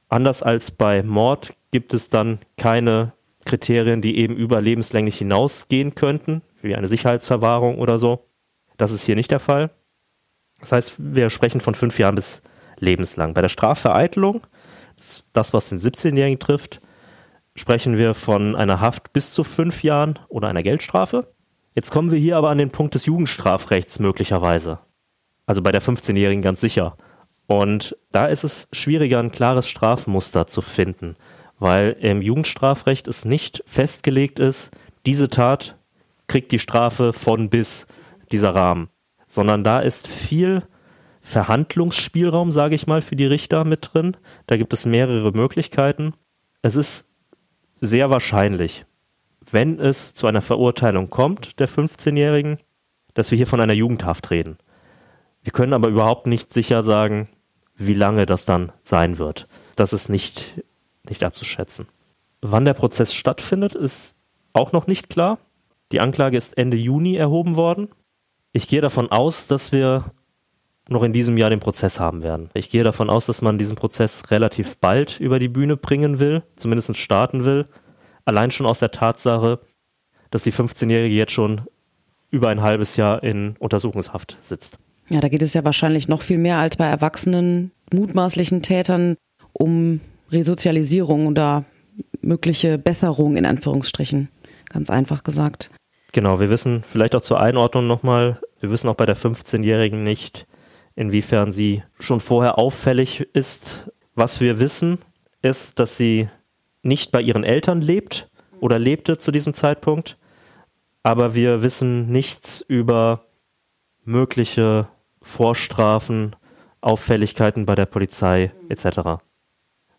Anders 0.10 0.44
als 0.44 0.72
bei 0.72 1.04
Mord 1.04 1.56
gibt 1.72 1.94
es 1.94 2.10
dann 2.10 2.40
keine 2.58 3.14
Kriterien, 3.46 4.02
die 4.02 4.18
eben 4.18 4.36
über 4.36 4.62
lebenslänglich 4.62 5.18
hinausgehen 5.18 5.96
könnten, 5.96 6.42
wie 6.62 6.76
eine 6.76 6.88
Sicherheitsverwahrung 6.88 7.80
oder 7.80 8.00
so. 8.00 8.28
Das 8.78 8.92
ist 8.92 9.06
hier 9.06 9.16
nicht 9.16 9.32
der 9.32 9.40
Fall. 9.40 9.72
Das 10.60 10.72
heißt, 10.72 10.96
wir 10.98 11.30
sprechen 11.30 11.62
von 11.62 11.76
fünf 11.76 12.00
Jahren 12.00 12.16
bis 12.16 12.42
lebenslang. 12.80 13.34
Bei 13.34 13.42
der 13.42 13.50
Strafvereitelung, 13.50 14.42
das 15.34 15.54
was 15.54 15.70
den 15.70 15.80
17-Jährigen 15.80 16.40
trifft, 16.40 16.82
sprechen 17.56 17.98
wir 17.98 18.14
von 18.14 18.56
einer 18.56 18.80
Haft 18.82 19.14
bis 19.14 19.34
zu 19.34 19.44
fünf 19.44 19.84
Jahren 19.84 20.20
oder 20.28 20.48
einer 20.48 20.64
Geldstrafe. 20.64 21.34
Jetzt 21.74 21.92
kommen 21.92 22.12
wir 22.12 22.20
hier 22.20 22.38
aber 22.38 22.50
an 22.50 22.58
den 22.58 22.72
Punkt 22.72 22.96
des 22.96 23.06
Jugendstrafrechts 23.06 24.00
möglicherweise. 24.00 24.80
Also 25.46 25.62
bei 25.62 25.72
der 25.72 25.82
15-Jährigen 25.82 26.42
ganz 26.42 26.62
sicher. 26.62 26.98
Und 27.48 27.96
da 28.12 28.28
ist 28.28 28.44
es 28.44 28.68
schwieriger, 28.72 29.20
ein 29.20 29.32
klares 29.32 29.68
Strafmuster 29.68 30.48
zu 30.48 30.62
finden, 30.62 31.16
weil 31.60 31.96
im 32.00 32.22
Jugendstrafrecht 32.22 33.08
es 33.08 33.26
nicht 33.26 33.64
festgelegt 33.68 34.40
ist, 34.40 34.72
diese 35.06 35.30
Tat 35.30 35.78
kriegt 36.28 36.52
die 36.52 36.60
Strafe 36.60 37.14
von 37.14 37.50
bis 37.50 37.86
dieser 38.32 38.56
Rahmen, 38.56 38.90
sondern 39.28 39.64
da 39.64 39.80
ist 39.80 40.08
viel 40.08 40.64
Verhandlungsspielraum, 41.22 42.52
sage 42.52 42.76
ich 42.76 42.88
mal, 42.88 43.02
für 43.02 43.16
die 43.16 43.26
Richter 43.26 43.64
mit 43.64 43.90
drin. 43.94 44.18
Da 44.48 44.58
gibt 44.58 44.74
es 44.74 44.86
mehrere 44.86 45.32
Möglichkeiten. 45.32 46.14
Es 46.62 46.76
ist 46.76 47.15
sehr 47.86 48.10
wahrscheinlich, 48.10 48.86
wenn 49.52 49.80
es 49.80 50.14
zu 50.14 50.28
einer 50.28 50.42
Verurteilung 50.42 51.10
kommt, 51.10 51.60
der 51.60 51.70
15-Jährigen, 51.70 52.60
dass 53.14 53.32
wir 53.32 53.38
hier 53.38 53.48
von 53.48 53.62
einer 53.62 53.74
Jugendhaft 53.74 54.32
reden. 54.32 54.58
Wir 55.44 55.52
können 55.52 55.74
aber 55.74 55.88
überhaupt 55.88 56.28
nicht 56.28 56.52
sicher 56.52 56.84
sagen, 56.84 57.30
wie 57.76 57.94
lange 57.94 58.26
das 58.26 58.46
dann 58.46 58.72
sein 58.84 59.18
wird. 59.18 59.48
Das 59.76 59.94
ist 59.94 60.10
nicht, 60.10 60.64
nicht 61.08 61.24
abzuschätzen. 61.24 61.88
Wann 62.42 62.66
der 62.66 62.74
Prozess 62.74 63.14
stattfindet, 63.14 63.76
ist 63.76 64.16
auch 64.54 64.72
noch 64.72 64.88
nicht 64.88 65.10
klar. 65.10 65.38
Die 65.92 66.00
Anklage 66.00 66.38
ist 66.38 66.58
Ende 66.58 66.78
Juni 66.78 67.16
erhoben 67.16 67.56
worden. 67.56 67.90
Ich 68.54 68.68
gehe 68.68 68.82
davon 68.82 69.12
aus, 69.12 69.48
dass 69.48 69.72
wir 69.72 70.06
noch 70.90 71.04
in 71.04 71.14
diesem 71.14 71.38
Jahr 71.38 71.50
den 71.50 71.60
Prozess 71.60 72.00
haben 72.00 72.24
werden. 72.24 72.50
Ich 72.54 72.70
gehe 72.70 72.84
davon 72.84 73.10
aus, 73.10 73.26
dass 73.26 73.42
man 73.42 73.58
diesen 73.58 73.76
Prozess 73.76 74.30
relativ 74.30 74.78
bald 74.78 75.20
über 75.20 75.40
die 75.40 75.48
Bühne 75.48 75.78
bringen 75.78 76.20
will, 76.20 76.44
zumindest 76.56 76.98
starten 76.98 77.46
will 77.46 77.68
Allein 78.26 78.50
schon 78.50 78.66
aus 78.66 78.80
der 78.80 78.92
Tatsache, 78.92 79.60
dass 80.32 80.44
die 80.44 80.52
15-Jährige 80.52 81.14
jetzt 81.16 81.32
schon 81.32 81.62
über 82.32 82.50
ein 82.50 82.62
halbes 82.62 82.98
Jahr 82.98 83.24
in 83.24 83.56
Untersuchungshaft 83.60 84.38
sitzt. 84.42 84.80
Ja, 85.10 85.22
da 85.22 85.30
geht 85.30 85.44
es 85.44 85.54
ja 85.54 85.64
wahrscheinlich 85.64 86.08
noch 86.08 86.24
viel 86.24 86.40
mehr 86.40 86.58
als 86.58 86.76
bei 86.78 86.88
erwachsenen 86.88 87.72
mutmaßlichen 87.94 88.64
Tätern 88.64 89.16
um 89.54 90.02
Resozialisierung 90.32 91.28
oder 91.28 91.64
mögliche 92.22 92.80
Besserung 92.80 93.38
in 93.38 93.46
Anführungsstrichen. 93.46 94.30
Ganz 94.70 94.90
einfach 94.90 95.24
gesagt. 95.24 95.70
Genau, 96.12 96.40
wir 96.40 96.50
wissen 96.50 96.84
vielleicht 96.86 97.14
auch 97.14 97.22
zur 97.22 97.40
Einordnung 97.40 97.86
nochmal, 97.86 98.42
wir 98.60 98.72
wissen 98.72 98.90
auch 98.90 98.96
bei 98.96 99.06
der 99.06 99.16
15-Jährigen 99.16 100.04
nicht, 100.04 100.48
inwiefern 100.96 101.52
sie 101.52 101.84
schon 102.00 102.20
vorher 102.20 102.58
auffällig 102.58 103.22
ist. 103.34 103.90
Was 104.16 104.40
wir 104.40 104.60
wissen, 104.60 105.00
ist, 105.42 105.80
dass 105.80 105.98
sie 105.98 106.30
nicht 106.82 107.12
bei 107.12 107.22
ihren 107.22 107.44
Eltern 107.44 107.82
lebt 107.82 108.30
oder 108.60 108.80
lebte 108.80 109.18
zu 109.18 109.32
diesem 109.32 109.54
Zeitpunkt, 109.54 110.18
aber 111.04 111.36
wir 111.36 111.62
wissen 111.62 112.08
nichts 112.12 112.62
über 112.62 113.26
mögliche 114.04 114.88
Vorstrafen, 115.22 116.36
Auffälligkeiten 116.82 117.66
bei 117.66 117.76
der 117.76 117.88
Polizei 117.88 118.52
etc. 118.70 119.22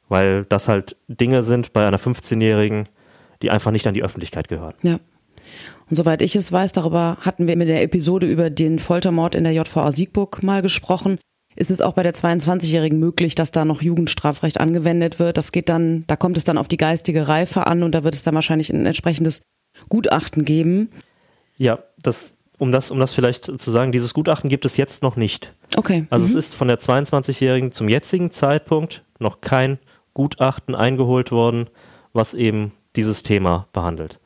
Weil 0.09 0.45
das 0.45 0.69
halt 0.69 0.97
Dinge 1.09 1.43
sind 1.43 1.73
bei 1.73 1.87
einer 1.87 1.99
15-Jährigen, 1.99 2.89
die 3.43 3.51
einfach 3.51 3.73
nicht 3.73 3.87
an 3.87 3.95
die 3.95 4.05
Öffentlichkeit 4.05 4.49
gehören. 4.49 4.75
Ja. 4.83 5.01
Und 5.89 5.97
soweit 5.97 6.23
ich 6.23 6.37
es 6.37 6.51
weiß, 6.51 6.73
darüber 6.73 7.19
hatten 7.21 7.47
wir 7.47 7.55
in 7.55 7.61
der 7.61 7.83
Episode 7.83 8.27
über 8.27 8.51
den 8.51 8.79
Foltermord 8.79 9.35
in 9.35 9.45
der 9.45 9.53
JVA 9.53 9.93
Siegburg 9.93 10.43
mal 10.43 10.63
gesprochen. 10.63 11.19
Ist 11.55 11.71
es 11.71 11.81
auch 11.81 11.95
bei 11.95 12.03
der 12.03 12.13
22-Jährigen 12.13 12.99
möglich, 12.99 13.35
dass 13.35 13.51
da 13.51 13.65
noch 13.65 13.81
Jugendstrafrecht 13.81 14.61
angewendet 14.61 15.19
wird? 15.19 15.39
Das 15.39 15.53
geht 15.53 15.71
dann, 15.71 16.05
da 16.07 16.17
kommt 16.17 16.37
es 16.37 16.45
dann 16.45 16.59
auf 16.59 16.69
die 16.69 16.77
geistige 16.77 17.29
Reife 17.29 17.67
an 17.67 17.83
und 17.83 17.93
da 17.93 18.05
wird 18.05 18.15
es 18.15 18.23
dann 18.23 18.35
wahrscheinlich 18.35 18.71
ein 18.71 18.85
entsprechendes 18.85 19.41
Gutachten 19.89 20.45
geben. 20.45 20.91
Ja, 21.57 21.79
das, 22.03 22.35
um 22.59 22.73
das, 22.73 22.91
um 22.91 22.99
das 22.99 23.15
vielleicht 23.15 23.45
zu 23.45 23.71
sagen, 23.71 23.91
dieses 23.91 24.13
Gutachten 24.13 24.51
gibt 24.51 24.67
es 24.67 24.77
jetzt 24.77 25.03
noch 25.03 25.17
nicht. 25.17 25.55
Okay. 25.77 26.07
Also 26.11 26.27
mhm. 26.27 26.31
es 26.31 26.37
ist 26.37 26.55
von 26.55 26.69
der 26.69 26.79
22-Jährigen 26.79 27.73
zum 27.73 27.89
jetzigen 27.89 28.31
Zeitpunkt 28.31 29.03
noch 29.19 29.41
kein 29.41 29.79
Gutachten 30.13 30.75
eingeholt 30.75 31.33
worden, 31.33 31.71
was 32.13 32.35
eben 32.35 32.73
dieses 32.97 33.23
Thema 33.23 33.67
behandelt. 33.73 34.19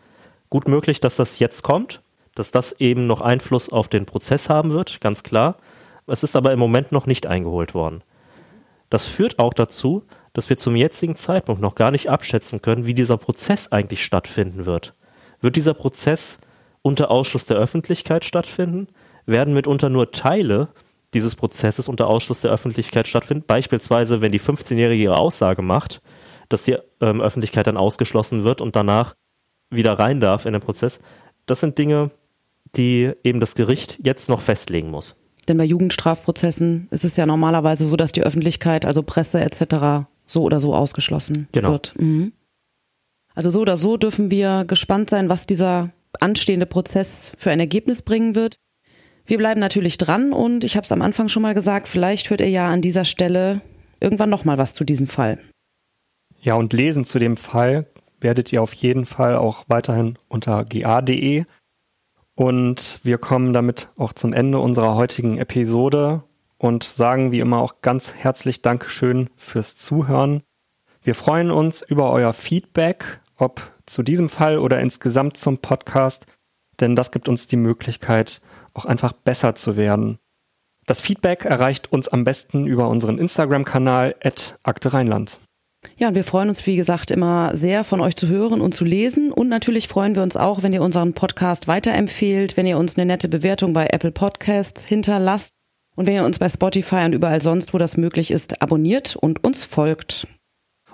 Gut 0.51 0.67
möglich, 0.67 1.01
dass 1.01 1.17
das 1.17 1.39
jetzt 1.39 1.63
kommt, 1.63 2.03
dass 2.35 2.51
das 2.51 2.73
eben 2.81 3.07
noch 3.07 3.21
Einfluss 3.21 3.71
auf 3.71 3.89
den 3.89 4.05
Prozess 4.05 4.49
haben 4.49 4.73
wird, 4.73 5.01
ganz 5.01 5.23
klar. 5.23 5.57
Es 6.07 6.25
ist 6.25 6.35
aber 6.35 6.53
im 6.53 6.59
Moment 6.59 6.91
noch 6.91 7.07
nicht 7.07 7.27
eingeholt 7.27 7.73
worden. 7.73 8.03
Das 8.89 9.07
führt 9.07 9.39
auch 9.39 9.55
dazu, 9.55 10.03
dass 10.33 10.51
wir 10.51 10.57
zum 10.57 10.75
jetzigen 10.75 11.17
Zeitpunkt 11.17 11.63
noch 11.63 11.77
gar 11.77 11.93
nicht 11.93 12.11
abschätzen 12.11 12.63
können, 12.63 12.85
wie 12.85 12.95
dieser 12.95 13.17
Prozess 13.17 13.71
eigentlich 13.71 14.05
stattfinden 14.05 14.67
wird. 14.67 14.95
Wird 15.41 15.57
dieser 15.57 15.75
Prozess 15.75 16.39
unter 16.83 17.11
Ausschluss 17.11 17.47
der 17.47 17.57
Öffentlichkeit 17.57 18.25
stattfinden? 18.25 18.89
Werden 19.27 19.55
mitunter 19.55 19.89
nur 19.89 20.11
Teile 20.11 20.69
dieses 21.15 21.37
Prozesses 21.37 21.89
unter 21.89 22.09
Ausschluss 22.09 22.41
der 22.41 22.51
Öffentlichkeit 22.51 23.07
stattfinden? 23.07 23.45
Beispielsweise, 23.47 24.21
wenn 24.21 24.33
die 24.33 24.41
15-Jährige 24.41 25.03
ihre 25.05 25.19
Aussage 25.19 25.63
macht, 25.63 26.03
dass 26.49 26.65
die 26.65 26.77
ähm, 27.01 27.21
Öffentlichkeit 27.21 27.67
dann 27.69 27.77
ausgeschlossen 27.77 28.45
wird 28.45 28.61
und 28.61 28.75
danach 28.75 29.15
wieder 29.71 29.99
rein 29.99 30.21
darf 30.21 30.47
in 30.47 30.53
den 30.53 30.63
Prozess. 30.63 31.01
Das 31.47 31.61
sind 31.61 31.79
Dinge, 31.79 32.11
die 32.77 33.13
eben 33.25 33.41
das 33.41 33.55
Gericht 33.55 33.99
jetzt 34.03 34.29
noch 34.29 34.41
festlegen 34.41 34.91
muss. 34.91 35.17
Denn 35.49 35.57
bei 35.57 35.65
Jugendstrafprozessen 35.65 36.89
ist 36.91 37.05
es 37.05 37.17
ja 37.17 37.27
normalerweise 37.27 37.87
so, 37.87 37.97
dass 37.97 38.13
die 38.13 38.23
Öffentlichkeit, 38.23 38.85
also 38.85 39.03
Presse 39.03 39.41
etc., 39.41 40.07
so 40.27 40.43
oder 40.43 40.61
so 40.61 40.75
ausgeschlossen 40.75 41.49
genau. 41.53 41.73
wird. 41.73 41.93
Mhm. 41.99 42.33
Also 43.35 43.51
so 43.51 43.61
oder 43.61 43.77
so 43.77 43.97
dürfen 43.97 44.31
wir 44.31 44.65
gespannt 44.67 45.11
sein, 45.11 45.29
was 45.29 45.47
dieser 45.47 45.91
anstehende 46.21 46.67
Prozess 46.67 47.33
für 47.39 47.51
ein 47.51 47.61
Ergebnis 47.61 48.03
bringen 48.03 48.35
wird. 48.35 48.57
Wir 49.25 49.39
bleiben 49.39 49.61
natürlich 49.61 49.99
dran 49.99 50.33
und 50.33 50.65
ich 50.65 50.77
habe 50.77 50.85
es 50.85 50.93
am 50.93 51.03
Anfang 51.03 51.29
schon 51.29 51.43
mal 51.43 51.55
gesagt, 51.55 51.89
vielleicht 51.89 52.31
hört 52.31 52.41
ihr 52.41 52.49
ja 52.49 52.69
an 52.69 52.83
dieser 52.83 53.05
Stelle 53.05 53.61
irgendwann 54.01 54.31
noch 54.31 54.45
mal 54.45 54.59
was 54.59 54.75
zu 54.75 54.85
diesem 54.85 55.07
Fall. 55.07 55.39
Ja, 56.43 56.55
und 56.55 56.73
lesen 56.73 57.05
zu 57.05 57.19
dem 57.19 57.37
Fall 57.37 57.87
werdet 58.21 58.53
ihr 58.53 58.63
auf 58.63 58.73
jeden 58.73 59.07
Fall 59.07 59.37
auch 59.37 59.65
weiterhin 59.69 60.19
unter 60.29 60.65
ga.de. 60.65 61.45
Und 62.35 63.01
wir 63.03 63.19
kommen 63.19 63.53
damit 63.53 63.89
auch 63.97 64.13
zum 64.13 64.33
Ende 64.33 64.59
unserer 64.59 64.95
heutigen 64.95 65.39
Episode 65.39 66.23
und 66.59 66.85
sagen 66.85 67.33
wie 67.33 67.41
immer 67.41 67.61
auch 67.61 67.81
ganz 67.83 68.15
herzlich 68.15 68.63
Dankeschön 68.63 69.31
fürs 69.37 69.77
Zuhören. 69.77 70.43
Wir 71.03 71.15
freuen 71.15 71.51
uns 71.51 71.83
über 71.83 72.11
euer 72.13 72.33
Feedback, 72.33 73.21
ob 73.37 73.71
zu 73.87 74.03
diesem 74.03 74.29
Fall 74.29 74.59
oder 74.59 74.81
insgesamt 74.81 75.37
zum 75.37 75.59
Podcast, 75.59 76.27
denn 76.81 76.95
das 76.95 77.13
gibt 77.13 77.29
uns 77.29 77.49
die 77.49 77.57
Möglichkeit, 77.57 78.41
auch 78.75 78.85
einfach 78.85 79.13
besser 79.13 79.55
zu 79.55 79.77
werden. 79.77 80.19
Das 80.87 81.01
Feedback 81.01 81.45
erreicht 81.45 81.93
uns 81.93 82.09
am 82.09 82.25
besten 82.25 82.67
über 82.67 82.89
unseren 82.89 83.19
Instagram-Kanal 83.19 84.17
at 84.23 84.59
Akte 84.63 84.93
Rheinland. 84.93 85.41
Ja, 86.01 86.09
und 86.09 86.15
wir 86.15 86.25
freuen 86.25 86.49
uns, 86.49 86.67
wie 86.67 86.77
gesagt, 86.77 87.11
immer 87.11 87.55
sehr 87.55 87.85
von 87.85 88.01
euch 88.01 88.17
zu 88.17 88.27
hören 88.27 88.63
und 88.63 88.75
zu 88.75 88.87
lesen. 88.87 89.31
Und 89.31 89.51
natürlich 89.51 89.87
freuen 89.87 90.15
wir 90.15 90.23
uns 90.23 90.35
auch, 90.35 90.63
wenn 90.63 90.73
ihr 90.73 90.81
unseren 90.81 91.13
Podcast 91.13 91.69
weiterempfehlt, 91.69 92.57
wenn 92.57 92.67
ihr 92.67 92.79
uns 92.79 92.97
eine 92.97 93.05
nette 93.05 93.29
Bewertung 93.29 93.75
bei 93.75 93.87
Apple 93.87 94.11
Podcasts 94.11 94.83
hinterlasst 94.83 95.51
und 95.97 96.07
wenn 96.07 96.15
ihr 96.15 96.25
uns 96.25 96.39
bei 96.39 96.49
Spotify 96.49 97.05
und 97.05 97.13
überall 97.13 97.43
sonst, 97.43 97.75
wo 97.75 97.79
das 97.79 97.99
möglich 97.99 98.31
ist, 98.31 98.63
abonniert 98.63 99.15
und 99.15 99.45
uns 99.45 99.65
folgt. 99.65 100.27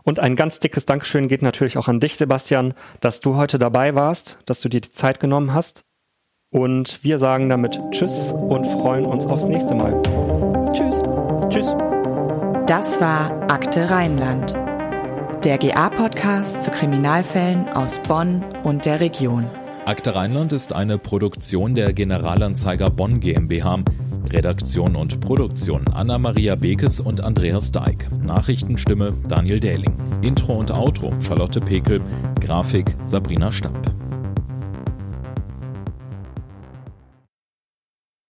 Und 0.03 0.19
ein 0.19 0.35
ganz 0.35 0.59
dickes 0.59 0.87
Dankeschön 0.87 1.29
geht 1.29 1.43
natürlich 1.43 1.79
auch 1.79 1.87
an 1.87 2.01
dich, 2.01 2.17
Sebastian, 2.17 2.75
dass 3.01 3.21
du 3.21 3.37
heute 3.37 3.61
dabei 3.61 3.95
warst, 3.95 4.39
dass 4.47 4.61
du 4.61 4.69
dir 4.69 4.81
die 4.81 4.91
Zeit 4.91 5.21
genommen 5.21 5.55
hast. 5.55 5.85
Und 6.51 7.05
wir 7.05 7.19
sagen 7.19 7.49
damit 7.49 7.79
Tschüss 7.93 8.33
und 8.33 8.67
freuen 8.67 9.07
uns 9.07 9.25
aufs 9.27 9.45
nächste 9.45 9.77
Mal. 9.77 10.03
Tschüss. 10.73 11.01
Tschüss. 11.49 11.77
Das 12.67 13.01
war 13.01 13.49
Akte 13.49 13.89
Rheinland 13.89 14.57
der 15.47 15.59
GA-Podcast 15.59 16.65
zu 16.65 16.73
Kriminalfällen 16.73 17.69
aus 17.69 18.01
Bonn 18.09 18.43
und 18.65 18.85
der 18.85 18.99
Region. 18.99 19.47
Akte 19.85 20.13
Rheinland 20.13 20.53
ist 20.53 20.73
eine 20.73 20.99
Produktion 20.99 21.77
der 21.77 21.93
Generalanzeiger 21.93 22.91
Bonn 22.91 23.21
GmbH. 23.21 23.85
Redaktion 24.29 24.97
und 24.97 25.21
Produktion 25.21 25.85
Anna-Maria 25.95 26.57
Bekes 26.57 26.99
und 26.99 27.21
Andreas 27.21 27.71
Deik. 27.71 28.09
Nachrichtenstimme 28.25 29.15
Daniel 29.29 29.61
Dähling. 29.61 29.95
Intro 30.23 30.55
und 30.55 30.73
Outro 30.73 31.13
Charlotte 31.21 31.61
Pekel. 31.61 32.01
Grafik 32.41 32.97
Sabrina 33.05 33.53
Stamp. 33.53 33.95